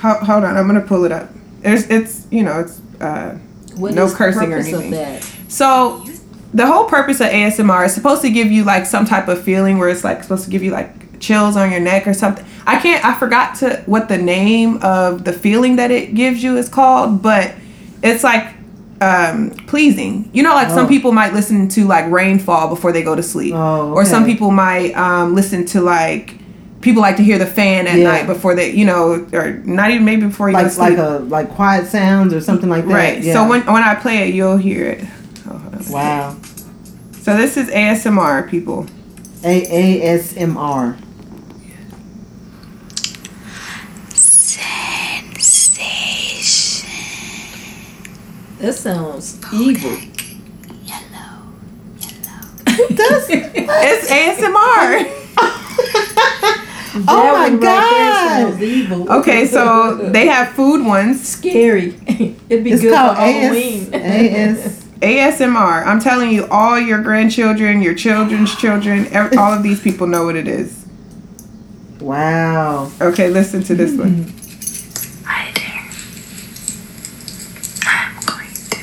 Ho- 0.00 0.24
hold 0.24 0.44
on, 0.44 0.56
I'm 0.56 0.66
gonna 0.66 0.80
pull 0.80 1.04
it 1.04 1.12
up. 1.12 1.28
There's 1.60 1.86
it's 1.88 2.26
you 2.30 2.42
know 2.42 2.60
it's 2.60 2.80
uh, 3.00 3.38
What 3.76 3.94
No 3.94 4.04
is 4.06 4.12
the 4.12 4.18
cursing 4.18 4.52
or 4.52 4.56
purpose 4.56 4.72
of 4.72 4.80
anything. 4.80 4.90
that? 4.92 5.22
so 5.48 6.04
the 6.54 6.66
whole 6.66 6.84
purpose 6.86 7.20
of 7.20 7.26
ASMR 7.28 7.86
is 7.86 7.94
supposed 7.94 8.22
to 8.22 8.30
give 8.30 8.50
you 8.50 8.64
like 8.64 8.86
some 8.86 9.04
type 9.04 9.28
of 9.28 9.42
feeling 9.42 9.78
where 9.78 9.88
it's 9.88 10.02
like 10.02 10.22
supposed 10.22 10.44
to 10.44 10.50
give 10.50 10.62
you 10.62 10.70
like 10.72 11.20
chills 11.20 11.56
on 11.56 11.70
your 11.70 11.80
neck 11.80 12.06
or 12.08 12.14
something. 12.14 12.44
I 12.66 12.80
can't 12.80 13.04
I 13.04 13.14
forgot 13.18 13.56
to 13.56 13.82
what 13.86 14.08
the 14.08 14.18
name 14.18 14.78
of 14.82 15.24
the 15.24 15.32
feeling 15.32 15.76
that 15.76 15.90
it 15.90 16.14
gives 16.14 16.42
you 16.42 16.56
is 16.56 16.68
called, 16.68 17.22
but 17.22 17.54
it's 18.02 18.24
like 18.24 18.54
um 19.00 19.50
pleasing. 19.66 20.28
You 20.32 20.42
know 20.42 20.54
like 20.54 20.68
some 20.70 20.86
Oh. 20.86 20.88
people 20.88 21.12
might 21.12 21.32
listen 21.32 21.68
to 21.70 21.84
like 21.86 22.10
rainfall 22.10 22.68
before 22.68 22.92
they 22.92 23.02
go 23.02 23.14
to 23.14 23.22
sleep. 23.22 23.54
Oh, 23.54 23.92
Or 23.92 24.04
some 24.04 24.24
people 24.26 24.50
might 24.50 24.92
um 24.96 25.34
listen 25.34 25.64
to 25.66 25.80
like 25.80 26.34
people 26.82 27.02
like 27.02 27.16
to 27.16 27.22
hear 27.22 27.38
the 27.38 27.46
fan 27.46 27.86
at 27.86 27.96
Yeah. 27.98 28.04
night 28.04 28.26
before 28.26 28.54
they 28.54 28.70
you 28.72 28.84
know 28.84 29.26
or 29.32 29.52
not 29.64 29.90
even 29.90 30.04
maybe 30.04 30.26
before 30.26 30.48
you 30.50 30.54
go 30.56 30.60
to 30.60 30.64
Like 30.66 30.72
sleep. 30.72 30.98
like 30.98 30.98
a 30.98 31.18
like 31.36 31.48
quiet 31.50 31.86
sounds 31.88 32.32
or 32.34 32.40
something 32.40 32.68
like 32.68 32.86
that. 32.86 32.94
Right. 32.94 33.22
Yeah. 33.22 33.34
So 33.34 33.48
when 33.48 33.62
when 33.66 33.82
I 33.82 33.94
play 33.94 34.28
it, 34.28 34.34
you'll 34.34 34.56
hear 34.58 34.86
it. 34.86 35.04
Oh, 35.50 35.60
wow. 35.90 36.36
So 37.22 37.36
this 37.36 37.56
is 37.56 37.68
ASMR, 37.68 38.48
people. 38.48 38.86
A 39.44 39.62
ASMR. 39.62 40.96
That 48.60 48.74
sounds 48.74 49.38
evil. 49.52 49.90
Yellow, 50.84 51.42
yellow. 51.98 52.42
That's, 52.90 53.26
It's 53.30 54.10
ASMR. 54.10 55.16
oh 57.08 57.32
my 57.32 57.48
right 57.50 57.60
god. 57.60 58.60
evil. 58.62 59.10
okay, 59.12 59.46
so 59.46 59.96
they 60.10 60.26
have 60.26 60.50
food 60.50 60.84
ones. 60.84 61.26
scary. 61.26 61.94
It'd 62.48 62.64
be 62.64 62.72
It's 62.72 62.82
good 62.82 62.94
called 62.94 63.16
for 63.16 63.22
Halloween. 63.22 63.94
AS, 63.94 64.58
AS. 64.66 64.84
ASMR. 65.00 65.86
I'm 65.86 66.00
telling 66.00 66.30
you, 66.30 66.46
all 66.50 66.78
your 66.78 67.00
grandchildren, 67.02 67.80
your 67.80 67.94
children's 67.94 68.54
children, 68.56 69.06
all 69.38 69.52
of 69.54 69.62
these 69.62 69.80
people 69.80 70.06
know 70.06 70.24
what 70.26 70.36
it 70.36 70.46
is. 70.48 70.84
Wow. 72.00 72.90
Okay, 73.00 73.30
listen 73.30 73.62
to 73.64 73.74
this 73.74 73.96
one. 73.96 74.26
Hi 75.24 75.50
there. 75.52 75.88
I'm 77.86 78.14
going 78.26 78.52
to 78.70 78.76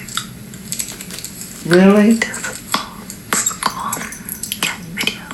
Really? 1.68 2.14
do 2.14 2.20
the 2.20 2.30
cat 4.62 4.80
video 4.96 5.28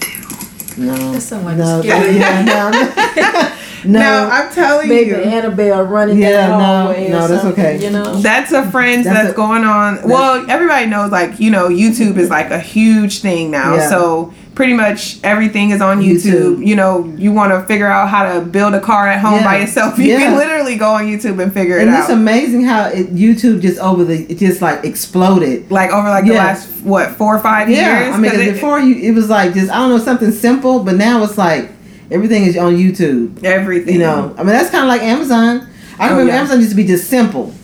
to 0.00 0.80
No. 0.80 1.12
That 1.12 1.20
sound 1.20 1.44
like 1.44 1.58
no. 1.58 1.80
Yeah, 1.84 2.42
no. 2.42 3.52
No, 3.86 4.00
no. 4.00 4.28
I'm 4.30 4.52
telling 4.52 4.88
Maybe 4.88 5.10
you. 5.10 5.16
Annabelle 5.16 5.82
running 5.84 6.18
Yeah, 6.18 6.30
down 6.32 6.50
the 6.50 6.58
no, 6.58 6.64
hallway 6.64 7.06
or 7.06 7.10
no, 7.10 7.28
that's 7.28 7.44
okay. 7.46 7.82
You 7.82 7.90
know. 7.90 8.14
That's 8.20 8.52
a 8.52 8.68
friends 8.70 9.04
That's 9.04 9.16
that's, 9.18 9.32
a- 9.32 9.36
going 9.36 9.64
on. 9.64 10.08
Well, 10.08 10.44
everybody 10.50 10.86
knows 10.86 11.10
like 11.12 11.38
you 11.40 11.50
know 11.50 11.68
YouTube 11.68 12.16
is 12.16 12.30
like 12.30 12.50
a 12.50 12.58
huge 12.60 13.20
thing 13.20 13.50
now. 13.50 13.74
Yeah. 13.76 13.88
So 13.88 14.32
pretty 14.54 14.72
much 14.72 15.18
everything 15.22 15.68
is 15.70 15.82
on 15.82 16.00
YouTube. 16.00 16.56
YouTube. 16.56 16.66
You 16.66 16.76
know, 16.76 17.04
you 17.18 17.30
want 17.30 17.52
to 17.52 17.62
figure 17.66 17.86
out 17.88 18.08
how 18.08 18.32
to 18.32 18.40
build 18.40 18.72
a 18.72 18.80
car 18.80 19.06
at 19.06 19.20
home 19.20 19.44
by 19.44 19.58
yourself. 19.58 19.98
You 19.98 20.12
Yeah. 20.12 20.18
can 20.20 20.36
literally 20.36 20.76
go 20.76 20.92
on 20.94 21.04
YouTube 21.04 21.42
and 21.42 21.52
figure 21.52 21.76
And 21.76 21.90
it 21.90 21.92
it's 21.98 22.08
amazing 22.08 22.62
how 22.64 22.86
it, 22.88 23.14
YouTube 23.14 23.60
just 23.60 23.78
over 23.78 24.02
the 24.04 24.22
it 24.32 24.38
just 24.38 24.62
like 24.62 24.82
exploded. 24.84 25.70
like 25.70 25.90
over 25.92 26.08
like 26.08 26.24
the 26.24 26.32
last 26.32 26.68
what 26.82 27.10
four 27.12 27.36
or 27.36 27.40
five 27.40 27.68
Yeah, 27.68 28.04
years. 28.04 28.14
I 28.14 28.18
mean, 28.18 28.30
'Cause 28.30 28.40
'cause 28.40 28.48
it- 28.48 28.52
before 28.54 28.80
you, 28.80 28.94
it 28.96 29.12
was 29.14 29.28
like 29.28 29.52
just 29.54 29.70
I 29.70 29.74
don't 29.76 29.90
know 29.90 29.98
something 29.98 30.30
simple, 30.32 30.78
but 30.80 30.94
now 30.96 31.22
it's 31.22 31.36
like 31.36 31.70
everything 32.10 32.44
is 32.44 32.56
on 32.56 32.74
YouTube. 32.76 33.42
everything. 33.44 33.94
You 33.94 34.00
know, 34.00 34.34
I 34.36 34.42
mean 34.42 34.52
that's 34.52 34.70
kind 34.70 34.84
of 34.84 34.88
like 34.88 35.02
Amazon. 35.02 35.68
I 35.98 36.08
Oh, 36.08 36.10
remember 36.12 36.32
yeah. 36.32 36.38
Amazon 36.40 36.58
used 36.58 36.70
to 36.70 36.76
be 36.76 36.84
just 36.84 37.08
simple, 37.08 37.54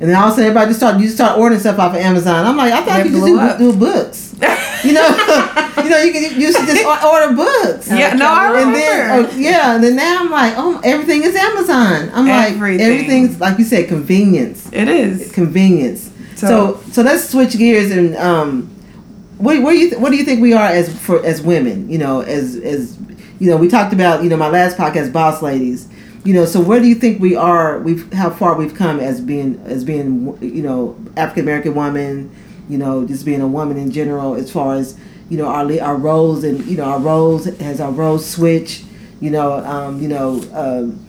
and 0.00 0.08
then 0.08 0.16
all 0.16 0.26
of 0.26 0.32
a 0.32 0.34
sudden 0.36 0.44
everybody 0.46 0.68
just 0.68 0.80
start 0.80 0.96
you 0.98 1.04
just 1.04 1.16
start 1.16 1.38
ordering 1.38 1.60
stuff 1.60 1.78
off 1.78 1.94
of 1.94 2.00
Amazon. 2.00 2.44
I'm 2.46 2.56
like, 2.56 2.72
I 2.72 2.82
thought 2.84 3.04
you 3.06 3.10
just 3.12 3.58
do, 3.58 3.72
do 3.72 3.78
books. 3.78 4.36
You 4.82 4.94
know, 4.94 5.06
you 5.84 5.90
know, 5.90 5.98
you 5.98 6.10
can 6.10 6.40
you 6.40 6.50
should 6.54 6.66
just 6.66 6.82
order 7.04 7.34
books. 7.36 7.86
Yeah, 7.90 8.14
no, 8.14 8.26
I 8.32 8.46
And 8.46 8.54
remember. 8.72 8.78
then, 8.78 9.26
oh, 9.26 9.36
yeah, 9.38 9.74
and 9.74 9.84
then 9.84 9.94
now 9.94 10.20
I'm 10.20 10.30
like, 10.30 10.54
oh, 10.56 10.80
everything 10.82 11.22
is 11.22 11.36
Amazon. 11.36 12.10
I'm 12.14 12.26
like, 12.26 12.54
everything's 12.80 13.38
like 13.38 13.58
you 13.58 13.66
said, 13.66 13.88
convenience, 13.88 14.70
it 14.72 14.88
is. 14.88 15.32
convenience. 15.32 16.10
So- 16.36 16.46
So, 16.46 16.80
so, 16.92 17.02
let's 17.02 17.28
switch 17.28 17.58
gears 17.58 17.90
and 17.90 18.16
um, 18.16 18.70
what, 19.36 19.62
what 19.62 19.72
do 19.72 19.78
you 19.78 19.90
th- 19.90 20.00
what 20.00 20.12
do 20.12 20.16
you 20.16 20.24
think 20.24 20.40
we 20.40 20.54
are 20.54 20.68
as 20.68 20.98
for 20.98 21.22
as 21.26 21.42
women? 21.42 21.90
You 21.90 21.98
know, 21.98 22.20
as 22.22 22.56
as 22.56 22.96
you 23.40 23.50
know, 23.50 23.56
we 23.56 23.68
talked 23.68 23.92
about 23.92 24.22
you 24.22 24.28
know 24.28 24.36
my 24.36 24.48
last 24.48 24.76
podcast, 24.76 25.12
boss 25.12 25.42
ladies, 25.42 25.88
you 26.24 26.34
know, 26.34 26.44
so 26.44 26.60
where 26.60 26.78
do 26.78 26.86
you 26.86 26.94
think 26.94 27.20
we 27.20 27.34
are? 27.34 27.80
We've 27.80 28.12
how 28.12 28.30
far 28.30 28.54
we've 28.54 28.74
come 28.74 29.00
as 29.00 29.20
being 29.20 29.60
as 29.64 29.82
being 29.82 30.38
you 30.42 30.62
know 30.62 30.96
African 31.16 31.44
American 31.44 31.74
woman, 31.74 32.30
you 32.68 32.76
know, 32.76 33.06
just 33.06 33.24
being 33.24 33.40
a 33.40 33.48
woman 33.48 33.78
in 33.78 33.90
general, 33.90 34.34
as 34.34 34.52
far 34.52 34.74
as 34.74 34.98
you 35.30 35.38
know 35.38 35.46
our 35.46 35.80
our 35.80 35.96
roles 35.96 36.44
and 36.44 36.64
you 36.66 36.76
know 36.76 36.84
our 36.84 37.00
roles 37.00 37.46
has 37.46 37.80
our 37.80 37.90
roles 37.90 38.28
switched. 38.28 38.84
You 39.20 39.30
know, 39.30 39.52
um, 39.64 40.00
you 40.00 40.08
know, 40.08 40.42
um, 40.54 41.06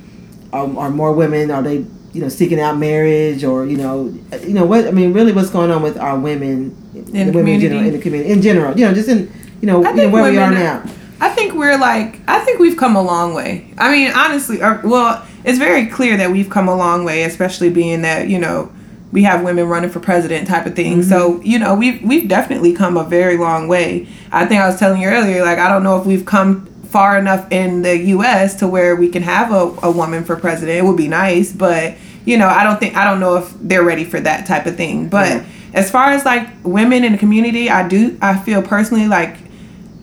are, 0.51 0.77
are 0.77 0.89
more 0.89 1.13
women? 1.13 1.51
Are 1.51 1.61
they 1.61 1.85
you 2.13 2.21
know 2.21 2.29
seeking 2.29 2.59
out 2.61 2.77
marriage 2.77 3.43
or 3.43 3.65
you 3.65 3.77
know 3.77 4.05
you 4.41 4.53
know 4.53 4.65
what 4.65 4.87
I 4.87 4.91
mean? 4.91 5.11
Really, 5.11 5.33
what's 5.33 5.49
going 5.49 5.71
on 5.71 5.81
with 5.81 5.97
our 5.97 6.17
women 6.17 6.77
In 6.93 7.27
the 7.27 7.33
women 7.33 7.55
in 7.55 7.59
general 7.59 7.79
community? 7.79 7.87
in 7.87 7.93
the 7.93 8.01
community 8.01 8.31
in 8.31 8.41
general? 8.41 8.79
You 8.79 8.85
know, 8.85 8.93
just 8.93 9.09
in 9.09 9.29
you 9.59 9.67
know, 9.67 9.83
you 9.83 9.93
know 9.93 10.09
where 10.09 10.31
we 10.31 10.37
are 10.37 10.51
now. 10.51 10.83
I 11.21 11.29
think 11.29 11.53
we're 11.53 11.77
like, 11.77 12.19
I 12.27 12.39
think 12.39 12.59
we've 12.59 12.75
come 12.77 12.95
a 12.95 13.01
long 13.01 13.33
way. 13.35 13.73
I 13.77 13.91
mean, 13.91 14.11
honestly, 14.11 14.61
uh, 14.61 14.79
well, 14.83 15.25
it's 15.45 15.59
very 15.59 15.85
clear 15.85 16.17
that 16.17 16.31
we've 16.31 16.49
come 16.49 16.67
a 16.67 16.75
long 16.75 17.03
way, 17.05 17.23
especially 17.23 17.69
being 17.69 18.01
that, 18.01 18.27
you 18.27 18.39
know, 18.39 18.71
we 19.11 19.23
have 19.23 19.43
women 19.43 19.67
running 19.67 19.89
for 19.89 19.99
president 19.99 20.47
type 20.47 20.65
of 20.65 20.75
thing. 20.75 21.03
So, 21.03 21.39
you 21.41 21.59
know, 21.59 21.75
we've, 21.75 22.01
we've 22.01 22.27
definitely 22.27 22.73
come 22.73 22.97
a 22.97 23.03
very 23.03 23.37
long 23.37 23.67
way. 23.67 24.07
I 24.31 24.45
think 24.45 24.61
I 24.61 24.67
was 24.67 24.79
telling 24.79 25.01
you 25.01 25.09
earlier, 25.09 25.43
like, 25.43 25.59
I 25.59 25.67
don't 25.69 25.83
know 25.83 25.99
if 25.99 26.05
we've 26.07 26.25
come 26.25 26.65
far 26.85 27.17
enough 27.19 27.51
in 27.51 27.81
the 27.83 27.97
U.S. 27.97 28.55
to 28.55 28.67
where 28.67 28.95
we 28.95 29.07
can 29.09 29.21
have 29.23 29.51
a, 29.51 29.77
a 29.83 29.91
woman 29.91 30.23
for 30.23 30.35
president. 30.35 30.77
It 30.77 30.85
would 30.85 30.97
be 30.97 31.07
nice, 31.07 31.51
but, 31.53 31.95
you 32.25 32.37
know, 32.37 32.47
I 32.47 32.63
don't 32.63 32.79
think, 32.79 32.95
I 32.95 33.03
don't 33.03 33.19
know 33.19 33.35
if 33.35 33.53
they're 33.59 33.83
ready 33.83 34.05
for 34.05 34.19
that 34.21 34.45
type 34.47 34.65
of 34.65 34.75
thing. 34.75 35.07
But 35.09 35.27
Yeah. 35.27 35.45
as 35.73 35.91
far 35.91 36.11
as 36.11 36.25
like 36.25 36.47
women 36.63 37.03
in 37.03 37.11
the 37.11 37.17
community, 37.17 37.69
I 37.69 37.87
do, 37.87 38.17
I 38.21 38.37
feel 38.39 38.61
personally 38.63 39.07
like, 39.07 39.37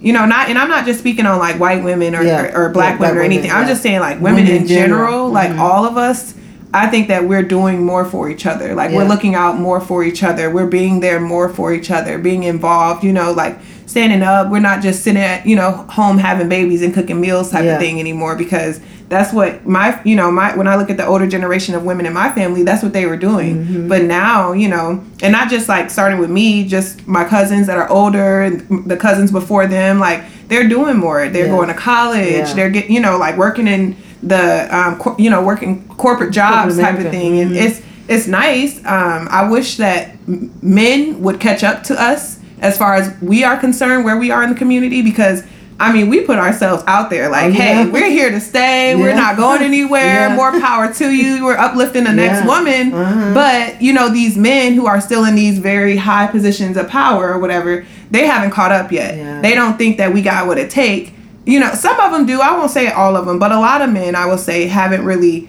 you 0.00 0.12
know, 0.12 0.24
not, 0.26 0.48
and 0.48 0.56
I'm 0.58 0.68
not 0.68 0.84
just 0.86 1.00
speaking 1.00 1.26
on 1.26 1.38
like 1.38 1.58
white 1.58 1.82
women 1.82 2.14
or, 2.14 2.22
Yeah. 2.22 2.42
or, 2.54 2.64
or 2.66 2.68
black 2.70 2.92
Yeah, 2.92 2.98
black 2.98 3.00
women 3.00 3.10
or 3.10 3.20
women, 3.22 3.32
anything. 3.32 3.50
I'm 3.50 3.62
yeah. 3.62 3.68
just 3.68 3.82
saying 3.82 4.00
like 4.00 4.20
women, 4.20 4.44
Women 4.44 4.62
in 4.62 4.66
general, 4.66 5.06
general. 5.10 5.28
like 5.30 5.50
Mhm. 5.50 5.58
all 5.58 5.84
of 5.84 5.96
us. 5.96 6.34
I 6.72 6.86
think 6.88 7.08
that 7.08 7.24
we're 7.26 7.42
doing 7.42 7.82
more 7.82 8.04
for 8.04 8.28
each 8.28 8.44
other. 8.44 8.74
Like 8.74 8.90
we're 8.90 9.04
looking 9.06 9.34
out 9.34 9.58
more 9.58 9.80
for 9.80 10.04
each 10.04 10.22
other. 10.22 10.50
We're 10.50 10.66
being 10.66 11.00
there 11.00 11.18
more 11.18 11.48
for 11.48 11.72
each 11.72 11.90
other, 11.90 12.18
being 12.18 12.42
involved, 12.42 13.02
you 13.02 13.12
know, 13.12 13.32
like 13.32 13.58
standing 13.88 14.22
up. 14.22 14.50
We're 14.50 14.60
not 14.60 14.82
just 14.82 15.02
sitting 15.02 15.20
at, 15.20 15.46
you 15.46 15.56
know, 15.56 15.72
home 15.88 16.18
having 16.18 16.48
babies 16.48 16.82
and 16.82 16.92
cooking 16.94 17.20
meals 17.20 17.50
type 17.50 17.64
Yeah. 17.64 17.74
of 17.74 17.80
thing 17.80 17.98
anymore 17.98 18.36
because 18.36 18.80
that's 19.08 19.32
what 19.32 19.66
my, 19.66 19.98
you 20.04 20.14
know, 20.14 20.30
my, 20.30 20.54
when 20.54 20.68
I 20.68 20.76
look 20.76 20.90
at 20.90 20.98
the 20.98 21.06
older 21.06 21.26
generation 21.26 21.74
of 21.74 21.82
women 21.84 22.04
in 22.04 22.12
my 22.12 22.30
family, 22.30 22.62
that's 22.62 22.82
what 22.82 22.92
they 22.92 23.06
were 23.06 23.16
doing. 23.16 23.56
Mm-hmm. 23.64 23.88
But 23.88 24.02
now, 24.04 24.52
you 24.52 24.68
know, 24.68 25.02
and 25.22 25.32
not 25.32 25.48
just 25.48 25.68
like 25.70 25.88
starting 25.90 26.18
with 26.18 26.28
me, 26.30 26.68
just 26.68 27.08
my 27.08 27.24
cousins 27.24 27.66
that 27.66 27.78
are 27.78 27.88
older 27.90 28.42
and 28.42 28.84
the 28.88 28.98
cousins 28.98 29.32
before 29.32 29.66
them, 29.66 29.98
like 29.98 30.22
they're 30.48 30.68
doing 30.68 30.98
more. 30.98 31.26
They're 31.30 31.46
Yeah. 31.46 31.52
going 31.52 31.68
to 31.68 31.74
college. 31.74 32.26
Yeah. 32.48 32.52
They're 32.54 32.70
getting, 32.70 32.92
you 32.92 33.00
know, 33.00 33.16
like 33.16 33.38
working 33.38 33.66
in 33.66 33.96
the, 34.22 34.68
um, 34.76 34.98
cor- 34.98 35.16
you 35.18 35.30
know, 35.30 35.42
working 35.42 35.88
corporate 35.96 36.32
jobs 36.32 36.74
Corporate 36.76 36.96
type 36.96 37.06
of 37.06 37.10
thing. 37.10 37.40
And 37.40 37.52
Mhm. 37.52 37.56
it's, 37.62 37.80
it's 38.08 38.26
nice. 38.26 38.78
Um, 38.84 39.28
I 39.30 39.48
wish 39.48 39.78
that 39.78 40.16
men 40.62 41.22
would 41.22 41.40
catch 41.40 41.64
up 41.64 41.82
to 41.84 41.98
us 42.00 42.37
as 42.60 42.76
far 42.78 42.94
as 42.94 43.14
we 43.20 43.44
are 43.44 43.56
concerned, 43.56 44.04
where 44.04 44.16
we 44.16 44.30
are 44.30 44.42
in 44.42 44.50
the 44.50 44.56
community, 44.56 45.02
because 45.02 45.44
I 45.80 45.92
mean, 45.92 46.08
we 46.08 46.22
put 46.22 46.38
ourselves 46.38 46.82
out 46.88 47.08
there 47.08 47.28
like, 47.30 47.44
Oh, 47.44 47.48
yeah. 47.48 47.84
hey, 47.84 47.86
we're 47.88 48.10
here 48.10 48.30
to 48.32 48.40
stay. 48.40 48.96
We're 48.96 49.14
not 49.14 49.36
going 49.36 49.62
anywhere. 49.72 50.28
Yeah. 50.28 50.34
More 50.34 50.50
power 50.60 50.92
to 50.94 51.08
you. 51.08 51.44
We're 51.44 51.56
uplifting 51.56 52.02
the 52.02 52.12
next 52.12 52.44
woman. 52.48 52.92
Uh-huh. 52.92 53.32
But, 53.32 53.80
you 53.80 53.92
know, 53.92 54.08
these 54.08 54.36
men 54.36 54.72
who 54.74 54.86
are 54.86 55.00
still 55.00 55.24
in 55.24 55.36
these 55.36 55.60
very 55.60 55.96
high 55.96 56.26
positions 56.26 56.76
of 56.76 56.88
power 56.88 57.32
or 57.32 57.38
whatever, 57.38 57.86
they 58.10 58.26
haven't 58.26 58.50
caught 58.50 58.72
up 58.72 58.90
yet. 58.90 59.16
Yeah. 59.18 59.40
They 59.40 59.54
don't 59.54 59.78
think 59.78 59.98
that 59.98 60.12
we 60.12 60.20
got 60.20 60.48
what 60.48 60.58
it 60.58 60.68
take. 60.68 61.12
You 61.46 61.60
know, 61.60 61.72
some 61.74 61.98
of 62.00 62.10
them 62.10 62.26
do. 62.26 62.40
I 62.40 62.58
won't 62.58 62.72
say 62.72 62.90
all 62.90 63.14
of 63.16 63.26
them, 63.26 63.38
but 63.38 63.52
a 63.52 63.60
lot 63.60 63.80
of 63.80 63.90
men, 63.92 64.16
I 64.16 64.26
will 64.26 64.36
say, 64.36 64.66
haven't 64.66 65.04
really 65.04 65.48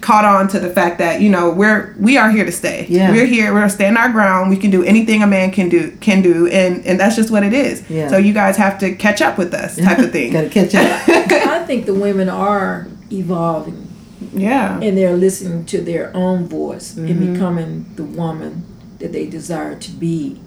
caught 0.00 0.24
on 0.24 0.46
to 0.48 0.60
the 0.60 0.70
fact 0.70 0.98
that 0.98 1.20
you 1.20 1.28
know 1.30 1.50
we're 1.50 1.94
we 1.98 2.16
are 2.16 2.30
here 2.30 2.44
to 2.44 2.52
stay. 2.52 2.86
Yeah. 2.88 3.10
We're 3.10 3.26
here. 3.26 3.52
We're 3.52 3.68
stand 3.68 3.96
our 3.98 4.10
ground. 4.10 4.50
We 4.50 4.56
can 4.56 4.70
do 4.70 4.84
anything 4.84 5.22
a 5.22 5.26
man 5.26 5.50
can 5.50 5.68
do 5.68 5.90
can 6.00 6.22
do, 6.22 6.46
and 6.48 6.84
and 6.86 6.98
that's 7.00 7.16
just 7.16 7.30
what 7.30 7.42
it 7.42 7.52
is. 7.52 7.88
Yeah. 7.90 8.08
So 8.08 8.16
you 8.18 8.32
guys 8.32 8.56
have 8.56 8.78
to 8.80 8.94
catch 8.94 9.20
up 9.22 9.38
with 9.38 9.54
us, 9.54 9.76
type 9.76 9.98
of 9.98 10.12
thing. 10.16 10.32
Gotta 10.32 10.48
catch 10.50 10.74
up. 10.74 11.08
I 11.08 11.64
think 11.64 11.86
the 11.86 11.94
women 11.94 12.28
are 12.28 12.86
evolving 13.12 13.86
yeah. 14.32 14.78
and 14.80 14.96
they're 14.96 15.16
listening 15.16 15.64
to 15.66 15.80
their 15.80 16.14
own 16.14 16.46
voice 16.46 16.94
Mm-hmm. 16.94 17.06
and 17.08 17.32
becoming 17.34 17.86
the 17.96 18.04
woman 18.04 18.64
that 18.98 19.12
they 19.12 19.26
desire 19.26 19.76
to 19.78 19.90
be. 19.90 20.40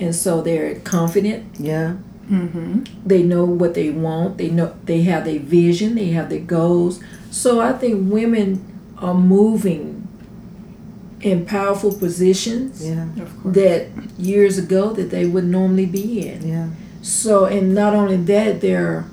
And 0.00 0.14
so 0.14 0.42
they're 0.42 0.78
confident. 0.80 1.56
Yeah. 1.58 1.96
Mm-hmm. 2.30 2.84
They 3.06 3.22
know 3.22 3.44
what 3.44 3.74
they 3.74 3.90
want. 3.90 4.38
They 4.38 4.50
know 4.50 4.74
they 4.84 5.02
have 5.02 5.24
their 5.24 5.40
vision. 5.40 5.94
They 5.94 6.10
have 6.10 6.28
their 6.30 6.40
goals. 6.40 7.00
So 7.30 7.60
I 7.60 7.72
think 7.72 8.10
women 8.12 8.77
are 9.00 9.14
moving 9.14 10.06
in 11.20 11.44
powerful 11.44 11.92
positions 11.92 12.86
Yeah. 12.86 13.06
That 13.44 13.88
years 14.18 14.56
ago 14.58 14.92
that 14.92 15.10
they 15.10 15.26
would 15.26 15.44
normally 15.44 15.86
be 15.86 16.26
in. 16.28 16.46
Yeah. 16.48 16.68
So, 17.02 17.44
and 17.46 17.74
not 17.74 17.94
only 17.94 18.16
that, 18.16 18.60
they're 18.60 19.04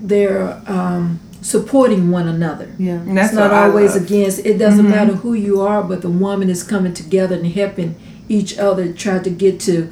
they're 0.00 0.60
um, 0.66 1.18
supporting 1.40 2.10
one 2.10 2.28
another. 2.28 2.68
Yeah. 2.78 2.94
And 2.94 3.16
that's 3.16 3.28
it's 3.30 3.36
not 3.36 3.52
always 3.52 3.96
against. 3.96 4.44
It 4.46 4.58
doesn't 4.58 4.86
Mhm. 4.86 4.90
matter 4.90 5.14
who 5.14 5.32
you 5.34 5.60
are, 5.60 5.82
but 5.82 6.02
the 6.02 6.10
woman 6.10 6.48
is 6.50 6.62
coming 6.62 6.92
together 6.94 7.36
and 7.36 7.46
helping 7.46 7.94
each 8.28 8.58
other 8.58 8.92
try 8.92 9.18
to 9.18 9.30
get 9.30 9.58
to 9.60 9.88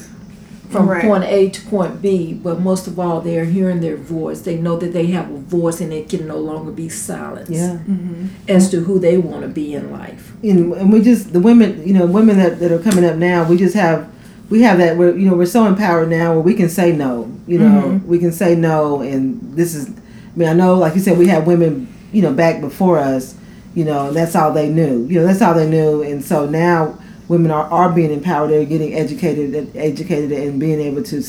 from 0.70 0.88
Right. 0.88 1.02
point 1.02 1.24
A 1.24 1.48
to 1.50 1.60
point 1.66 2.02
B. 2.02 2.32
But 2.34 2.60
most 2.60 2.86
of 2.86 2.98
all, 2.98 3.20
they're 3.20 3.44
hearing 3.44 3.80
their 3.80 3.96
voice. 3.96 4.40
They 4.40 4.56
know 4.56 4.76
that 4.78 4.92
they 4.92 5.06
have 5.08 5.30
a 5.30 5.38
voice 5.38 5.80
and 5.80 5.92
it 5.92 6.08
can 6.08 6.26
no 6.26 6.38
longer 6.38 6.70
be 6.72 6.88
silenced 6.88 7.52
Yeah. 7.52 7.78
Mm-hmm. 7.88 8.26
as 8.48 8.70
to 8.70 8.80
who 8.80 8.98
they 8.98 9.16
want 9.18 9.42
to 9.42 9.48
be 9.48 9.74
in 9.74 9.92
life. 9.92 10.32
and, 10.42 10.72
and 10.74 10.92
we 10.92 11.00
just 11.02 11.32
the 11.32 11.40
women 11.40 11.82
you 11.86 11.94
know 11.94 12.06
women 12.06 12.36
that, 12.38 12.58
that 12.60 12.70
are 12.72 12.78
coming 12.78 13.04
up 13.04 13.16
now 13.16 13.42
we 13.48 13.56
just 13.56 13.74
have 13.74 14.06
we 14.50 14.62
have 14.62 14.78
that 14.78 14.96
we're 14.96 15.16
you 15.16 15.28
know 15.28 15.34
we're 15.36 15.46
so 15.46 15.66
empowered 15.66 16.08
now 16.08 16.32
where 16.32 16.40
we 16.42 16.54
can 16.54 16.68
say 16.68 16.92
no 16.92 17.30
you 17.46 17.58
know 17.58 17.82
Mhm. 17.82 18.04
we 18.06 18.18
can 18.18 18.30
say 18.32 18.54
no 18.54 19.00
and 19.00 19.40
this 19.56 19.74
is 19.74 19.88
i 19.88 20.38
mean 20.38 20.48
i 20.48 20.52
know 20.52 20.74
like 20.74 20.94
you 20.94 21.00
said 21.00 21.16
we 21.18 21.26
had 21.26 21.46
women 21.46 21.88
you 22.12 22.22
know 22.22 22.32
back 22.32 22.60
before 22.60 22.98
us 22.98 23.34
you 23.74 23.84
know 23.84 24.08
and 24.08 24.16
that's 24.16 24.36
all 24.36 24.52
they 24.52 24.68
knew 24.68 25.04
you 25.08 25.18
know 25.18 25.26
that's 25.26 25.42
all 25.42 25.54
they 25.54 25.68
knew 25.68 26.02
and 26.02 26.24
so 26.24 26.46
now 26.46 26.96
women 27.28 27.50
are, 27.50 27.64
are 27.64 27.90
being 27.92 28.12
empowered 28.12 28.50
they're 28.50 28.64
getting 28.64 28.94
educated 28.94 29.54
and 29.54 29.76
educated 29.76 30.32
and 30.32 30.58
being 30.60 30.80
able 30.80 31.02
to 31.02 31.22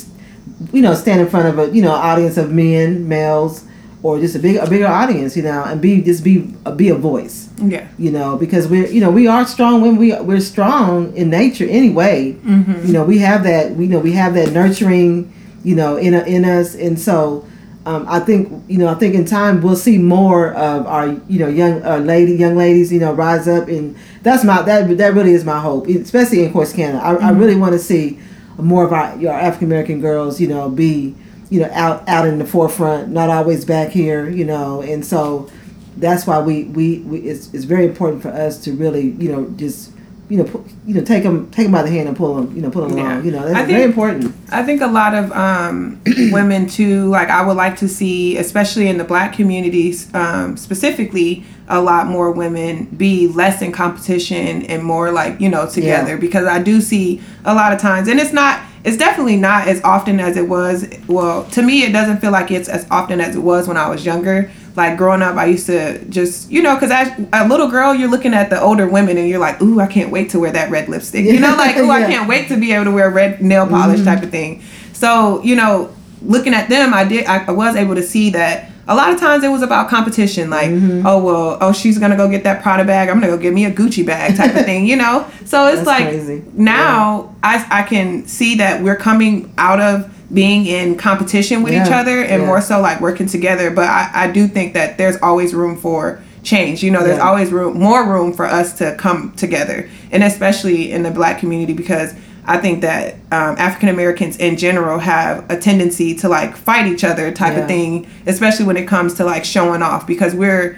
you 0.73 0.81
know 0.81 0.93
stand 0.93 1.19
in 1.21 1.27
front 1.27 1.47
of 1.47 1.59
a 1.59 1.75
you 1.75 1.81
know 1.81 1.91
audience 1.91 2.37
of 2.37 2.51
men 2.51 3.07
males 3.07 3.63
or 4.03 4.19
just 4.19 4.35
a 4.35 4.39
big 4.39 4.55
a 4.57 4.69
bigger 4.69 4.87
audience 4.87 5.35
you 5.35 5.43
know 5.43 5.63
and 5.63 5.81
be 5.81 6.01
just 6.01 6.23
be 6.23 6.39
be 6.75 6.89
a 6.89 6.95
voice 6.95 7.49
Yeah. 7.57 7.87
you 7.97 8.11
know 8.11 8.37
because 8.37 8.67
we're 8.67 8.87
you 8.87 9.01
know 9.01 9.09
we 9.11 9.27
are 9.27 9.45
strong 9.45 9.81
when 9.81 9.97
we 9.97 10.13
we're 10.21 10.39
strong 10.39 11.13
in 11.15 11.29
nature 11.29 11.65
anyway 11.67 12.33
Mm-hmm. 12.33 12.85
you 12.87 12.93
know 12.93 13.03
we 13.03 13.17
have 13.19 13.43
that 13.43 13.71
we 13.75 13.87
know 13.87 13.99
we 13.99 14.13
have 14.13 14.33
that 14.35 14.51
nurturing 14.53 15.33
you 15.63 15.75
know 15.75 15.97
in 15.97 16.13
in 16.13 16.45
us 16.45 16.75
and 16.75 16.99
so 16.99 17.43
um, 17.87 18.05
I 18.09 18.19
think 18.19 18.51
you 18.67 18.77
know 18.77 18.89
I 18.89 18.95
think 18.95 19.15
in 19.15 19.23
time 19.23 19.61
we'll 19.61 19.77
see 19.77 19.97
more 19.97 20.53
of 20.53 20.85
our 20.87 21.07
you 21.07 21.39
know 21.39 21.47
young 21.47 21.81
uh, 21.85 21.99
lady 21.99 22.33
young 22.33 22.57
ladies 22.57 22.91
you 22.91 22.99
know 22.99 23.13
rise 23.13 23.47
up 23.47 23.69
and 23.69 23.95
that's 24.23 24.43
my 24.43 24.61
that 24.63 24.97
that 24.97 25.13
really 25.13 25.31
is 25.31 25.45
my 25.45 25.57
hope 25.57 25.87
especially 25.87 26.43
in 26.43 26.51
Corsicana. 26.51 26.99
I, 26.99 27.15
I 27.15 27.31
really 27.31 27.55
want 27.55 27.71
to 27.71 27.79
see 27.79 28.19
more 28.57 28.83
of 28.83 28.91
our 28.91 29.15
your 29.17 29.31
African 29.31 29.67
American 29.67 30.01
girls 30.01 30.41
you 30.41 30.49
know 30.49 30.69
be 30.69 31.15
you 31.49 31.61
know 31.61 31.69
out 31.71 32.05
out 32.09 32.27
in 32.27 32.39
the 32.39 32.45
forefront 32.45 33.07
not 33.07 33.29
always 33.29 33.63
back 33.63 33.89
here 33.89 34.29
you 34.29 34.43
know 34.43 34.81
and 34.81 35.05
so 35.05 35.49
that's 35.95 36.27
why 36.27 36.39
we, 36.39 36.65
we, 36.65 36.99
we 36.99 37.19
it's, 37.19 37.53
it's 37.53 37.63
very 37.63 37.85
important 37.85 38.21
for 38.21 38.29
us 38.29 38.61
to 38.65 38.73
really 38.73 39.11
you 39.11 39.31
know 39.31 39.49
just 39.51 39.93
you 40.29 40.37
know 40.37 40.43
pu- 40.43 40.65
you 40.85 40.93
know 40.93 41.01
take 41.03 41.23
them 41.23 41.49
take 41.51 41.65
them 41.65 41.71
by 41.71 41.81
the 41.83 41.89
hand 41.89 42.07
and 42.07 42.17
pull 42.17 42.35
them 42.35 42.53
you 42.55 42.61
know 42.61 42.69
pull 42.69 42.85
them 42.87 42.97
Yeah. 42.97 43.13
along 43.13 43.25
you 43.25 43.31
know 43.31 43.43
that's 43.45 43.55
think- 43.59 43.69
very 43.69 43.83
important 43.83 44.33
I 44.51 44.63
think 44.63 44.81
a 44.81 44.87
lot 44.87 45.13
of 45.13 45.31
um, 45.33 46.01
women 46.31 46.67
too, 46.67 47.07
like 47.09 47.29
I 47.29 47.45
would 47.45 47.57
like 47.57 47.75
to 47.79 47.87
see, 47.89 48.37
especially 48.37 48.87
in 48.87 48.97
the 48.97 49.03
black 49.03 49.33
communities 49.33 50.13
um, 50.15 50.55
specifically, 50.55 51.43
a 51.67 51.81
lot 51.81 52.07
more 52.07 52.31
women 52.31 52.85
be 52.85 53.27
less 53.27 53.61
in 53.61 53.73
competition 53.73 54.63
and 54.67 54.81
more 54.83 55.11
like, 55.11 55.41
you 55.41 55.49
know, 55.49 55.67
together. 55.69 56.15
Because 56.17 56.45
I 56.47 56.59
do 56.63 56.79
see 56.79 57.21
a 57.43 57.53
lot 57.53 57.73
of 57.73 57.79
times, 57.79 58.07
and 58.07 58.21
it's 58.21 58.31
not, 58.31 58.61
it's 58.85 58.95
definitely 58.95 59.35
not 59.35 59.67
as 59.67 59.81
often 59.83 60.21
as 60.21 60.37
it 60.37 60.47
was. 60.47 60.85
Well, 61.07 61.43
to 61.51 61.61
me, 61.61 61.83
it 61.83 61.91
doesn't 61.91 62.19
feel 62.21 62.31
like 62.31 62.49
it's 62.49 62.69
as 62.69 62.87
often 62.89 63.19
as 63.19 63.35
it 63.35 63.39
was 63.39 63.67
when 63.67 63.75
I 63.75 63.89
was 63.89 64.05
younger. 64.05 64.49
Like 64.77 64.95
growing 64.95 65.23
up, 65.23 65.37
I 65.37 65.45
used 65.45 65.65
to 65.65 66.05
just, 66.05 66.51
you 66.51 66.61
know, 66.61 66.75
because 66.75 66.91
as 66.91 67.11
a 67.33 67.47
little 67.47 67.67
girl, 67.67 67.95
you're 67.95 68.11
looking 68.11 68.35
at 68.35 68.51
the 68.51 68.61
older 68.61 68.87
women 68.87 69.17
and 69.17 69.27
you're 69.27 69.39
like, 69.39 69.59
ooh, 69.59 69.79
I 69.79 69.87
can't 69.87 70.11
wait 70.11 70.29
to 70.29 70.39
wear 70.39 70.51
that 70.51 70.69
red 70.69 70.87
lipstick. 70.87 71.25
You 71.25 71.39
know, 71.39 71.55
like, 71.57 71.77
ooh, 71.77 71.89
I 71.89 72.01
can't 72.01 72.29
wait 72.29 72.47
to 72.49 72.57
be 72.57 72.73
able 72.73 72.85
to 72.85 72.91
wear 72.91 73.09
red 73.09 73.41
nail 73.41 73.65
polish 73.65 74.01
mm-hmm. 74.01 74.05
type 74.05 74.21
of 74.21 74.29
thing. 74.29 74.61
So, 74.93 75.41
you 75.41 75.55
know, 75.55 75.91
looking 76.21 76.53
at 76.53 76.69
them, 76.69 76.93
I 76.93 77.05
did, 77.05 77.25
I, 77.25 77.43
I 77.45 77.51
was 77.51 77.75
able 77.75 77.95
to 77.95 78.03
see 78.03 78.29
that 78.29 78.69
a 78.87 78.95
lot 78.95 79.11
of 79.11 79.19
times 79.19 79.43
it 79.43 79.49
was 79.49 79.63
about 79.63 79.89
competition. 79.89 80.51
Like, 80.51 80.69
mm-hmm. 80.69 81.07
oh, 81.07 81.23
well, 81.23 81.57
oh, 81.59 81.73
she's 81.73 81.97
going 81.97 82.11
to 82.11 82.17
go 82.17 82.29
get 82.29 82.43
that 82.43 82.61
Prada 82.61 82.85
bag. 82.85 83.09
I'm 83.09 83.19
going 83.19 83.31
to 83.31 83.35
go 83.35 83.41
get 83.41 83.53
me 83.53 83.65
a 83.65 83.71
Gucci 83.71 84.05
bag 84.05 84.37
type 84.37 84.55
of 84.55 84.63
thing, 84.65 84.85
you 84.85 84.95
know? 84.95 85.27
So 85.45 85.67
it's 85.67 85.77
That's 85.77 85.87
like 85.87 86.03
crazy. 86.09 86.43
now 86.53 87.35
I, 87.41 87.65
I 87.71 87.81
can 87.81 88.27
see 88.27 88.55
that 88.57 88.83
we're 88.83 88.95
coming 88.95 89.53
out 89.57 89.79
of 89.79 90.13
being 90.33 90.65
in 90.65 90.97
competition 90.97 91.63
with 91.63 91.73
each 91.73 91.91
other 91.91 92.19
and 92.21 92.41
yeah. 92.41 92.47
more 92.47 92.59
so 92.61 92.81
like 92.81 92.99
working 92.99 93.27
together. 93.27 93.71
But 93.71 93.87
I, 93.87 94.09
I 94.13 94.31
do 94.31 94.47
think 94.47 94.73
that 94.73 94.97
there's 94.97 95.15
always 95.21 95.53
room 95.53 95.77
for 95.77 96.21
change. 96.43 96.83
You 96.83 96.91
know, 96.91 97.03
there's 97.03 97.17
Yeah. 97.17 97.27
always 97.29 97.51
room, 97.51 97.79
more 97.79 98.05
room 98.05 98.33
for 98.33 98.45
us 98.45 98.73
to 98.79 98.95
come 98.95 99.31
together, 99.37 99.89
and 100.11 100.23
especially 100.23 100.91
in 100.91 101.03
the 101.03 101.11
Black 101.11 101.39
community 101.39 101.73
because 101.73 102.13
I 102.45 102.57
think 102.57 102.81
that 102.81 103.15
um, 103.31 103.55
African 103.57 103.89
Americans 103.89 104.37
in 104.37 104.55
general 104.57 104.99
have 104.99 105.49
a 105.49 105.57
tendency 105.57 106.13
to 106.15 106.29
like 106.29 106.55
fight 106.55 106.87
each 106.87 107.03
other 107.03 107.31
type 107.31 107.53
Yeah. 107.53 107.61
of 107.61 107.67
thing, 107.67 108.07
especially 108.25 108.65
when 108.65 108.77
it 108.77 108.87
comes 108.87 109.13
to 109.15 109.25
like 109.25 109.43
showing 109.45 109.81
off 109.81 110.07
because 110.07 110.33
we're 110.35 110.77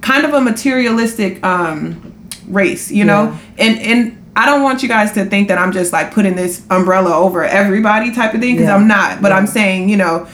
kind 0.00 0.24
of 0.24 0.32
a 0.34 0.40
materialistic 0.40 1.44
um, 1.44 2.12
race, 2.48 2.90
you 2.90 3.04
know, 3.04 3.36
and 3.58 3.78
and. 3.80 4.16
I 4.36 4.46
don't 4.46 4.62
want 4.62 4.82
you 4.82 4.88
guys 4.88 5.12
to 5.12 5.24
think 5.24 5.48
that 5.48 5.58
I'm 5.58 5.72
just 5.72 5.92
like 5.92 6.12
putting 6.12 6.36
this 6.36 6.64
umbrella 6.70 7.14
over 7.16 7.44
everybody 7.44 8.14
type 8.14 8.32
of 8.34 8.40
thing 8.40 8.54
because 8.54 8.68
Yeah. 8.68 8.76
I'm 8.76 8.86
not. 8.88 9.20
But 9.20 9.30
Yeah. 9.30 9.38
I'm 9.38 9.46
saying, 9.46 9.88
you 9.88 9.96
know, 9.96 10.26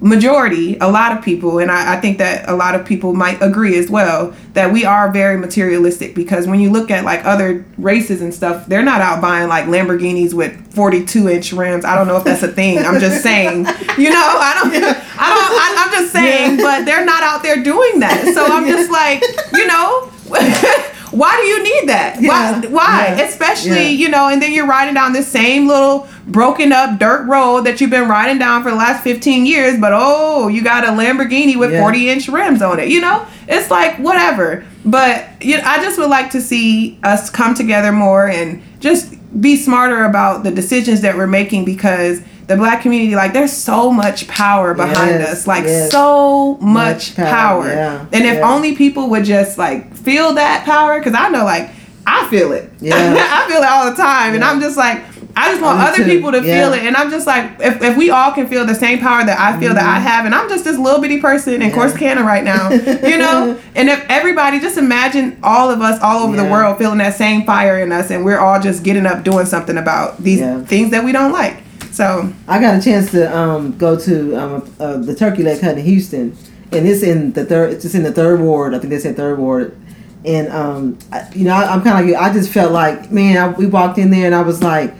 majority, 0.00 0.76
a 0.80 0.88
lot 0.88 1.10
of 1.16 1.24
people, 1.24 1.58
and 1.58 1.70
I, 1.72 1.94
I 1.94 2.00
think 2.00 2.18
that 2.18 2.48
a 2.48 2.54
lot 2.54 2.76
of 2.76 2.86
people 2.86 3.14
might 3.14 3.42
agree 3.42 3.76
as 3.76 3.90
well, 3.90 4.32
that 4.52 4.72
we 4.72 4.84
are 4.84 5.10
very 5.10 5.36
materialistic 5.36 6.14
because 6.14 6.46
when 6.46 6.60
you 6.60 6.70
look 6.70 6.90
at 6.90 7.04
like 7.04 7.24
other 7.24 7.64
races 7.78 8.20
and 8.22 8.32
stuff, 8.32 8.66
they're 8.66 8.84
not 8.84 9.00
out 9.00 9.20
buying 9.20 9.48
like 9.48 9.64
Lamborghinis 9.64 10.34
with 10.34 10.72
42 10.72 11.28
inch 11.28 11.52
rims. 11.52 11.84
I 11.84 11.96
don't 11.96 12.06
know 12.06 12.16
if 12.16 12.22
that's 12.24 12.42
a 12.44 12.48
thing. 12.48 12.78
I'm 12.78 13.00
just 13.00 13.22
saying, 13.24 13.56
you 13.98 14.10
know, 14.10 14.36
I 14.38 14.60
don't, 14.62 14.74
I 14.74 14.80
don't, 14.80 15.02
I, 15.18 15.74
I'm 15.78 15.90
just 16.00 16.12
saying, 16.12 16.58
but 16.58 16.84
they're 16.84 17.04
not 17.04 17.22
out 17.24 17.42
there 17.42 17.60
doing 17.62 17.98
that. 18.00 18.30
So 18.34 18.44
I'm 18.46 18.66
just 18.68 18.90
like, 18.92 19.20
you 19.52 19.66
know, 19.66 20.12
why 21.18 21.36
do 21.40 21.46
you 21.46 21.62
need 21.62 21.88
that? 21.88 22.16
Why? 22.16 22.60
Yeah. 22.62 22.68
Why? 22.70 23.14
Yeah. 23.18 23.24
Especially, 23.26 23.70
Yeah. 23.90 24.00
you 24.02 24.08
know, 24.08 24.28
and 24.28 24.40
then 24.40 24.52
you're 24.52 24.66
riding 24.66 24.94
down 24.94 25.12
this 25.12 25.26
same 25.28 25.66
little 25.66 26.08
broken 26.26 26.72
up 26.72 26.98
dirt 26.98 27.26
road 27.26 27.62
that 27.66 27.80
you've 27.80 27.90
been 27.90 28.08
riding 28.08 28.38
down 28.38 28.62
for 28.62 28.70
the 28.70 28.76
last 28.76 29.02
15 29.02 29.44
years, 29.46 29.78
but 29.80 29.92
oh, 29.94 30.48
you 30.48 30.62
got 30.62 30.84
a 30.84 30.88
Lamborghini 30.88 31.56
with 31.56 31.72
Yeah. 31.72 31.80
40 31.80 32.08
inch 32.08 32.28
rims 32.28 32.62
on 32.62 32.78
it. 32.78 32.88
You 32.88 33.00
know, 33.00 33.26
it's 33.48 33.70
like 33.70 33.96
whatever. 33.98 34.64
But 34.84 35.26
you 35.40 35.56
know, 35.56 35.62
I 35.66 35.82
just 35.82 35.98
would 35.98 36.10
like 36.10 36.30
to 36.30 36.40
see 36.40 36.98
us 37.02 37.30
come 37.30 37.54
together 37.54 37.92
more 37.92 38.26
and 38.28 38.62
just 38.80 39.14
be 39.40 39.56
smarter 39.56 40.04
about 40.04 40.44
the 40.44 40.50
decisions 40.50 41.00
that 41.02 41.16
we're 41.16 41.26
making 41.26 41.64
because 41.64 42.20
the 42.48 42.56
black 42.56 42.82
community, 42.82 43.14
like, 43.14 43.32
there's 43.32 43.52
so 43.52 43.92
much 43.92 44.26
power 44.26 44.74
behind 44.74 45.10
Yes, 45.20 45.28
us, 45.42 45.46
like, 45.46 45.64
yes. 45.64 45.90
so 45.92 46.56
much, 46.56 47.10
Much 47.10 47.16
power, 47.16 47.62
power. 47.62 47.68
yeah, 47.68 48.00
And 48.12 48.24
if 48.24 48.38
yeah. 48.38 48.50
only 48.54 48.74
people 48.74 49.10
would 49.10 49.24
just 49.24 49.58
like 49.58 49.94
feel 49.94 50.32
that 50.34 50.64
power, 50.64 50.98
because 50.98 51.14
I 51.14 51.28
know, 51.28 51.44
like, 51.44 51.70
I 52.06 52.26
feel 52.30 52.52
it. 52.52 52.70
Yeah. 52.80 52.94
I 52.96 53.48
feel 53.50 53.62
it 53.62 53.68
all 53.68 53.90
the 53.90 53.96
time, 53.96 54.34
and 54.34 54.42
I'm 54.42 54.60
just 54.60 54.76
like, 54.78 55.02
I 55.36 55.50
just 55.52 55.62
want 55.62 55.78
Me 55.78 55.84
other 55.84 55.96
too. 55.98 56.04
people 56.04 56.32
to 56.32 56.42
feel 56.42 56.72
it, 56.72 56.82
and 56.82 56.96
I'm 56.96 57.10
just 57.10 57.26
like, 57.26 57.60
if, 57.60 57.80
if 57.82 57.96
we 57.96 58.10
all 58.10 58.32
can 58.32 58.48
feel 58.48 58.64
the 58.66 58.74
same 58.74 58.98
power 58.98 59.24
that 59.24 59.38
I 59.38 59.60
feel 59.60 59.72
that 59.74 59.84
I 59.84 60.00
have, 60.00 60.24
and 60.26 60.34
I'm 60.34 60.48
just 60.48 60.64
this 60.64 60.76
little 60.78 61.00
bitty 61.00 61.20
person 61.20 61.60
in 61.62 61.70
Mm-hmm. 61.70 61.78
Corsicana 61.78 62.24
right 62.24 62.42
now, 62.42 62.70
you 62.70 63.18
know, 63.18 63.60
and 63.76 63.88
if 63.88 64.04
everybody 64.08 64.58
just 64.58 64.78
imagine 64.78 65.38
all 65.44 65.70
of 65.70 65.80
us 65.80 66.00
all 66.02 66.24
over 66.26 66.34
the 66.36 66.44
world 66.44 66.78
feeling 66.78 66.98
that 66.98 67.14
same 67.14 67.44
fire 67.44 67.78
in 67.78 67.92
us, 67.92 68.10
and 68.10 68.24
we're 68.24 68.38
all 68.40 68.58
just 68.58 68.82
getting 68.82 69.06
up 69.06 69.22
doing 69.22 69.44
something 69.46 69.76
about 69.76 70.16
these 70.18 70.40
things 70.66 70.90
that 70.92 71.04
we 71.04 71.12
don't 71.12 71.30
like. 71.30 71.58
So 71.98 72.32
I 72.46 72.60
got 72.60 72.78
a 72.78 72.80
chance 72.80 73.10
to 73.10 73.36
um, 73.36 73.76
go 73.76 73.98
to 73.98 74.36
um, 74.36 74.74
uh, 74.78 74.98
the 74.98 75.16
Turkey 75.16 75.42
Leg 75.42 75.60
Hut 75.60 75.76
in 75.76 75.84
Houston, 75.84 76.36
and 76.70 76.86
it's 76.86 77.02
in 77.02 77.32
the 77.32 77.44
third. 77.44 77.72
It's 77.72 77.82
just 77.82 77.96
in 77.96 78.04
the 78.04 78.12
third 78.12 78.38
ward. 78.40 78.72
I 78.72 78.78
think 78.78 78.90
they 78.90 79.00
said 79.00 79.16
third 79.16 79.36
ward. 79.36 79.76
And 80.24 80.46
um, 80.52 80.96
I, 81.10 81.28
you 81.34 81.44
know, 81.44 81.50
I, 81.54 81.64
I'm 81.74 81.82
kind 81.82 81.98
of 81.98 82.08
like. 82.14 82.30
I 82.30 82.32
just 82.32 82.52
felt 82.52 82.70
like, 82.70 83.10
man, 83.10 83.36
I, 83.36 83.48
we 83.48 83.66
walked 83.66 83.98
in 83.98 84.12
there, 84.12 84.26
and 84.26 84.34
I 84.36 84.42
was 84.42 84.62
like, 84.62 84.94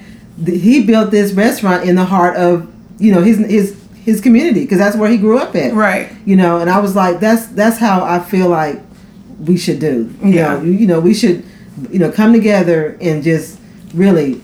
th- 0.44 0.60
he 0.60 0.82
built 0.84 1.12
this 1.12 1.30
restaurant 1.34 1.88
in 1.88 1.94
the 1.94 2.04
heart 2.04 2.36
of 2.36 2.68
you 2.98 3.12
know 3.12 3.22
his 3.22 3.38
his 3.46 3.80
his 4.04 4.20
community 4.20 4.62
because 4.62 4.78
that's 4.78 4.96
where 4.96 5.08
he 5.08 5.18
grew 5.18 5.38
up 5.38 5.54
at. 5.54 5.74
right, 5.74 6.10
You 6.24 6.34
know, 6.34 6.58
and 6.58 6.68
I 6.68 6.80
was 6.80 6.96
like, 6.96 7.20
that's 7.20 7.46
that's 7.46 7.78
how 7.78 8.02
I 8.02 8.18
feel 8.18 8.48
like 8.48 8.80
we 9.38 9.56
should 9.56 9.78
do. 9.78 10.12
You 10.24 10.32
Yeah. 10.32 10.54
know, 10.54 10.62
you, 10.62 10.72
you 10.72 10.86
know, 10.88 10.98
we 10.98 11.14
should, 11.14 11.44
you 11.92 12.00
know, 12.00 12.10
come 12.10 12.32
together 12.32 12.98
and 13.00 13.22
just 13.22 13.60
really 13.94 14.40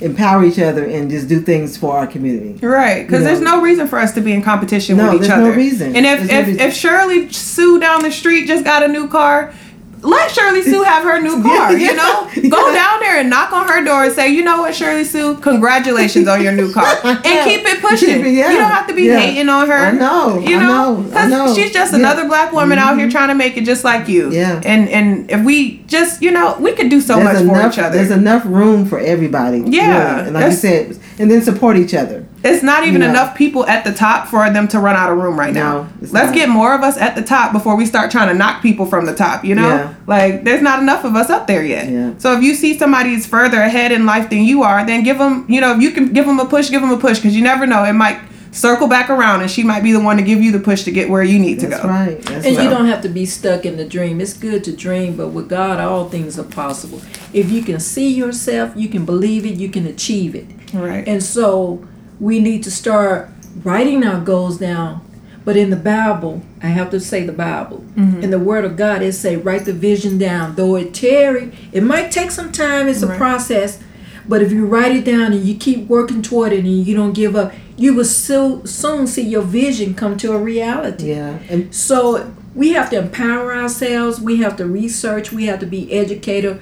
empower 0.00 0.44
each 0.44 0.58
other 0.58 0.84
and 0.84 1.10
just 1.10 1.26
do 1.28 1.40
things 1.40 1.76
for 1.76 1.96
our 1.96 2.06
community. 2.06 2.64
Right, 2.66 3.06
because 3.06 3.20
You 3.20 3.24
know. 3.24 3.24
there's 3.24 3.40
no 3.40 3.60
reason 3.62 3.88
for 3.88 3.98
us 3.98 4.12
to 4.14 4.20
be 4.20 4.32
in 4.32 4.42
competition 4.42 4.96
No, 4.98 5.12
with 5.12 5.22
each 5.22 5.28
there's 5.28 5.40
no 5.40 5.46
other. 5.48 5.56
reason. 5.56 5.96
And 5.96 6.04
if 6.04 6.18
There's 6.18 6.30
no 6.30 6.38
if, 6.40 6.46
reason. 6.48 6.60
if 6.68 6.74
Shirley 6.74 7.32
Sue 7.32 7.80
down 7.80 8.02
the 8.02 8.12
street 8.12 8.46
just 8.46 8.64
got 8.64 8.82
a 8.82 8.88
new 8.88 9.08
car, 9.08 9.54
let 10.02 10.30
Shirley 10.30 10.62
Sue 10.62 10.82
have 10.82 11.02
her 11.04 11.20
new 11.20 11.42
car. 11.42 11.72
Yeah, 11.72 11.90
You 11.90 11.96
know, 11.96 12.30
yeah. 12.36 12.48
go 12.50 12.72
down 12.72 13.00
there 13.00 13.18
and 13.20 13.30
knock 13.30 13.52
on 13.52 13.66
her 13.68 13.84
door 13.84 14.04
and 14.04 14.12
say, 14.12 14.28
you 14.28 14.42
know 14.44 14.60
what, 14.62 14.74
Shirley 14.74 15.04
Sue, 15.04 15.36
congratulations 15.38 16.28
on 16.28 16.42
your 16.42 16.52
new 16.52 16.72
car, 16.72 16.84
and 17.04 17.22
keep 17.22 17.64
it 17.66 17.80
pushing. 17.80 18.24
You 18.24 18.42
don't 18.42 18.70
have 18.70 18.86
to 18.88 18.94
be 18.94 19.08
hating 19.08 19.48
on 19.48 19.66
her. 19.68 19.74
I 19.74 19.90
know, 19.92 20.38
You 20.38 20.58
I 20.58 20.62
know, 20.62 21.00
know. 21.28 21.54
she's 21.54 21.72
just 21.72 21.92
Yeah. 21.92 21.98
another 22.00 22.26
black 22.26 22.52
woman 22.52 22.78
out 22.78 22.96
here 22.96 23.06
mm-hmm. 23.06 23.10
trying 23.12 23.28
to 23.28 23.34
make 23.34 23.56
it 23.56 23.64
just 23.64 23.84
like 23.84 24.08
you. 24.08 24.30
Yeah. 24.32 24.60
And 24.64 24.88
and 24.88 25.30
if 25.30 25.44
we 25.44 25.78
just, 25.86 26.22
you 26.22 26.30
know, 26.30 26.56
we 26.60 26.72
could 26.72 26.88
do 26.90 27.00
so 27.00 27.18
much 27.20 27.34
there's 27.36 27.46
for 27.48 27.54
enough, 27.58 27.72
each 27.72 27.78
other. 27.78 27.96
There's 27.96 28.10
enough 28.10 28.44
room 28.46 28.86
for 28.86 28.98
everybody. 28.98 29.62
Yeah, 29.66 30.16
really. 30.16 30.26
and 30.28 30.34
like 30.34 30.46
you 30.46 30.52
said, 30.56 30.98
and 31.18 31.30
then 31.30 31.42
support 31.42 31.76
each 31.76 31.94
other. 31.94 32.26
It's 32.44 32.62
not 32.62 32.84
even 32.86 33.00
know. 33.00 33.08
enough 33.10 33.34
people 33.36 33.66
at 33.66 33.84
the 33.84 33.92
top 33.92 34.28
for 34.28 34.48
them 34.50 34.68
to 34.68 34.78
run 34.78 34.94
out 34.94 35.10
of 35.10 35.18
room 35.18 35.38
right 35.38 35.52
now. 35.52 35.82
No, 35.82 35.88
it's 36.00 36.12
Let's 36.12 36.26
not. 36.28 36.34
get 36.34 36.48
more 36.48 36.74
of 36.74 36.82
us 36.82 36.96
at 36.96 37.16
the 37.16 37.22
top 37.22 37.52
before 37.52 37.76
we 37.76 37.86
start 37.86 38.10
trying 38.10 38.28
to 38.28 38.34
knock 38.34 38.62
people 38.62 38.86
from 38.86 39.06
the 39.06 39.14
top, 39.14 39.44
you 39.44 39.54
know? 39.54 39.68
Yeah. 39.68 39.94
Like 40.06 40.44
there's 40.44 40.62
not 40.62 40.80
enough 40.80 41.04
of 41.04 41.16
us 41.16 41.28
up 41.30 41.46
there 41.46 41.64
yet. 41.64 41.88
Yeah. 41.88 42.12
So 42.18 42.36
if 42.36 42.42
you 42.44 42.54
see 42.54 42.78
somebody's 42.78 43.26
further 43.26 43.60
ahead 43.60 43.90
in 43.90 44.06
life 44.06 44.30
than 44.30 44.44
you 44.44 44.62
are, 44.62 44.86
then 44.86 45.02
give 45.02 45.18
them, 45.18 45.44
you 45.48 45.60
know, 45.60 45.74
if 45.74 45.80
you 45.82 45.90
can 45.90 46.12
give 46.12 46.26
them 46.26 46.38
a 46.38 46.44
push, 46.46 46.70
give 46.70 46.82
them 46.82 46.90
a 46.92 46.98
push 46.98 47.20
cuz 47.20 47.34
you 47.34 47.42
never 47.42 47.66
know, 47.66 47.82
it 47.84 47.94
might 47.94 48.18
circle 48.52 48.86
back 48.88 49.10
around 49.10 49.40
and 49.42 49.50
she 49.50 49.62
might 49.62 49.82
be 49.82 49.92
the 49.92 50.00
one 50.00 50.16
to 50.16 50.22
give 50.22 50.40
you 50.42 50.50
the 50.52 50.60
push 50.60 50.84
to 50.84 50.90
get 50.90 51.10
where 51.10 51.22
you 51.22 51.38
need 51.38 51.58
to 51.60 51.66
go. 51.66 51.70
That's 51.70 51.82
go. 51.82 51.88
right. 51.88 52.22
That's 52.22 52.46
And 52.46 52.56
right. 52.56 52.64
you 52.64 52.70
don't 52.70 52.86
have 52.86 53.02
to 53.02 53.08
be 53.08 53.26
stuck 53.26 53.66
in 53.66 53.76
the 53.76 53.84
dream. 53.84 54.20
It's 54.20 54.32
good 54.34 54.62
to 54.64 54.72
dream, 54.72 55.16
but 55.16 55.28
with 55.28 55.48
God, 55.48 55.78
all 55.80 56.08
things 56.08 56.38
are 56.38 56.42
possible. 56.44 57.02
If 57.34 57.50
you 57.50 57.62
can 57.62 57.80
see 57.80 58.08
yourself, 58.08 58.70
you 58.76 58.88
can 58.88 59.04
believe 59.04 59.44
it, 59.44 59.56
you 59.56 59.68
can 59.68 59.86
achieve 59.86 60.34
it. 60.34 60.46
Right. 60.72 61.06
And 61.06 61.22
so 61.22 61.80
we 62.20 62.40
need 62.40 62.62
to 62.64 62.70
start 62.70 63.28
writing 63.62 64.04
our 64.04 64.20
goals 64.20 64.58
down. 64.58 65.02
But 65.44 65.56
in 65.56 65.70
the 65.70 65.76
Bible, 65.76 66.42
I 66.60 66.68
have 66.68 66.90
to 66.90 66.98
say 66.98 67.24
the 67.24 67.32
Bible. 67.32 67.84
Mm-hmm. 67.94 68.22
In 68.22 68.30
the 68.30 68.38
Word 68.38 68.64
of 68.64 68.76
God, 68.76 69.00
it 69.00 69.12
say 69.12 69.36
write 69.36 69.64
the 69.64 69.72
vision 69.72 70.18
down. 70.18 70.56
Though 70.56 70.74
it 70.74 70.92
tarry, 70.92 71.56
it 71.70 71.84
might 71.84 72.10
take 72.10 72.32
some 72.32 72.50
time. 72.50 72.88
It's 72.88 73.02
a 73.02 73.16
process. 73.16 73.80
But 74.28 74.42
if 74.42 74.50
you 74.50 74.66
write 74.66 74.96
it 74.96 75.04
down 75.04 75.32
and 75.32 75.44
you 75.44 75.54
keep 75.54 75.86
working 75.86 76.20
toward 76.20 76.52
it 76.52 76.64
and 76.64 76.82
you 76.82 76.96
don't 76.96 77.12
give 77.12 77.36
up, 77.36 77.52
you 77.76 77.94
will 77.94 78.04
so, 78.04 78.64
soon 78.64 79.06
see 79.06 79.22
your 79.22 79.42
vision 79.42 79.94
come 79.94 80.16
to 80.16 80.32
a 80.32 80.38
reality. 80.38 81.10
Yeah, 81.10 81.38
and 81.48 81.72
So 81.72 82.34
we 82.54 82.72
have 82.72 82.90
to 82.90 82.98
empower 82.98 83.54
ourselves. 83.54 84.20
We 84.20 84.38
have 84.38 84.56
to 84.56 84.66
research. 84.66 85.30
We 85.30 85.46
have 85.46 85.60
to 85.60 85.66
be 85.66 85.92
educated, 85.92 86.60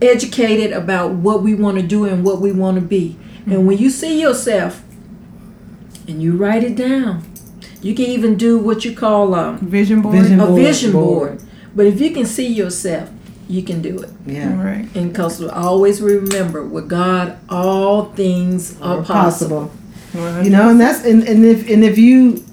educated 0.00 0.72
about 0.72 1.12
what 1.12 1.42
we 1.42 1.54
want 1.54 1.78
to 1.78 1.86
do 1.86 2.04
and 2.04 2.22
what 2.22 2.40
we 2.40 2.52
want 2.52 2.76
to 2.76 2.82
be. 2.82 3.16
And 3.44 3.54
mm-hmm. 3.54 3.66
when 3.66 3.78
you 3.78 3.90
see 3.90 4.20
yourself, 4.20 4.84
and 6.10 6.22
you 6.22 6.36
write 6.36 6.62
it 6.62 6.76
down, 6.76 7.22
you 7.80 7.94
can 7.94 8.06
even 8.06 8.36
do 8.36 8.58
what 8.58 8.84
you 8.84 8.94
call 8.94 9.34
a, 9.34 9.56
Vision 9.62 10.02
board. 10.02 10.16
Vision 10.16 10.40
a 10.40 10.46
board, 10.46 10.60
vision 10.60 10.92
board. 10.92 11.38
board. 11.38 11.48
But 11.74 11.86
if 11.86 12.00
you 12.00 12.10
can 12.10 12.26
see 12.26 12.48
yourself, 12.48 13.08
you 13.48 13.62
can 13.62 13.80
do 13.80 13.98
it. 14.00 14.10
yeah, 14.26 14.60
Right. 14.62 14.88
And 14.94 15.10
because 15.12 15.42
always 15.42 16.00
remember, 16.00 16.64
with 16.64 16.88
God, 16.88 17.38
all 17.48 18.06
things 18.12 18.80
are 18.80 18.98
Or 18.98 19.02
possible. 19.04 19.72
You 20.12 20.50
know, 20.50 20.70
and 20.70 20.80
that's 20.80 21.04
and, 21.04 21.22
and 21.22 21.44
if 21.44 21.68
and 21.70 21.84
if 21.84 21.96
you 21.96 22.44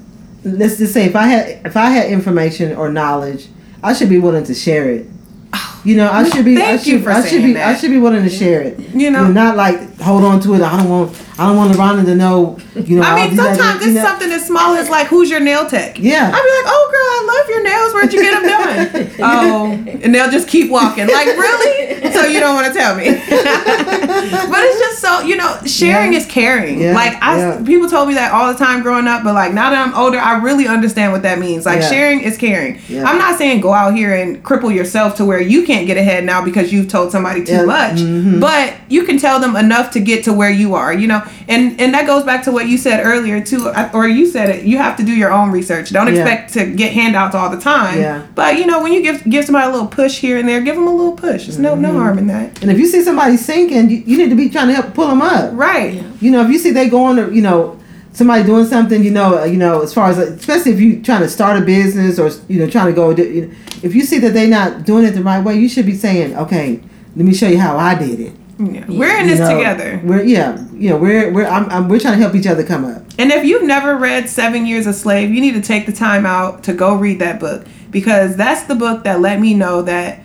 let's 0.44 0.78
just 0.78 0.94
say 0.94 1.06
if 1.06 1.16
I 1.16 1.24
had 1.24 1.66
if 1.66 1.76
I 1.76 1.90
had 1.90 2.12
information 2.12 2.76
or 2.76 2.92
knowledge, 2.92 3.48
I 3.82 3.94
should 3.94 4.10
be 4.10 4.20
willing 4.20 4.44
to 4.46 4.54
share 4.54 4.90
it. 4.92 5.08
Oh, 5.54 5.82
you 5.84 5.98
know, 5.98 6.12
I 6.12 6.30
should 6.30 6.46
be. 6.46 6.58
I 6.58 6.60
Thank 6.60 6.86
you 6.86 6.96
should. 6.98 7.04
for 7.04 7.12
I 7.12 7.22
should 7.22 7.42
saying 7.42 7.54
be. 7.54 7.60
I 7.60 7.76
should 7.76 7.90
be 7.90 7.98
willing 8.00 8.24
to 8.24 8.30
share 8.30 8.62
it. 8.62 8.80
You 8.94 9.10
know? 9.10 9.26
And 9.26 9.34
not 9.34 9.56
like 9.58 10.00
hold 10.00 10.24
on 10.24 10.40
to 10.42 10.54
it. 10.54 10.62
I 10.62 10.78
don't 10.78 10.90
want. 10.90 11.27
I 11.40 11.48
don't 11.48 11.56
want 11.58 11.74
Rhonda 11.74 12.04
to 12.06 12.16
know. 12.16 12.58
You 12.76 12.98
know. 13.00 13.04
I 13.04 13.28
mean, 13.28 13.36
sometimes 13.36 13.82
you 13.84 13.92
it's 13.92 13.96
know. 13.96 14.04
something 14.04 14.32
as 14.32 14.46
small 14.46 14.76
as 14.76 14.90
like, 14.90 15.08
"Who's 15.08 15.30
your 15.30 15.40
nail 15.40 15.68
tech?" 15.70 16.00
Yeah. 16.00 16.26
I'd 16.26 16.32
be 16.32 16.52
like, 16.58 16.68
"Oh, 16.68 16.84
girl, 16.92 17.10
I 17.14 17.22
love 17.38 17.50
your 17.50 17.64
nails. 17.64 17.94
Where'd 17.94 18.14
you 18.14 18.22
get 18.22 18.42
them 18.42 18.50
done?" 18.50 19.12
oh, 19.20 20.00
and 20.04 20.14
they'll 20.16 20.32
just 20.32 20.48
keep 20.48 20.72
walking. 20.72 21.08
Like, 21.08 21.28
really? 21.28 22.12
So 22.12 22.26
you 22.26 22.40
don't 22.40 22.56
want 22.56 22.68
to 22.68 22.74
tell 22.74 22.96
me? 22.96 23.06
but 23.12 24.60
it's 24.60 24.80
just 24.80 25.00
so 25.02 25.22
you 25.22 25.36
know, 25.36 25.58
sharing 25.66 26.14
Yeah. 26.14 26.20
is 26.20 26.26
caring. 26.26 26.80
Yeah, 26.82 26.94
Like 26.94 27.22
I, 27.22 27.38
yeah. 27.38 27.64
people 27.66 27.88
told 27.90 28.08
me 28.08 28.14
that 28.16 28.32
all 28.32 28.52
the 28.52 28.58
time 28.58 28.82
growing 28.82 29.08
up, 29.08 29.24
but 29.24 29.34
like 29.34 29.54
now 29.54 29.70
that 29.70 29.88
I'm 29.88 29.94
older, 29.96 30.18
I 30.20 30.38
really 30.40 30.68
understand 30.68 31.12
what 31.12 31.22
that 31.24 31.40
means. 31.40 31.66
Like 31.66 31.82
sharing 31.82 32.22
is 32.22 32.38
caring. 32.38 32.80
I'm 32.90 33.18
not 33.18 33.38
saying 33.38 33.62
go 33.62 33.74
out 33.74 33.94
here 33.96 34.14
and 34.14 34.44
cripple 34.44 34.74
yourself 34.74 35.16
to 35.18 35.26
where 35.26 35.42
you 35.42 35.66
can't 35.66 35.86
get 35.88 35.98
ahead 35.98 36.24
now 36.26 36.44
because 36.44 36.72
you've 36.74 36.88
told 36.88 37.12
somebody 37.12 37.44
too 37.44 37.66
much. 37.66 37.98
mhm. 37.98 38.40
But 38.40 38.74
you 38.90 39.04
can 39.04 39.18
tell 39.18 39.40
them 39.40 39.56
enough 39.56 39.92
to 39.92 40.00
get 40.00 40.24
to 40.26 40.34
where 40.34 40.50
you 40.52 40.76
are. 40.76 40.94
You 40.94 41.08
know, 41.08 41.22
and 41.48 41.80
and 41.80 41.94
that 41.94 42.06
goes 42.08 42.24
back 42.24 42.44
to 42.44 42.52
what 42.52 42.68
you 42.68 42.78
said 42.78 43.06
earlier 43.06 43.42
too, 43.44 43.72
or 43.94 44.08
you 44.08 44.26
said 44.28 44.50
it. 44.50 44.66
You 44.66 44.78
have 44.78 44.98
to 44.98 45.04
do 45.04 45.12
your 45.14 45.32
own 45.32 45.52
research. 45.52 45.92
Don't 45.92 46.08
Yeah. 46.08 46.22
expect 46.22 46.54
to 46.54 46.66
get 46.74 46.94
handouts 46.94 47.36
all 47.36 47.50
the 47.50 47.60
time. 47.60 48.00
Yeah. 48.00 48.24
But 48.36 48.58
you 48.58 48.66
know, 48.66 48.82
when 48.84 48.94
you 48.94 49.02
give 49.02 49.24
give 49.30 49.46
somebody 49.46 49.68
a 49.68 49.72
little 49.72 49.88
push 49.88 50.20
here 50.20 50.38
and 50.38 50.48
there, 50.48 50.62
give 50.62 50.76
them 50.76 50.88
a 50.88 50.94
little 50.94 51.14
push. 51.14 51.46
There's 51.46 51.60
no 51.60 51.74
Mm-hmm. 51.74 51.82
no 51.82 51.94
harm 51.94 52.18
in 52.18 52.28
that. 52.28 52.62
And 52.62 52.72
if 52.72 52.78
you 52.80 52.88
see 52.88 53.02
somebody 53.04 53.38
sinking, 53.38 53.90
you, 53.90 53.98
you 54.06 54.18
need 54.18 54.30
to 54.30 54.36
be 54.36 54.50
trying 54.50 54.68
to 54.68 54.74
help 54.74 54.94
pull 54.94 55.08
them 55.08 55.22
up. 55.22 55.52
Right. 55.54 56.04
You 56.22 56.32
know, 56.32 56.42
if 56.44 56.50
you 56.50 56.58
see 56.60 56.72
they 56.72 56.90
going 56.90 57.18
to, 57.18 57.34
you 57.34 57.42
know, 57.42 57.78
somebody 58.14 58.44
doing 58.44 58.66
something, 58.66 59.04
you 59.04 59.12
know, 59.12 59.44
you 59.44 59.58
know, 59.58 59.82
as 59.82 59.94
far 59.94 60.10
as 60.10 60.18
especially 60.18 60.72
if 60.72 60.80
you 60.80 61.02
trying 61.04 61.22
to 61.22 61.30
start 61.30 61.62
a 61.62 61.66
business 61.66 62.18
or 62.18 62.32
you 62.48 62.60
know 62.60 62.70
trying 62.70 62.88
to 62.88 62.94
go, 62.94 63.12
you 63.12 63.48
know, 63.48 63.54
if 63.84 63.94
you 63.94 64.02
see 64.04 64.18
that 64.20 64.34
they're 64.34 64.48
not 64.48 64.86
doing 64.86 65.06
it 65.06 65.12
the 65.12 65.22
right 65.24 65.44
way, 65.44 65.56
you 65.56 65.70
should 65.70 65.86
be 65.86 65.94
saying, 65.96 66.36
okay, 66.36 66.80
let 67.16 67.26
me 67.26 67.34
show 67.34 67.48
you 67.48 67.60
how 67.60 67.78
I 67.78 67.94
did 67.96 68.20
it. 68.20 68.34
Yeah. 68.60 68.86
We're 68.88 69.20
in 69.20 69.28
this 69.28 69.40
know, 69.40 69.56
together. 69.56 70.02
We're 70.04 70.24
yeah, 70.24 70.66
yeah. 70.74 70.96
we're 70.96 71.32
we're 71.32 71.46
I'm, 71.46 71.70
I'm 71.70 71.88
we're 71.88 72.00
trying 72.00 72.16
to 72.16 72.20
help 72.20 72.34
each 72.34 72.48
other 72.48 72.64
come 72.64 72.86
up. 72.86 73.04
And 73.20 73.32
if 73.32 73.46
you've 73.46 73.64
never 73.64 73.96
read 73.96 74.30
Seven 74.30 74.66
Years 74.66 74.88
a 74.88 74.94
Slave, 74.94 75.30
you 75.30 75.42
need 75.42 75.54
to 75.54 75.62
take 75.62 75.86
the 75.86 75.92
time 75.92 76.26
out 76.26 76.64
to 76.64 76.74
go 76.74 76.96
read 76.96 77.20
that 77.20 77.40
book 77.40 77.68
because 77.92 78.36
that's 78.36 78.64
the 78.64 78.76
book 78.76 79.04
that 79.04 79.22
let 79.22 79.40
me 79.40 79.54
know 79.54 79.84
that 79.84 80.24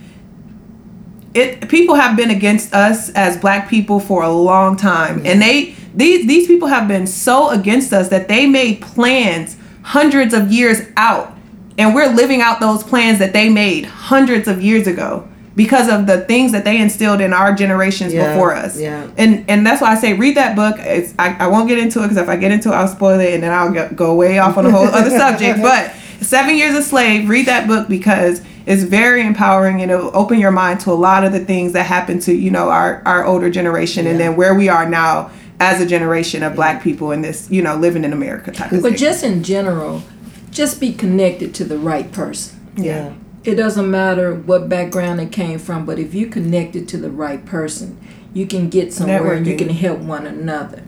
it 1.35 1.69
people 1.69 1.95
have 1.95 2.17
been 2.17 2.31
against 2.31 2.73
us 2.73 3.09
as 3.11 3.37
black 3.37 3.69
people 3.69 3.99
for 3.99 4.23
a 4.23 4.31
long 4.31 4.77
time. 4.77 5.23
And 5.25 5.39
they 5.39 5.75
these 5.93 6.25
these 6.25 6.47
people 6.47 6.67
have 6.69 6.87
been 6.87 7.05
so 7.05 7.49
against 7.49 7.93
us 7.93 8.09
that 8.09 8.27
they 8.27 8.47
made 8.47 8.81
plans 8.81 9.57
hundreds 9.83 10.33
of 10.33 10.51
years 10.51 10.81
out. 10.97 11.37
And 11.77 11.93
we're 11.93 12.11
living 12.11 12.41
out 12.41 12.59
those 12.59 12.83
plans 12.83 13.19
that 13.19 13.33
they 13.33 13.49
made 13.49 13.85
hundreds 13.85 14.47
of 14.47 14.61
years 14.61 14.87
ago 14.87 15.27
because 15.55 15.87
of 15.87 16.07
the 16.07 16.21
things 16.21 16.51
that 16.51 16.63
they 16.65 16.79
instilled 16.81 17.21
in 17.21 17.31
our 17.33 17.53
generations 17.53 18.11
Yeah, 18.13 18.33
before 18.33 18.53
us 18.55 18.79
yeah. 18.79 19.07
and 19.17 19.45
and 19.47 19.65
that's 19.67 19.81
why 19.81 19.91
I 19.91 19.95
say 19.95 20.13
read 20.13 20.35
that 20.37 20.55
book. 20.55 20.75
It's 20.79 21.13
I, 21.19 21.35
I 21.39 21.47
won't 21.47 21.67
get 21.67 21.77
into 21.77 21.99
it 21.99 22.03
because 22.03 22.17
if 22.17 22.27
I 22.29 22.37
get 22.37 22.51
into 22.51 22.69
it, 22.69 22.73
I'll 22.75 22.87
spoil 22.87 23.19
it, 23.19 23.33
and 23.35 23.43
then 23.43 23.51
I'll 23.53 23.71
go, 23.71 23.89
go 23.89 24.15
way 24.15 24.39
off 24.39 24.57
on 24.57 24.65
a 24.65 24.71
whole 24.71 24.85
other 24.87 25.09
subject. 25.11 25.59
But 25.61 25.93
Seven 26.21 26.55
Years 26.57 26.73
a 26.75 26.81
Slave, 26.81 27.27
read 27.29 27.45
that 27.47 27.67
book 27.67 27.87
because 27.87 28.41
it's 28.65 28.83
very 28.83 29.25
empowering 29.25 29.81
and 29.81 29.91
it'll 29.91 30.15
open 30.15 30.39
your 30.39 30.51
mind 30.51 30.79
to 30.81 30.91
a 30.91 30.93
lot 30.93 31.25
of 31.25 31.33
the 31.33 31.43
things 31.43 31.73
that 31.73 31.85
happened 31.85 32.21
to 32.23 32.33
you 32.33 32.49
know 32.49 32.69
our 32.69 33.01
our 33.05 33.25
older 33.25 33.49
generation, 33.49 34.07
and 34.07 34.19
then 34.19 34.35
where 34.35 34.55
we 34.55 34.69
are 34.69 34.87
now 34.89 35.29
as 35.59 35.79
a 35.81 35.85
generation 35.85 36.41
of 36.43 36.55
Black 36.55 36.81
people 36.81 37.11
in 37.11 37.21
this 37.21 37.49
you 37.51 37.61
know 37.61 37.75
living 37.75 38.03
in 38.03 38.11
America 38.13 38.51
type 38.51 38.71
of 38.71 38.81
But 38.81 38.89
thing. 38.89 38.97
just 38.97 39.23
in 39.23 39.43
general, 39.43 40.01
just 40.49 40.79
be 40.79 40.93
connected 40.93 41.53
to 41.55 41.63
the 41.63 41.77
right 41.77 42.11
person. 42.11 42.59
Yeah. 42.75 43.13
It 43.43 43.55
doesn't 43.55 43.91
matter 43.91 44.33
what 44.33 44.69
background 44.69 45.19
it 45.19 45.31
came 45.31 45.59
from, 45.59 45.85
but 45.85 45.99
if 45.99 46.13
you 46.13 46.27
connected 46.27 46.87
to 46.89 46.97
the 46.97 47.11
right 47.11 47.45
person, 47.45 47.99
you 48.33 48.47
can 48.47 48.69
get 48.69 48.93
somewhere 48.93 49.33
and 49.33 49.45
you 49.45 49.57
can 49.57 49.69
help 49.69 49.99
one 49.99 50.25
another. 50.25 50.83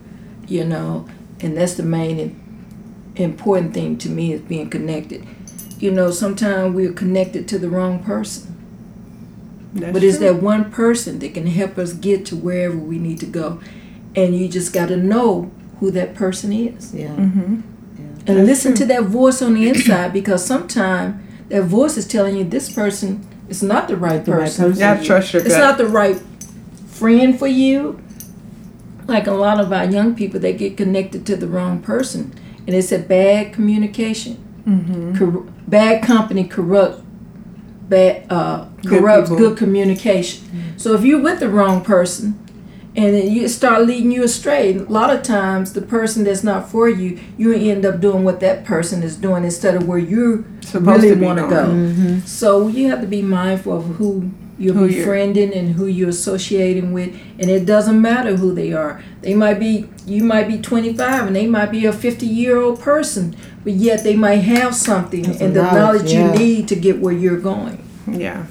You 0.47 0.63
know, 0.63 1.07
and 1.41 1.57
that's 1.57 1.73
the 1.73 1.83
main 1.83 2.41
important 3.15 3.73
thing 3.73 3.97
to 3.97 4.09
me 4.09 4.33
is 4.33 4.41
being 4.41 4.69
connected. 4.69 5.27
You 5.79 5.91
know, 5.91 6.11
sometimes 6.11 6.75
we're 6.75 6.93
connected 6.93 7.47
to 7.49 7.59
the 7.59 7.69
wrong 7.69 8.03
person. 8.03 8.51
That's 9.73 9.91
But 9.91 10.03
it's 10.03 10.17
true. 10.17 10.27
that 10.27 10.41
one 10.41 10.71
person 10.71 11.19
that 11.19 11.33
can 11.33 11.47
help 11.47 11.77
us 11.77 11.93
get 11.93 12.25
to 12.27 12.35
wherever 12.35 12.77
we 12.77 12.97
need 12.97 13.19
to 13.19 13.25
go. 13.25 13.59
And 14.15 14.37
you 14.37 14.47
just 14.47 14.71
got 14.71 14.87
to 14.87 14.97
know 14.97 15.51
who 15.79 15.91
that 15.91 16.15
person 16.15 16.53
is. 16.53 16.93
Yeah. 16.93 17.07
Mm-hmm. 17.07 17.61
And 18.27 18.45
listen 18.45 18.73
to 18.75 18.85
that 18.85 19.03
voice 19.03 19.41
on 19.41 19.53
the 19.53 19.67
inside 19.67 20.13
because 20.13 20.43
sometimes 20.45 21.21
that 21.49 21.63
voice 21.63 21.97
is 21.97 22.07
telling 22.07 22.35
you 22.37 22.43
this 22.43 22.71
person 22.71 23.27
is 23.49 23.61
not 23.61 23.87
the 23.87 23.95
right 23.97 24.23
The 24.25 24.31
right 24.31 24.39
person. 24.41 24.65
person. 24.65 24.79
You 24.79 24.85
have 24.85 24.99
to 25.01 25.05
trust 25.05 25.33
your 25.33 25.41
gut. 25.43 25.51
It's 25.51 25.59
not 25.59 25.77
the 25.77 25.87
right 25.87 26.19
friend 26.87 27.37
for 27.37 27.47
you. 27.47 28.01
Like 29.07 29.27
a 29.27 29.33
lot 29.33 29.59
of 29.59 29.71
our 29.71 29.85
young 29.85 30.15
people, 30.15 30.39
they 30.39 30.53
get 30.53 30.77
connected 30.77 31.25
to 31.27 31.35
the 31.35 31.47
wrong 31.47 31.79
person. 31.81 32.33
And 32.65 32.75
it's 32.75 32.91
a 32.91 32.97
bad 32.99 33.53
communication. 33.53 34.37
Mm-hmm. 34.67 35.17
Cor- 35.17 35.43
bad 35.67 36.03
company 36.03 36.43
corrupt 36.47 37.01
bad 37.87 38.25
uh, 38.31 38.65
corrupts 38.87 39.29
people. 39.29 39.37
good 39.49 39.57
communication. 39.57 40.73
So 40.77 40.95
if 40.95 41.03
you're 41.03 41.21
with 41.21 41.39
the 41.39 41.49
wrong 41.49 41.83
person 41.83 42.39
and 42.95 43.13
then 43.13 43.31
you 43.31 43.47
start 43.47 43.85
leading 43.85 44.11
you 44.11 44.23
astray, 44.23 44.75
a 44.75 44.83
lot 44.83 45.09
of 45.13 45.21
times 45.23 45.73
the 45.73 45.81
person 45.81 46.23
that's 46.23 46.43
not 46.43 46.69
for 46.69 46.87
you, 46.87 47.19
you 47.37 47.53
end 47.53 47.85
up 47.85 47.99
doing 47.99 48.23
what 48.23 48.39
that 48.39 48.63
person 48.65 49.03
is 49.03 49.17
doing 49.17 49.43
instead 49.43 49.75
of 49.75 49.87
where 49.87 49.97
you 49.99 50.45
Supposed 50.61 51.03
really 51.03 51.15
to 51.15 51.25
want 51.25 51.39
to 51.39 51.47
going. 51.47 52.19
go. 52.19 52.25
So 52.25 52.67
you 52.67 52.89
have 52.89 53.01
to 53.01 53.07
be 53.07 53.21
mindful 53.21 53.77
of 53.77 53.83
who 53.97 54.31
you're 54.57 54.73
Who 54.73 54.85
you're- 54.85 54.99
befriending 54.99 55.53
and 55.53 55.75
who 55.75 55.85
you're 55.87 56.07
associating 56.09 56.93
with, 56.93 57.13
and 57.37 57.49
it 57.51 57.65
doesn't 57.65 58.01
matter 58.01 58.37
who 58.37 58.53
they 58.53 58.71
are. 58.71 59.03
They 59.21 59.33
might 59.33 59.59
be 59.59 59.89
you 60.07 60.23
might 60.23 60.47
be 60.47 60.59
25 60.59 61.27
and 61.27 61.35
they 61.35 61.47
might 61.47 61.71
be 61.71 61.85
a 61.85 61.91
50 61.91 62.25
year 62.25 62.57
old 62.61 62.79
person, 62.79 63.35
but 63.65 63.73
yet 63.73 64.03
they 64.03 64.15
might 64.15 64.35
have 64.43 64.73
something 64.73 65.23
That's 65.23 65.41
and 65.41 65.53
the 65.55 65.63
knowledge, 65.63 66.03
knowledge 66.03 66.13
yeah. 66.13 66.31
you 66.33 66.39
need 66.39 66.67
to 66.69 66.75
get 66.75 66.99
where 67.01 67.13
you're 67.13 67.39
going. 67.39 67.83
Yeah, 68.07 68.45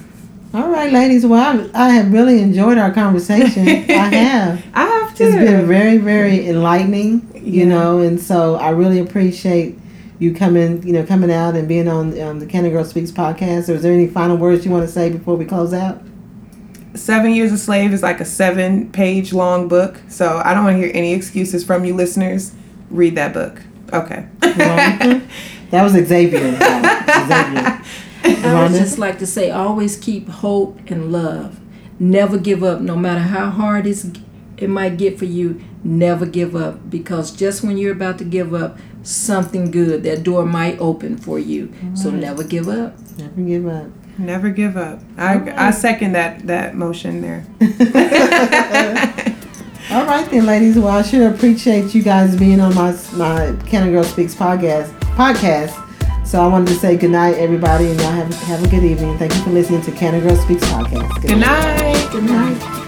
All 0.55 0.69
right, 0.69 0.89
ladies. 0.93 1.25
Well, 1.25 1.69
I, 1.73 1.87
I 1.87 1.89
have 1.89 2.13
really 2.13 2.41
enjoyed 2.41 2.77
our 2.77 2.93
conversation. 2.93 3.67
I 3.67 3.73
have. 4.15 4.65
I 4.73 4.85
have 4.85 5.15
to. 5.15 5.23
It's 5.25 5.35
been 5.35 5.67
very, 5.67 5.97
very 5.97 6.47
enlightening, 6.47 7.29
you 7.35 7.63
Yeah. 7.63 7.65
know, 7.65 7.99
and 7.99 8.17
so 8.19 8.55
I 8.55 8.69
really 8.69 8.99
appreciate 8.99 9.77
you 10.17 10.33
coming, 10.33 10.81
you 10.87 10.93
know, 10.93 11.05
coming 11.05 11.29
out 11.29 11.55
and 11.55 11.67
being 11.67 11.89
on 11.89 12.17
um, 12.21 12.39
the 12.39 12.45
Canada 12.45 12.73
Girl 12.73 12.85
Speaks 12.85 13.11
podcast. 13.11 13.67
Or 13.67 13.73
Is 13.73 13.81
there 13.81 13.91
any 13.91 14.07
final 14.07 14.37
words 14.37 14.63
you 14.65 14.71
want 14.71 14.85
to 14.87 14.91
say 14.91 15.09
before 15.09 15.35
we 15.35 15.43
close 15.43 15.73
out? 15.73 16.01
Seven 16.93 17.31
Years 17.33 17.51
a 17.51 17.57
Slave 17.57 17.91
is 17.91 18.01
like 18.01 18.21
a 18.21 18.25
seven 18.25 18.89
page 18.93 19.33
long 19.33 19.67
book. 19.67 19.99
So 20.07 20.41
I 20.45 20.53
don't 20.53 20.63
want 20.63 20.75
to 20.77 20.81
hear 20.83 20.91
any 20.95 21.11
excuses 21.13 21.65
from 21.65 21.83
you 21.83 21.93
listeners. 21.93 22.53
Read 22.89 23.15
that 23.15 23.33
book. 23.33 23.61
Okay. 23.91 24.25
That 25.71 25.81
was 25.83 25.93
Xavier. 25.93 26.55
Xavier. 26.55 27.81
I 28.25 28.63
would 28.63 28.71
just 28.71 28.97
like 28.97 29.19
to 29.19 29.27
say 29.27 29.51
always 29.51 29.97
keep 29.97 30.27
hope 30.27 30.79
and 30.87 31.11
love. 31.11 31.59
Never 31.99 32.37
give 32.37 32.63
up, 32.63 32.81
no 32.81 32.95
matter 32.95 33.21
how 33.21 33.49
hard 33.49 33.87
it's, 33.87 34.07
it 34.57 34.69
might 34.69 34.97
get 34.97 35.17
for 35.17 35.25
you. 35.25 35.61
Never 35.83 36.25
give 36.25 36.55
up 36.55 36.89
because 36.89 37.31
just 37.31 37.63
when 37.63 37.77
you're 37.77 37.93
about 37.93 38.17
to 38.17 38.23
give 38.23 38.53
up, 38.53 38.77
something 39.03 39.69
good, 39.69 40.03
that 40.03 40.23
door 40.23 40.45
might 40.45 40.79
open 40.79 41.17
for 41.17 41.37
you. 41.37 41.71
So 41.93 42.09
never 42.09 42.43
give 42.43 42.67
up. 42.67 42.95
Never 43.17 43.41
give 43.41 43.67
up. 43.67 43.87
Never 44.17 44.49
give 44.49 44.77
up. 44.77 44.99
I, 45.17 45.67
I 45.67 45.71
second 45.71 46.13
that 46.13 46.47
that 46.47 46.75
motion 46.75 47.21
there. 47.21 47.45
All 49.91 50.05
right 50.05 50.27
then, 50.31 50.45
ladies. 50.45 50.77
Well, 50.77 50.87
I 50.87 51.03
sure 51.03 51.29
appreciate 51.29 51.93
you 51.93 52.01
guys 52.01 52.35
being 52.35 52.59
on 52.59 52.73
my 52.73 52.97
my 53.13 53.55
Canada 53.67 53.91
Girl 53.91 54.03
Speaks 54.03 54.33
podcast 54.33 54.89
podcast. 55.15 55.84
So 56.25 56.41
I 56.41 56.47
wanted 56.47 56.69
to 56.69 56.75
say 56.75 56.97
good 56.97 57.11
night, 57.11 57.35
everybody, 57.35 57.91
and 57.91 57.99
y'all 57.99 58.11
have 58.11 58.33
have 58.43 58.63
a 58.63 58.67
good 58.67 58.83
evening. 58.83 59.15
Thank 59.17 59.33
you 59.35 59.41
for 59.43 59.51
listening 59.51 59.81
to 59.83 59.91
Canada 59.91 60.27
Girl 60.27 60.35
Speaks 60.35 60.63
podcast. 60.65 61.21
Good 61.21 61.37
night. 61.37 62.09
Good 62.11 62.23
night. 62.23 62.85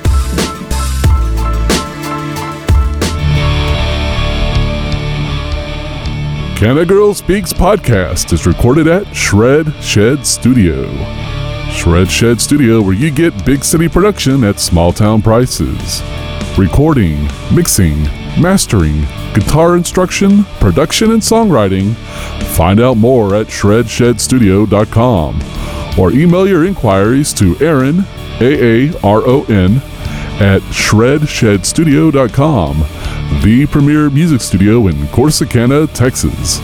Canada 6.57 6.85
Girl 6.87 7.13
Speaks 7.13 7.53
podcast 7.53 8.33
is 8.33 8.47
recorded 8.47 8.87
at 8.87 9.15
Shred 9.15 9.71
Shed 9.83 10.25
Studio. 10.25 10.87
Shred 11.69 12.09
Shed 12.09 12.41
Studio, 12.41 12.81
where 12.81 12.95
you 12.95 13.11
get 13.11 13.45
big 13.45 13.63
city 13.63 13.87
production 13.87 14.43
at 14.43 14.59
small 14.59 14.91
town 14.91 15.21
prices. 15.21 16.01
Recording, 16.57 17.29
mixing, 17.53 18.01
mastering, 18.41 19.01
guitar 19.35 19.75
instruction, 19.75 20.43
production, 20.59 21.11
and 21.11 21.21
songwriting. 21.21 21.93
Find 22.55 22.79
out 22.79 22.97
more 22.97 23.35
at 23.35 23.45
shredshedstudio.com 23.45 25.99
or 25.99 26.11
email 26.11 26.47
your 26.47 26.65
inquiries 26.65 27.31
to 27.33 27.55
Aaron, 27.59 28.05
A 28.41 28.87
A 28.87 28.89
R 29.03 29.21
O 29.23 29.43
N, 29.43 29.75
at 30.41 30.63
shredshedstudio.com, 30.71 32.79
the 33.43 33.67
premier 33.67 34.09
music 34.09 34.41
studio 34.41 34.87
in 34.87 34.95
Corsicana, 35.07 35.87
Texas. 35.93 36.59